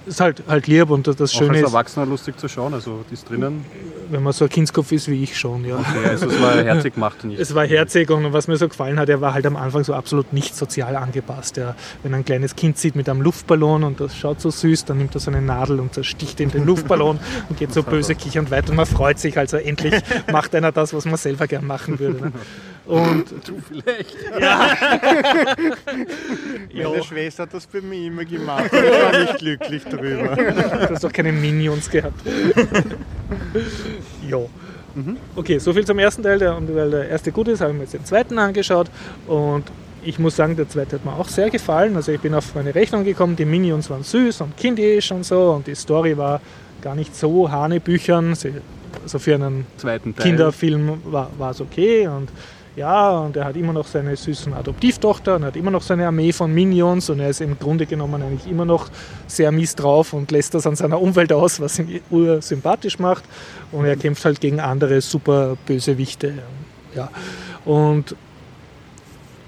[0.06, 3.04] ist halt, halt lieb und das, das Schöne als ist, Erwachsener lustig zu schauen, also
[3.08, 3.64] die ist drinnen.
[4.10, 5.78] wenn man so ein Kindskopf ist wie ich schon, ja.
[5.78, 7.40] Ja, also es war herzig gemacht nicht.
[7.42, 9.94] Es war herzig und was mir so gefallen hat, er war halt am Anfang so
[9.94, 11.58] absolut nicht sozial angepasst.
[11.58, 14.98] Er, wenn ein kleines Kind sieht mit einem Luftballon und das schaut so süß, dann
[14.98, 18.50] nimmt er so eine Nadel und zersticht in den Luftballon und geht so böse kichernd
[18.50, 19.94] weiter und man freut sich, also endlich
[20.32, 22.26] macht einer das, was man selber gern machen würde.
[22.26, 22.32] Ne?
[22.86, 24.16] Und Du vielleicht.
[26.74, 28.70] Meine Schwester hat das bei mir immer gemacht.
[28.72, 30.34] Ich war nicht glücklich darüber.
[30.34, 32.20] du hast doch keine Minions gehabt.
[34.28, 34.48] jo.
[35.36, 36.38] Okay, soviel zum ersten Teil.
[36.38, 38.88] Der, und weil der erste gut ist, habe ich mir jetzt den zweiten angeschaut.
[39.26, 39.64] Und
[40.02, 41.96] ich muss sagen, der zweite hat mir auch sehr gefallen.
[41.96, 45.52] Also ich bin auf meine Rechnung gekommen, die Minions waren süß und kindisch und so.
[45.52, 46.40] Und die Story war
[46.82, 48.36] gar nicht so hanebüchern.
[49.02, 50.26] Also für einen Zweiten Teil.
[50.26, 52.28] Kinderfilm war es okay und
[52.74, 56.32] ja, und er hat immer noch seine süßen Adoptivtochter und hat immer noch seine Armee
[56.32, 58.88] von Minions und er ist im Grunde genommen eigentlich immer noch
[59.26, 63.24] sehr mies drauf und lässt das an seiner Umwelt aus, was ihn ursympathisch macht
[63.72, 66.34] und er kämpft halt gegen andere super Bösewichte.
[66.94, 67.10] Ja.
[67.64, 68.16] Und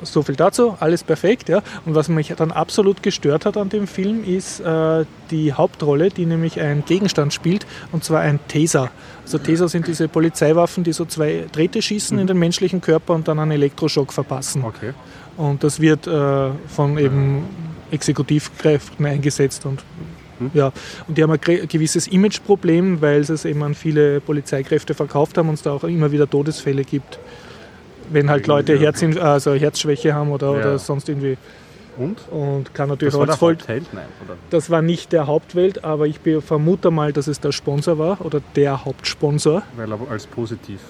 [0.05, 1.48] so viel dazu, alles perfekt.
[1.48, 1.62] Ja.
[1.84, 6.26] Und was mich dann absolut gestört hat an dem Film, ist äh, die Hauptrolle, die
[6.26, 8.90] nämlich einen Gegenstand spielt, und zwar ein Taser.
[9.24, 13.28] Also Taser sind diese Polizeiwaffen, die so zwei Drähte schießen in den menschlichen Körper und
[13.28, 14.64] dann einen Elektroschock verpassen.
[14.64, 14.92] Okay.
[15.36, 17.44] Und das wird äh, von eben
[17.90, 19.80] Exekutivkräften eingesetzt und
[20.52, 20.72] ja,
[21.07, 25.48] und die haben ein gewisses Imageproblem, weil sie es eben an viele Polizeikräfte verkauft haben
[25.48, 27.18] und es da auch immer wieder Todesfälle gibt.
[28.11, 30.59] Wenn halt Leute Herzin also Herzschwäche haben oder, Ja.
[30.59, 31.36] oder sonst irgendwie.
[31.96, 32.18] Und?
[32.30, 33.40] Und kann natürlich Das war der.
[33.40, 33.84] Hauptheld?
[33.92, 34.36] Nein, oder?
[34.50, 38.40] Das war nicht der Hauptwelt, aber ich vermute mal, dass es der Sponsor war oder
[38.57, 39.62] der Hauptsponsor.
[39.76, 40.80] Weil er als positiv.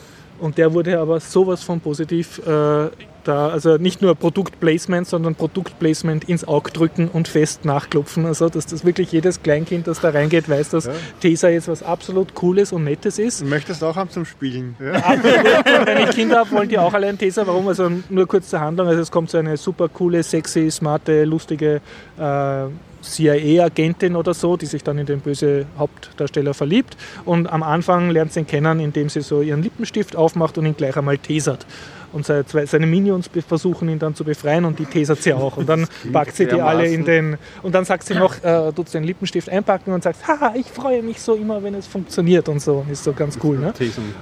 [0.41, 2.87] Und der wurde aber sowas von positiv äh,
[3.25, 8.27] da, also nicht nur Produktplacement, sondern Produktplacement ins Auge drücken und fest nachklopfen.
[8.27, 10.93] Also, dass das wirklich jedes Kleinkind, das da reingeht, weiß, dass Ja.
[11.21, 13.41] Taser jetzt was absolut Cooles und Nettes ist.
[13.41, 14.77] Du möchtest auch haben zum Spielen.
[14.79, 14.93] Ja.
[15.05, 15.87] Absolut.
[15.87, 17.47] Wenn ich Kinder habe, wollen die auch alle einen Taser.
[17.47, 17.69] Warum?
[17.69, 18.89] Also nur kurz zur Handlung.
[18.89, 21.81] Also es kommt so eine super coole, sexy, smarte, lustige
[22.19, 22.65] äh,
[23.03, 26.97] CIA-Agentin oder so, die sich dann in den böse Hauptdarsteller verliebt.
[27.25, 30.77] Und am Anfang lernt sie ihn kennen, indem sie so ihren Lippenstift aufmacht und ihn
[30.77, 31.67] gleich einmal tasert.
[32.15, 35.57] Und seine, Minions versuchen ihn dann zu befreien und die tasert sie auch.
[35.57, 37.39] Und dann packt sie die alle in den.
[37.63, 40.67] Und dann sagt sie noch, äh, tut sie den Lippenstift einpacken und sagt, haha, ich
[40.67, 42.87] freue mich so immer, wenn es funktioniert und so.
[42.89, 43.59] Ist so ganz cool.
[43.59, 43.75] Ne?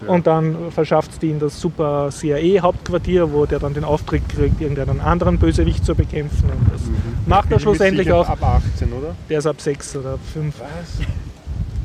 [0.06, 5.00] Und dann verschafft die in das super CIA-Hauptquartier, wo der dann den Auftrag kriegt, irgendeinen
[5.00, 6.44] anderen Bösewicht zu bekämpfen.
[6.44, 6.80] Und das
[7.26, 8.26] macht er schlussendlich auch.
[8.26, 9.14] Ab 18, oder?
[9.28, 10.54] Der ist ab 6 oder 5.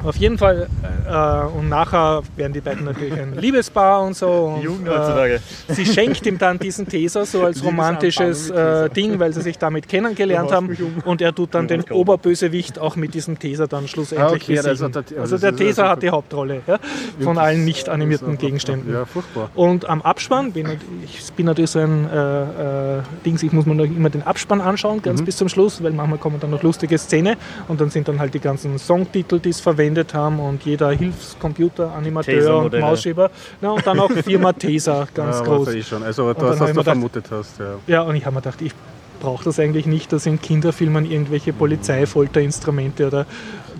[0.03, 0.67] Auf jeden Fall.
[1.09, 4.53] Äh, und nachher werden die beiden natürlich ein Liebespaar und so.
[4.55, 5.39] Und, Jugend äh, heutzutage.
[5.69, 9.87] Sie schenkt ihm dann diesen Taser so als romantisches äh, Ding, weil sie sich damit
[9.89, 10.69] kennengelernt haben.
[10.69, 11.01] um.
[11.03, 11.83] Und er tut dann den.
[11.89, 14.91] Oberbösewicht auch mit diesem Taser dann schlussendlich Ah, okay, also besiegen.
[14.91, 16.79] der- Also, also der also- hat die Hauptrolle ja,
[17.21, 18.93] von allen nicht animierten Gegenständen.
[18.93, 19.49] Ja, furchtbar.
[19.55, 20.67] Und am Abspann, bin,
[21.03, 24.61] ich bin natürlich so ein äh, äh, Dings, ich muss mir noch immer den Abspann
[24.61, 25.01] anschauen, Mhm.
[25.01, 27.35] ganz bis zum Schluss, weil manchmal kommen dann noch lustige Szene
[27.67, 31.91] und dann sind dann halt die ganzen Songtitel, die es verwendet haben und jeder Hilfscomputer,
[31.95, 32.79] Animateur und.
[32.79, 33.31] Mausschieber.
[33.61, 35.73] Ja, und dann auch Firma Taser, ganz ja, groß.
[35.73, 36.03] Ich schon.
[36.03, 37.59] Also das, was ich du gedacht- vermutet hast.
[37.59, 37.65] Ja.
[37.87, 38.73] Ja, und ich habe mir gedacht, ich
[39.19, 43.25] brauche das eigentlich nicht, dass in Kinderfilmen irgendwelche Polizeifolterinstrumente oder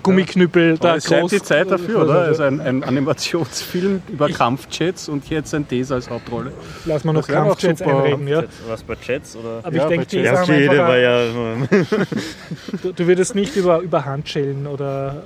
[0.02, 1.30] Gummiknüppel da Aber es ist groß...
[1.30, 2.20] die Zeit dafür, oder?
[2.22, 6.52] Also ein, ein Animationsfilm über Kampfjets und jetzt ein Taser als Hauptrolle.
[6.84, 8.44] Lass mal noch Das Kampfjets einreden, ja.
[8.68, 9.60] Was bei Chats oder?
[9.62, 10.40] Aber Ja, ich denke, Jets.
[10.40, 11.22] Taser Ja, war ja.
[12.82, 15.22] Du, du würdest nicht über, über Handschellen oder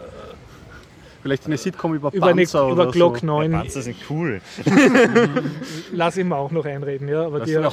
[1.23, 3.27] Vielleicht eine Sitcom über über, eine, Panzer über oder Glock so.
[3.27, 3.53] 9.
[3.53, 4.41] Panzer sind cool.
[5.93, 7.09] Lass ihn mal auch noch einreden.
[7.09, 7.27] Ja.
[7.27, 7.71] Aber Das die, ja.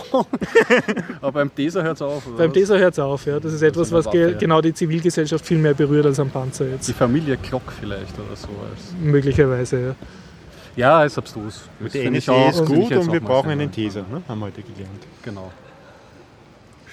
[1.22, 2.28] Aber beim Taser hört es auf.
[2.28, 2.58] Oder beim was?
[2.58, 3.26] Taser hört es auf.
[3.26, 3.40] Ja.
[3.40, 4.38] Das ist etwas, ist eine was ge Waffe, ja.
[4.38, 6.92] genau die Zivilgesellschaft viel mehr berührt als am Panzer Die jetzt.
[6.92, 8.50] Familie Glock vielleicht oder so.
[9.02, 9.96] Möglicherweise.
[10.76, 11.00] Ja.
[11.00, 11.64] ja, ist abstrus.
[11.80, 13.84] Das Die finde ich NSA auch- ist gut und wir brauchen einen gut.
[13.86, 14.22] Taser, ne?
[14.28, 15.04] haben wir heute gelernt.
[15.24, 15.52] Genau.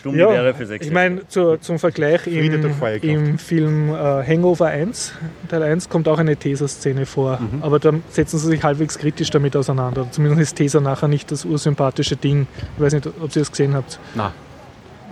[0.01, 0.87] Sturmgewehre für sechs.
[0.87, 2.65] Ich meine, zu, zum Vergleich im,
[3.03, 5.13] im Film äh, Hangover 1,
[5.49, 7.39] Teil 1, kommt auch eine Taser-Szene vor.
[7.41, 7.63] Mhm.
[7.63, 10.07] Aber dann setzen sie sich halbwegs kritisch damit auseinander.
[10.11, 12.47] Zumindest ist Taser nachher nicht das ursympathische Ding.
[12.77, 13.99] Ich weiß nicht, ob ihr das gesehen habt.
[14.15, 14.33] Na,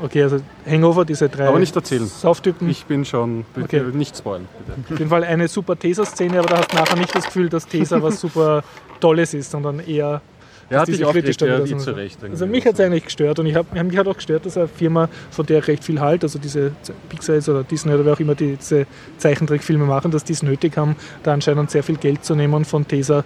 [0.02, 2.06] Okay, also Hangover, diese drei Aber nicht erzählen.
[2.06, 2.68] Sauftypen.
[2.68, 3.44] ich bin schon.
[3.54, 3.96] Bitte Okay.
[3.96, 4.94] Nicht spoilen, bitte.
[4.94, 7.66] Auf jeden Fall eine super Taser-Szene, aber da hast du nachher nicht das Gefühl, dass
[7.66, 8.64] Taser was super
[9.00, 10.20] Tolles ist, sondern eher.
[10.70, 12.18] Ja, hat dich aufgeregt, ja, wie zu Recht.
[12.22, 14.68] Also mich hat es eigentlich gestört und ich hab, mich hat auch gestört, dass eine
[14.68, 16.72] Firma, von der ich recht viel halt, also diese
[17.08, 18.86] Pixar oder Disney oder wer auch immer die diese
[19.18, 22.86] Zeichentrickfilme machen, dass die es nötig haben, da anscheinend sehr viel Geld zu nehmen von
[22.86, 23.24] Taser,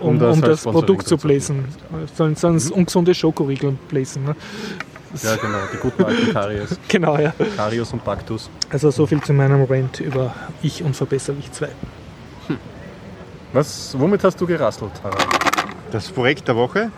[0.00, 1.64] um, Um um das das, als Sponsoring Produkt zu placen.
[2.14, 4.24] Sollen, sollen es ungesunde Schokoriegeln placen.
[4.24, 4.36] Ne?
[5.22, 5.58] Ja, genau.
[5.72, 6.78] Die guten alten Karius.
[6.88, 7.34] Genau, ja.
[7.56, 8.50] Karius und Baktus.
[8.70, 11.68] Also so viel zu meinem Rant über Ich und Verbesserlich 2.
[13.52, 15.51] Was, womit hast du gerasselt, Harald?
[15.92, 16.90] Das Projekt der Woche.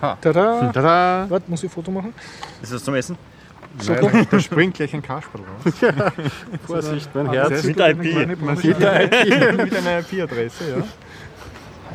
[0.00, 0.70] Tada!
[0.72, 1.26] Tada!
[1.28, 2.14] Warte, muss ich ein Foto machen?
[2.62, 3.18] Ist das zum Essen?
[3.84, 4.10] Schoko?
[4.30, 5.74] Da springt gleich ein Kasperl raus.
[6.66, 7.50] Vorsicht, mein Herz.
[7.50, 7.64] Herz.
[7.64, 8.40] Mit IP.
[8.40, 10.76] Man sieht eine IP mit einer IP-Adresse, ja.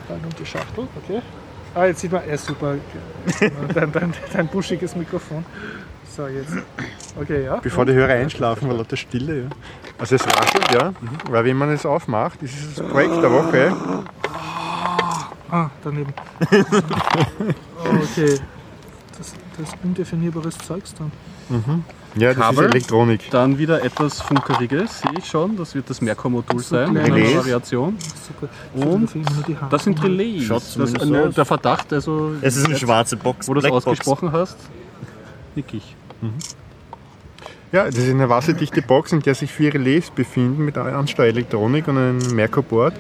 [0.10, 1.22] Und die Schachtel, okay.
[1.74, 2.76] Ah, jetzt sieht man, ja super.
[3.74, 5.44] dein, dein, dein buschiges Mikrofon.
[6.16, 6.54] So, jetzt.
[7.20, 7.56] Okay, ja.
[7.56, 9.44] Bevor die Hörer einschlafen, war lauter Stille.
[9.44, 9.50] Ja.
[9.98, 10.94] Also es raschelt, ja.
[11.32, 13.76] Weil wenn man es aufmacht, das ist das Projekt der Woche.
[15.54, 16.12] Ah, daneben.
[16.50, 18.40] okay.
[19.16, 21.12] Das, das ist undefinierbares Zeugs dann.
[22.16, 22.66] Ja, das Kabel.
[22.66, 23.30] ist Elektronik.
[23.30, 25.56] Dann wieder etwas Funkeriges, sehe ich schon.
[25.56, 27.38] Das wird das Merkur-Modul sein, einer Relais.
[27.38, 28.00] Variation.
[28.28, 28.50] Super.
[28.84, 29.12] Und.
[29.70, 30.48] Das sind Relais.
[30.48, 31.36] Das, äh, aus.
[31.36, 33.48] der Verdacht, also Es ist eine jetzt, schwarze Box.
[33.48, 34.58] wo du es ausgesprochen hast,
[35.54, 35.96] nick ich.
[37.74, 41.98] Ja, das ist eine wasserdichte Box, in der sich vier Relais befinden mit Ansteuerelektronik und
[41.98, 42.94] einem Merkur-Board,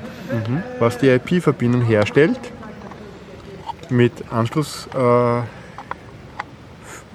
[0.79, 2.39] was die IP-Verbindung herstellt.
[3.91, 5.43] Mit Anschluss, äh, f-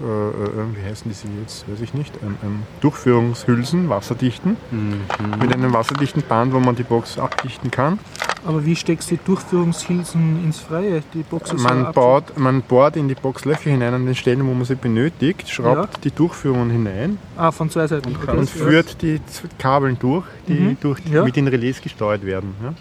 [0.01, 4.57] äh, äh, wie heißen diese jetzt, weiß ich nicht, ähm, ähm, Durchführungshülsen, wasserdichten,
[5.41, 7.99] mit einem wasserdichten Band, wo man die Box abdichten kann.
[8.47, 11.03] Aber wie steckst du die Durchführungshilfen ins Freie?
[11.13, 14.47] Die Box ja Man, baut, man bohrt in die Box Löcher hinein an den Stellen,
[14.47, 18.15] wo man sie benötigt, schraubt die Durchführungen hinein Ah, von zwei Seiten.
[18.23, 18.37] Okay.
[18.37, 19.21] und führt die
[19.59, 20.77] Kabeln durch, die Mhm.
[20.81, 21.25] durch Ja.
[21.25, 22.55] mit den Relais gesteuert werden.
[22.63, 22.69] Ja.
[22.69, 22.77] Und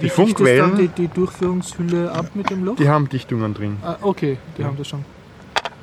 [0.00, 2.76] wie die Funkwellen- die, die Durchführungshülle ab mit dem Loch?
[2.76, 3.76] Die haben Dichtungen drin.
[3.82, 5.04] ah, okay, die haben das schon.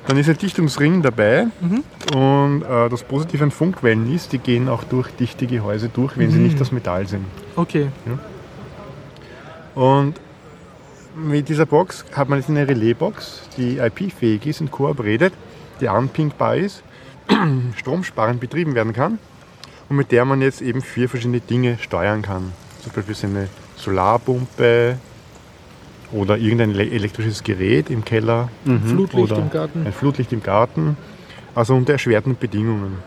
[0.06, 2.16] Dann ist ein Dichtungsring dabei Mhm.
[2.16, 6.30] und äh, das Positive an Funkwellen ist, die gehen auch durch dichte Gehäuse durch, wenn
[6.30, 6.44] sie Mhm.
[6.46, 7.26] nicht aus Metall sind.
[7.54, 7.88] Okay.
[9.74, 10.14] Und
[11.16, 15.32] mit dieser Box hat man jetzt eine Relaisbox, die IP-fähig ist und kooperiert,
[15.80, 16.82] die anpinkbar ist,
[17.76, 19.18] stromsparend betrieben werden kann
[19.88, 22.52] und mit der man jetzt eben vier verschiedene Dinge steuern kann.
[22.82, 24.98] Zum Beispiel so eine Solarpumpe
[26.12, 28.48] oder irgendein ele- elektrisches Gerät im Keller,
[28.86, 29.86] Flutlicht Oder im Garten.
[29.86, 30.96] ein Flutlicht im Garten,
[31.54, 32.98] also unter erschwerten Bedingungen.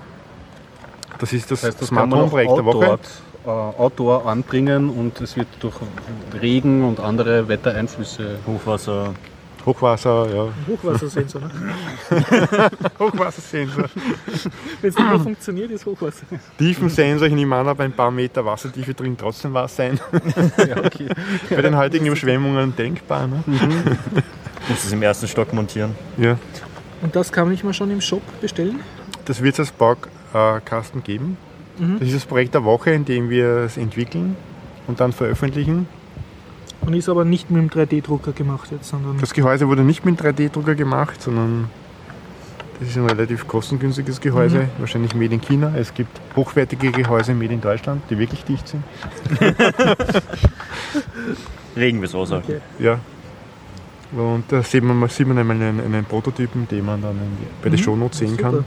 [1.20, 3.00] Das ist das, Das heißt, das Smart kann man Home auch Projekt der Woche.
[3.46, 5.76] Outdoor, äh, outdoor anbringen und es wird durch
[6.42, 9.14] Regen und andere Wettereinflüsse Hochwasser.
[9.66, 10.48] Hochwasser, ja.
[10.68, 11.50] Hochwassersensor, ne?
[13.00, 13.86] Hochwassersensor.
[14.82, 16.26] Wenn es nicht mehr funktioniert, ist Hochwasser.
[16.58, 19.98] Tiefensensor, ich nehme an, aber ein paar Meter Wassertiefe drin trotzdem was sein.
[20.58, 21.08] ja, okay.
[21.50, 23.26] Bei den heutigen Überschwemmungen denkbar.
[23.28, 23.42] Ne?
[24.68, 25.96] Muss es im ersten Stock montieren.
[26.18, 26.38] Ja.
[27.02, 28.82] Und das kann ich mir schon im Shop bestellen?
[29.24, 31.38] Das wird es als Baukasten geben.
[31.78, 32.00] Mhm.
[32.00, 34.36] Das ist das Projekt der Woche, in dem wir es entwickeln
[34.88, 35.88] und dann veröffentlichen.
[36.82, 39.18] Und ist aber nicht mit dem 3D-Drucker gemacht jetzt, sondern.
[39.20, 41.70] Das Gehäuse wurde nicht mit 3D-Drucker gemacht, sondern
[42.80, 44.68] das ist ein relativ kostengünstiges Gehäuse, Mhm.
[44.80, 45.72] wahrscheinlich made in China.
[45.78, 48.84] Es gibt hochwertige Gehäuse made in Deutschland, die wirklich dicht sind.
[51.76, 52.38] Regen bis Wasser.
[52.40, 52.60] Okay.
[52.80, 53.00] Ja.
[54.16, 57.18] Und da sieht man, sieht man einmal einen, einen Prototypen, den man dann
[57.64, 57.84] bei den Mhm.
[57.84, 58.64] Shownotes sehen Super.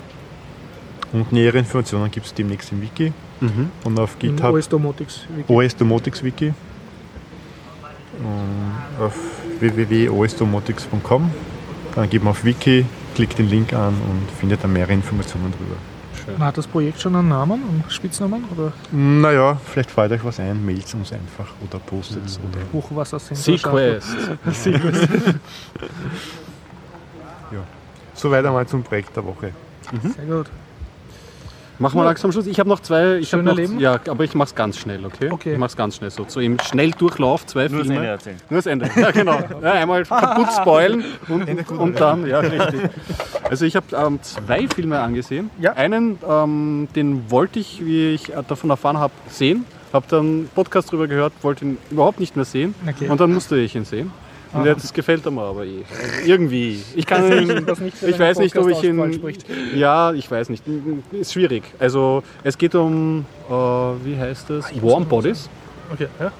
[1.12, 3.70] Und nähere Informationen gibt es demnächst im Wiki Mhm.
[3.84, 5.20] und auf GitHub OS Domotics.
[5.34, 5.52] Wiki.
[5.52, 6.52] OS Domotics Wiki.
[8.18, 9.14] Und auf
[9.60, 11.30] www.osdomotics.com.
[11.94, 12.84] Dann geht man auf Wiki,
[13.14, 15.76] klickt den Link an und findet dann mehrere Informationen drüber.
[16.44, 18.44] Hat das Projekt schon einen Namen, einen Spitznamen?
[18.56, 22.38] Oder Naja, vielleicht fällt euch was ein, mailt uns einfach oder postet es.
[22.40, 23.56] Oder Hochwassersensor?
[23.58, 24.08] Sequest.
[28.14, 29.52] so weiter mal zum Projekt der Woche.
[30.16, 30.46] Sehr gut.
[31.78, 32.08] Machen wir Ja.
[32.08, 32.46] langsam Schluss.
[32.46, 33.16] Ich habe noch zwei.
[33.18, 33.78] Ich hab Schöner noch, Leben?
[33.80, 35.30] Ja, aber ich mache es ganz schnell, okay?
[35.30, 35.52] Okay.
[35.52, 36.24] Ich mache es ganz schnell so.
[36.26, 37.96] So im Schnelldurchlauf zwei Nur das Filme.
[37.96, 38.36] Ende erzählen.
[38.48, 38.90] Nur das Ende.
[38.96, 39.38] Ja, genau.
[39.62, 42.80] Ja, einmal kaputt spoilen und, und dann, ja, richtig.
[43.48, 45.50] Also ich habe ähm, zwei Filme angesehen.
[45.60, 45.72] Ja.
[45.74, 49.64] Einen, ähm, den wollte ich, wie ich davon erfahren habe, sehen.
[49.92, 52.74] Habe dann einen Podcast drüber gehört, wollte ihn überhaupt nicht mehr sehen.
[52.88, 53.08] Okay.
[53.08, 54.10] Und dann musste ich ihn sehen.
[54.56, 54.66] Aha.
[54.66, 55.82] jetzt gefällt mir aber eh.
[56.24, 56.82] Irgendwie.
[56.94, 59.44] Ich kann Das nicht ich weiß nicht, ob ich spricht.
[59.74, 60.64] Ja, ich weiß nicht.
[61.12, 61.64] Ist schwierig.
[61.78, 64.70] Also es geht um, äh, wie heißt das?
[64.82, 65.48] Warm Bodies.
[65.92, 66.32] Okay, ja.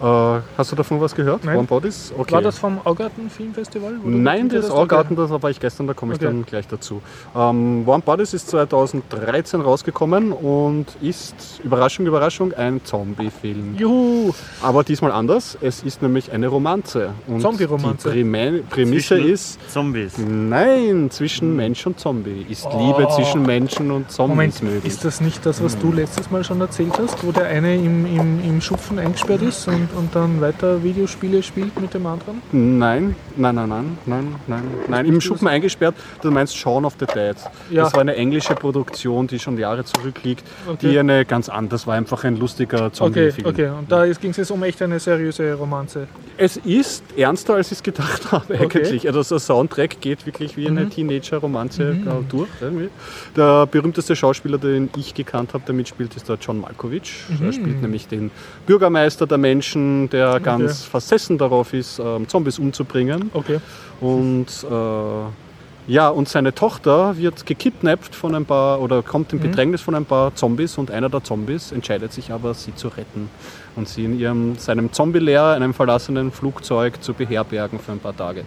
[0.00, 1.44] Äh, hast du davon was gehört?
[1.44, 1.56] Nein.
[1.56, 2.12] Warm Bodies?
[2.16, 2.32] Okay.
[2.34, 3.94] War das vom Augarten Filmfestival?
[4.04, 6.26] Oder Nein, das da- Augarten, das war ich gestern, da komme ich Okay.
[6.26, 7.00] dann gleich dazu.
[7.34, 13.76] Ähm, Warm Bodies ist 2013 rausgekommen und ist, Überraschung, Überraschung, ein Zombie-Film.
[13.78, 14.32] Juhu!
[14.62, 17.10] Aber diesmal anders, es ist nämlich eine Romanze.
[17.26, 18.12] Und Zombie-Romanze.
[18.12, 20.12] Die Präme- Prämisse Zwischen- ist, Zombies.
[20.18, 22.44] nein, zwischen Mensch und Zombie.
[22.48, 24.92] Ist Liebe zwischen Menschen und Zombies Moment, möglich.
[24.92, 28.06] ist das nicht das, was du letztes Mal schon erzählt hast, wo der eine im,
[28.06, 32.42] im, im Schupfen eingesperrt ist und, und dann weiter Videospiele spielt mit dem anderen?
[32.52, 35.06] Nein, nein, nein, nein, nein, nein, nein.
[35.06, 37.36] Im Schuppen eingesperrt, du meinst Shaun of the Dead.
[37.70, 37.84] Ja.
[37.84, 40.90] Das war eine englische Produktion, die schon Jahre zurückliegt, Okay.
[40.90, 43.46] die eine ganz andere, das war einfach ein lustiger Okay, Zombie-Film.
[43.46, 43.68] okay.
[43.68, 46.08] Und da ging es jetzt um echt eine seriöse Romanze.
[46.36, 49.06] Es ist ernster, als ich es gedacht habe eigentlich.
[49.06, 50.90] Also der Soundtrack geht wirklich wie eine Mhm.
[50.90, 51.94] Teenager-Romanze äh,
[52.28, 52.48] durch.
[52.60, 52.88] Irgendwie.
[53.36, 57.24] Der berühmteste Schauspieler, den ich gekannt habe, der mitspielt, ist der John Malkovich.
[57.28, 57.46] Mhm.
[57.46, 58.30] Er spielt nämlich den
[58.66, 63.30] Bürgermeister der Menschen Menschen, der ganz versessen darauf ist, ähm, Zombies umzubringen.
[63.32, 63.60] Okay.
[64.00, 69.82] Und äh, ja, und seine Tochter wird gekidnappt von ein paar oder kommt in Bedrängnis
[69.82, 73.30] von ein paar Zombies und einer der Zombies entscheidet sich aber, sie zu retten
[73.76, 78.42] und sie in ihrem, seinem Zombie-Leer, einem verlassenen Flugzeug zu beherbergen für ein paar Tage.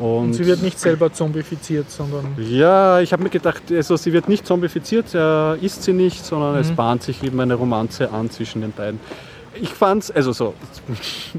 [0.00, 2.24] Und sie wird nicht selber zombifiziert, sondern.
[2.38, 6.56] Ja, ich habe mir gedacht, also sie wird nicht zombifiziert, er ist sie nicht, sondern
[6.56, 8.98] es bahnt sich eben eine Romanze an zwischen den beiden.
[9.54, 10.54] Ich fand's, also so,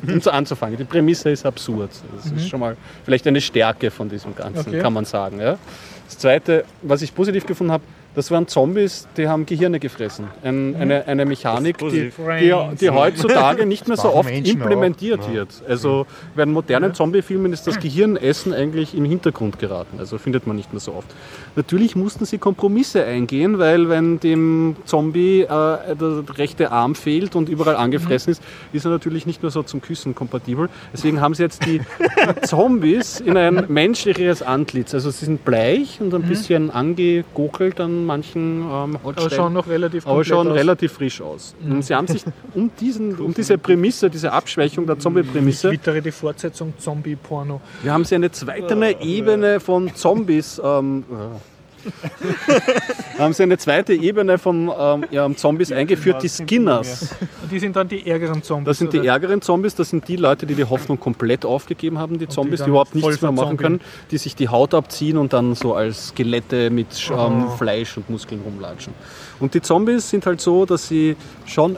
[0.08, 1.92] um so anzufangen, die Prämisse ist absurd.
[2.16, 2.76] Das ist schon mal
[3.06, 4.80] vielleicht eine Stärke von diesem Ganzen, Okay.
[4.80, 5.40] kann man sagen.
[5.40, 5.58] Ja.
[6.08, 7.84] Das Zweite, was ich positiv gefunden habe,
[8.14, 10.28] das waren Zombies, die haben Gehirne gefressen.
[10.44, 15.64] Ein, eine, eine Mechanik, die, die, die heutzutage nicht mehr so oft implementiert wird.
[15.68, 16.06] Also
[16.36, 19.98] bei den modernen Zombie-Filmen ist das Gehirnessen eigentlich im Hintergrund geraten.
[20.00, 21.08] Also findet man nicht mehr so oft.
[21.56, 27.48] Natürlich mussten sie Kompromisse eingehen, weil wenn dem Zombie äh, der rechte Arm fehlt und
[27.48, 28.44] überall angefressen ist,
[28.74, 30.68] ist er natürlich nicht mehr so zum Küssen kompatibel.
[30.92, 31.82] Deswegen haben sie jetzt die
[32.42, 34.94] Zombies in ein menschlicheres Antlitz.
[34.94, 39.68] Also sie sind bleich und ein bisschen angegokelt an manchen ähm, Aber Hautstellen schon noch
[39.68, 40.56] relativ aber schon aus.
[40.56, 41.56] relativ frisch aus.
[41.64, 42.24] Und sie haben sich
[42.54, 47.62] um, diesen, um diese Prämisse, diese Abschwächung der Ich Zombie-Prämisse, twittere die Fortsetzung Zombie-Porno.
[47.84, 50.62] wir haben sie eine zweite Ebene von Zombies.
[50.64, 51.51] Ähm, äh,
[53.18, 57.16] haben sie eine zweite Ebene von ähm, ja, Zombies eingeführt, die Skinners.
[57.42, 58.66] Und die sind dann die ärgeren Zombies.
[58.66, 59.10] Das sind die oder?
[59.10, 62.64] ärgeren Zombies, das sind die Leute, die die Hoffnung komplett aufgegeben haben, die Zombies, die,
[62.64, 63.82] dann überhaupt nichts mehr machen können,
[64.12, 67.50] die sich die Haut abziehen und dann so als Skelette mit ähm, Oh.
[67.58, 68.94] Fleisch und Muskeln rumlatschen.
[69.40, 71.78] Und die Zombies sind halt so, dass sie schon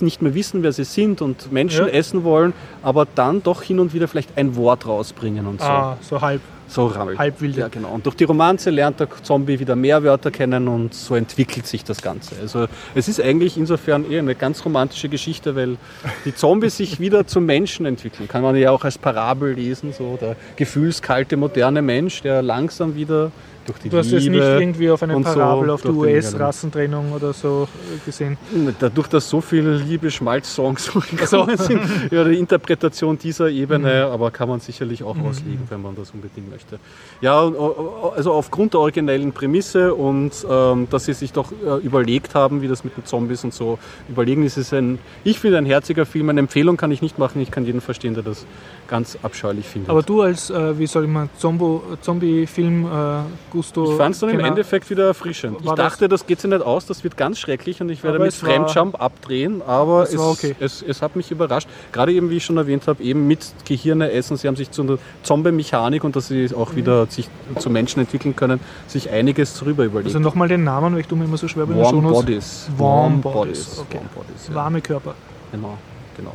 [0.00, 1.92] nicht mehr wissen, wer sie sind und Menschen Ja.
[1.92, 2.52] essen wollen,
[2.82, 5.66] aber dann doch hin und wieder vielleicht ein Wort rausbringen und so.
[5.66, 6.40] Ah, so halb.
[6.70, 7.18] So rammelt.
[7.18, 7.60] Halbwilde.
[7.60, 7.90] Ja, genau.
[7.90, 11.82] Und durch die Romanze lernt der Zombie wieder mehr Wörter kennen und so entwickelt sich
[11.82, 12.36] das Ganze.
[12.40, 15.78] Also es ist eigentlich insofern eher eine ganz romantische Geschichte, weil
[16.24, 18.28] die Zombies sich wieder zum Menschen entwickeln.
[18.28, 23.32] Kann man ja auch als Parabel lesen, so der gefühlskalte moderne Mensch, der langsam wieder
[23.66, 27.12] durch die Du hast Liebe nicht irgendwie auf eine und so Parabel auf die US-Rassentrennung
[27.12, 28.36] oder so äh, gesehen.
[28.78, 31.80] Dadurch, dass so viele liebe Schmalz-Songs gekommen sind,
[32.10, 34.12] ja, die Interpretation dieser Ebene, Mhm.
[34.12, 36.78] aber kann man sicherlich auch auslegen, wenn man das unbedingt möchte.
[37.20, 41.76] Ja, und, äh, also aufgrund der originellen Prämisse und ähm, dass sie sich doch äh,
[41.84, 43.78] überlegt haben, wie das mit den Zombies und so
[44.08, 46.28] überlegen, ist es ein, ich finde, ein herziger Film.
[46.28, 48.46] Eine Empfehlung kann ich nicht machen, ich kann jeden verstehen, der das
[48.88, 49.88] ganz abscheulich findet.
[49.90, 53.90] Aber du als, äh, wie soll ich mal, Zombie-Film äh, Gusto.
[53.92, 54.48] ich fand es dann im genau.
[54.48, 55.58] Endeffekt wieder erfrischend.
[55.60, 58.02] Ich War das- dachte, das geht sich nicht aus, das wird ganz schrecklich und ich
[58.02, 60.54] werde mit Fremdjump abdrehen, aber Es okay.
[60.60, 61.68] es, es hat mich überrascht.
[61.92, 64.36] Gerade eben, wie ich schon erwähnt habe, eben mit Gehirne essen.
[64.36, 67.28] Sie haben sich zu einer Zombie-Mechanik und dass sie auch wieder sich
[67.58, 70.06] zu Menschen entwickeln können, sich einiges darüber überlegt.
[70.08, 72.02] Also nochmal den Namen, weil ich tue mir immer so schwer bei den Warm.
[72.02, 72.68] Bodies.
[72.78, 73.98] Warm Bodies, okay.
[73.98, 74.54] Warm Bodies ja.
[74.54, 75.14] Warme Körper.
[75.52, 75.76] Genau,
[76.16, 76.34] genau.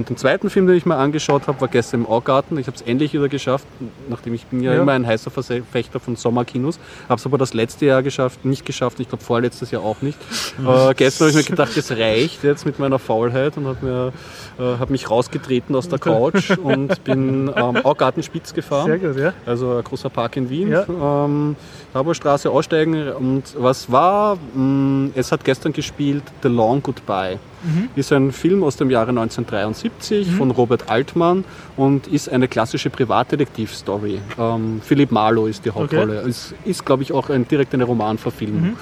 [0.00, 2.56] Und den zweiten Film, den ich mir angeschaut habe, war gestern im Augarten.
[2.56, 3.66] Ich habe es endlich wieder geschafft,
[4.08, 4.80] nachdem ich bin ja, Ja.
[4.80, 6.78] immer ein heißer Verfechter von Sommerkinos.
[7.06, 8.98] Habe es aber das letzte Jahr geschafft, nicht geschafft.
[8.98, 10.18] Ich glaube vorletztes Jahr auch nicht.
[10.58, 14.10] äh, gestern habe ich mir gedacht, es reicht jetzt mit meiner Faulheit und habe
[14.58, 18.86] äh, hab mich rausgetreten aus der Couch und bin ähm, Augarten Spitz gefahren.
[18.86, 19.34] Sehr gut, ja.
[19.44, 20.68] Also ein großer Park in Wien.
[20.70, 20.86] Ja.
[20.88, 21.56] Ähm,
[21.94, 23.08] Harburgstraße aussteigen.
[23.12, 24.36] Und was war?
[24.54, 27.38] Mh, Es hat gestern gespielt The Long Goodbye.
[27.62, 27.88] Mhm.
[27.96, 31.44] Ist ein Film aus dem Jahre 1973 von Robert Altmann
[31.76, 34.20] und ist eine klassische Privatdetektiv-Story.
[34.38, 36.20] Ähm, Philipp Marlowe ist die Hauptrolle.
[36.20, 38.76] Es ist, glaube ich, auch ein, direkt eine Romanverfilmung.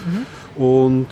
[0.56, 1.06] Mhm, Und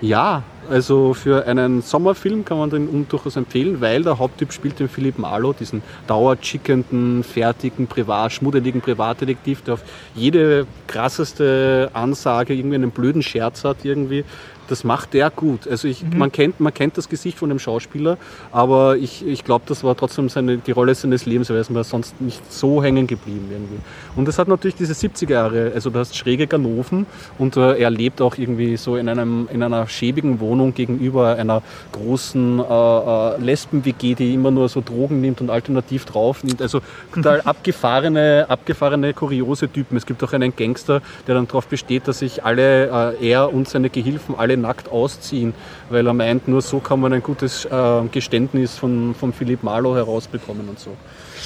[0.00, 4.88] ja, also für einen Sommerfilm kann man den durchaus empfehlen, weil der Haupttyp spielt den
[4.88, 9.82] Philipp Marlowe, diesen dauerchickenden, fertigen, privat, schmuddeligen Privatdetektiv, der auf
[10.14, 14.24] jede krasseste Ansage irgendwie einen blöden Scherz hat irgendwie.
[14.68, 15.66] Das macht der gut.
[15.66, 18.18] Also ich, man, kennt, man kennt das Gesicht von dem Schauspieler,
[18.52, 21.70] aber ich, ich glaube, das war trotzdem seine, die Rolle seines Lebens, weil er ist
[21.70, 23.78] mir sonst nicht so hängen geblieben irgendwie.
[24.14, 27.06] Und es hat natürlich diese 70er Jahre, also du hast schräge Ganoven
[27.38, 31.62] und äh, er lebt auch irgendwie so in, einem, in einer schäbigen Wohnung gegenüber einer
[31.92, 36.60] großen äh, äh, Lesben-WG, die immer nur so Drogen nimmt und alternativ drauf nimmt.
[36.60, 36.80] Also
[37.14, 39.96] total abgefahrene, abgefahrene, kuriose Typen.
[39.96, 43.68] Es gibt auch einen Gangster, der dann darauf besteht, dass sich alle, äh, er und
[43.68, 45.54] seine Gehilfen alle nackt ausziehen,
[45.90, 49.96] weil er meint, nur so kann man ein gutes äh, Geständnis von, von Philipp Marlowe
[49.96, 50.90] herausbekommen und so.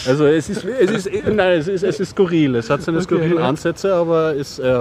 [0.07, 2.55] Also es ist, es ist, nein, es ist, es ist skurril.
[2.57, 3.49] Es hat seine Okay, skurrilen ja.
[3.49, 4.73] Ansätze, aber es äh,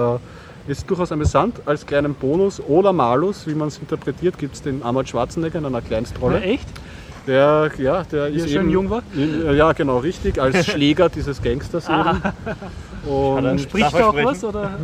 [0.66, 1.60] ist durchaus amüsant.
[1.66, 5.66] Als kleinen Bonus oder Malus, wie man es interpretiert, gibt es den Arnold Schwarzenegger in
[5.66, 6.40] einer Kleinstrolle.
[6.40, 6.68] echt?
[7.26, 9.02] Der, ja, der Wie er ist schön eben, jung war?
[9.14, 11.88] In, ja, genau, richtig, als Schläger dieses Gangsters.
[11.88, 12.20] eben.
[13.08, 14.42] Und Spricht er auch was?
[14.42, 14.80] Oder?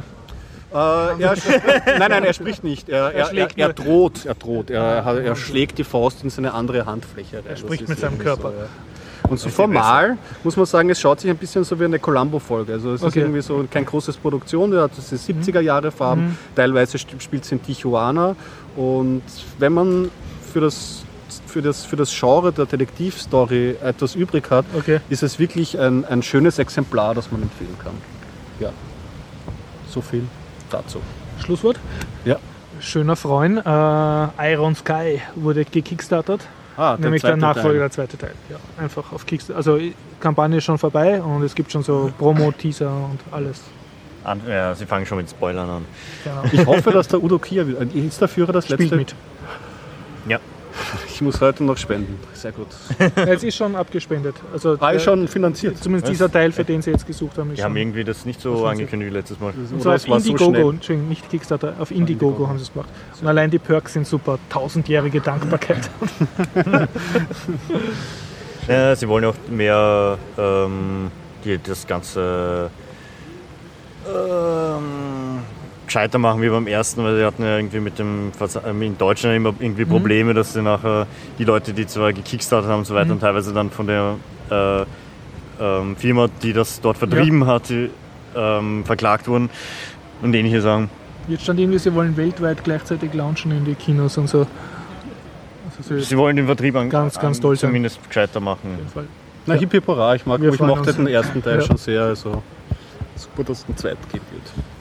[0.72, 1.36] Äh, er,
[1.98, 2.88] nein, nein, er spricht nicht.
[2.88, 4.26] Er, er, er, er droht.
[4.26, 4.70] Er droht.
[4.70, 7.46] Er, er, schlägt die Faust in seine andere Handfläche rein.
[7.48, 8.50] Er spricht mit seinem Körper.
[8.50, 8.66] So, ja.
[9.30, 12.72] Und so formal muss man sagen, es schaut sich ein bisschen so wie eine Columbo-Folge.
[12.74, 13.08] Also es okay.
[13.08, 16.38] ist irgendwie so kein großes Produktion, der hat diese 70er Jahre Farben, mhm.
[16.54, 18.36] teilweise spielt es in Tijuana.
[18.76, 19.22] Und
[19.58, 20.10] wenn man
[20.52, 21.04] für das
[21.46, 25.00] für das, für das Genre der Detektivstory etwas übrig hat, okay.
[25.08, 27.92] ist es wirklich ein, ein schönes Exemplar, das man empfehlen kann.
[28.60, 28.70] Ja,
[29.88, 30.24] so viel
[30.70, 31.00] dazu.
[31.44, 31.78] Schlusswort?
[32.24, 32.36] Ja.
[32.80, 36.46] Schöner Freund, äh, Iron Sky wurde gekickstartet.
[36.76, 37.78] Ah, nämlich der Nachfolger, Teil.
[37.80, 38.34] der zweite Teil.
[38.48, 39.56] Ja, einfach auf Kickstarter.
[39.56, 39.80] Also
[40.20, 43.62] Kampagne ist schon vorbei und es gibt schon so Promo-Teaser und alles.
[44.22, 45.84] An, ja, sie fangen schon mit Spoilern an.
[46.22, 46.42] Genau.
[46.52, 48.86] Ich hoffe, dass der Udo Kier, ist der Führer das letzte?
[48.86, 49.14] Spielt mit.
[50.28, 50.38] Ja.
[51.08, 52.18] Ich muss heute noch spenden.
[52.32, 52.68] Sehr gut.
[53.16, 54.36] es ist schon abgespendet.
[54.52, 55.78] Also ah, ist schon finanziert.
[55.78, 56.10] Zumindest Was?
[56.12, 57.54] dieser Teil, für den Sie jetzt gesucht haben.
[57.54, 59.52] Die haben irgendwie das nicht so angekündigt wie letztes Mal.
[59.52, 62.88] Und zwar auf Indiegogo, so nicht Kickstarter, auf Indiegogo, Indiegogo haben sie es gemacht.
[63.20, 64.38] Und allein die Perks sind super.
[64.48, 65.90] Tausendjährige Dankbarkeit.
[68.68, 71.10] ja, sie wollen auch mehr ähm,
[71.44, 72.70] die, das ganze
[74.06, 75.17] ähm,
[75.88, 78.30] gescheiter machen wie beim ersten, weil sie hatten ja irgendwie mit dem
[78.66, 79.88] ähm, in Deutschland immer irgendwie mhm.
[79.90, 80.36] Probleme, mhm.
[80.36, 81.06] dass sie nachher
[81.38, 83.12] die Leute, die zwar gekickstartet haben und so weiter mhm.
[83.12, 84.16] und teilweise dann von der
[84.50, 84.84] äh,
[85.60, 87.46] ähm, Firma, die das dort vertrieben ja.
[87.46, 87.72] hat,
[88.36, 89.50] ähm, verklagt wurden
[90.22, 90.90] und ähnliche Sachen.
[91.26, 94.46] Jetzt stand irgendwie, sie wollen weltweit gleichzeitig launchen in die Kinos und so.
[95.76, 98.04] Also sie wollen den Vertrieb an, ganz, ganz toll zumindest sein.
[98.08, 98.78] gescheiter machen.
[99.46, 99.60] Na, ja.
[99.60, 101.64] hip hip Ich, mag, ich mochte den ersten Teil ja.
[101.64, 102.02] schon sehr.
[102.02, 102.42] Also
[103.16, 104.24] super, dass es einen zweiten gibt.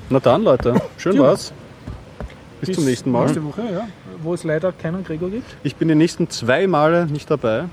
[0.10, 1.24] Na dann, Leute, schön ja.
[1.24, 1.52] war's.
[2.60, 3.24] Bis, Bis, zum nächsten Mal.
[3.24, 3.88] Nächste Woche, ja.
[4.24, 5.56] Wo es leider keinen Gregor gibt.
[5.64, 7.66] Ich bin die nächsten zwei Male nicht dabei.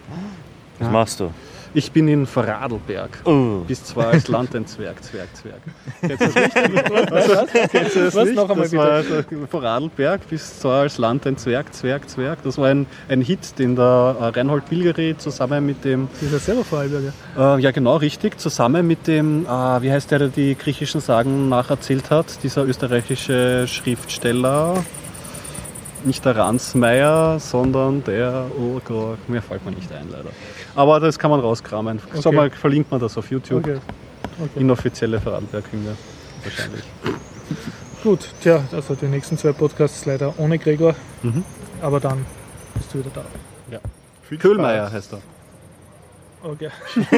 [0.78, 1.30] Was machst du?
[1.76, 3.18] Ich bin in Vorarlberg.
[3.24, 3.62] Oh.
[3.66, 5.60] Bis zwar als Land ein Zwerg, Zwerg, Zwerg.
[6.00, 7.10] Kennst du das nicht?
[7.10, 7.70] Was?
[7.70, 8.24] Kennst du das Was?
[8.26, 8.36] Nicht?
[8.36, 9.14] Noch einmal das war also
[9.50, 12.38] Vorarlberg, bis zwar als Land ein Zwerg, Zwerg, Zwerg.
[12.44, 16.08] Das war ein, ein Hit, den der äh, Reinhold Bilgeri zusammen mit dem...
[16.12, 17.12] Das ist ja selber Vorarlberger.
[17.36, 18.38] Äh, ja, genau, richtig.
[18.38, 19.48] Zusammen mit dem, äh,
[19.82, 22.40] wie heißt der, der die griechischen Sagen nacherzählt hat?
[22.44, 24.84] Dieser österreichische Schriftsteller
[26.06, 30.30] nicht der Ransmeier, sondern der, oh Gott, mir fällt mir nicht ein leider.
[30.74, 32.00] Aber das kann man rauskramen.
[32.10, 32.20] Okay.
[32.20, 33.64] Sag mal, verlinkt man das auf YouTube.
[33.64, 33.78] Okay.
[34.40, 34.60] Okay.
[34.60, 35.96] Inoffizielle Vorarlberg-Hymne
[36.42, 36.84] wahrscheinlich.
[38.02, 40.94] Gut, tja, also die nächsten zwei Podcasts leider ohne Gregor.
[41.22, 41.44] Mhm.
[41.80, 42.26] Aber dann
[42.74, 43.24] bist du wieder da.
[43.70, 43.80] Ja.
[44.38, 45.33] Köhlmeier heißt er.
[46.44, 46.68] Okay.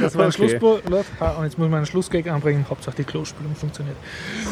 [0.00, 0.32] das war ein okay.
[0.32, 0.84] Schlusswort.
[0.86, 2.64] Und jetzt muss man einen Schlussgag anbringen.
[2.68, 3.96] Hauptsache die Klospülung funktioniert.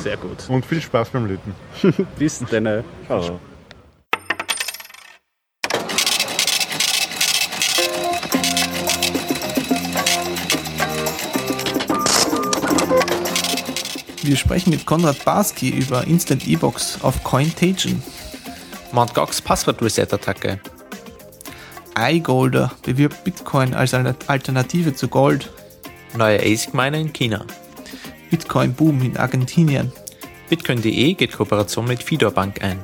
[0.03, 0.49] Sehr gut.
[0.49, 1.55] Und viel Spaß beim Löten.
[2.19, 2.85] Bis dann.
[3.07, 3.41] Ciao.
[14.23, 18.03] Wir sprechen mit Konrad Barski über Instant E-Box auf Cointagion.
[18.93, 19.15] Mt.
[19.15, 20.61] Gox Passwort-Reset-Attacke.
[21.97, 25.51] iGolder bewirbt Bitcoin als Alternative zu Gold.
[26.17, 27.45] Neue ASIC-Miner in China.
[28.31, 29.93] Bitcoin-Boom in Argentinien.
[30.49, 32.79] Bitcoin.de geht Kooperation mit Fidor Bank ein.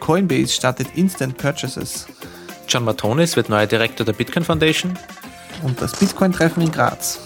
[0.00, 2.06] Coinbase startet Instant Purchases.
[2.68, 4.98] John Matonis wird neuer Direktor der Bitcoin Foundation.
[5.62, 7.20] Und das Bitcoin-Treffen in Graz.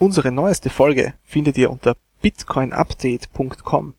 [0.00, 3.92] Unsere neueste Folge findet ihr unter bitcoinupdate.com.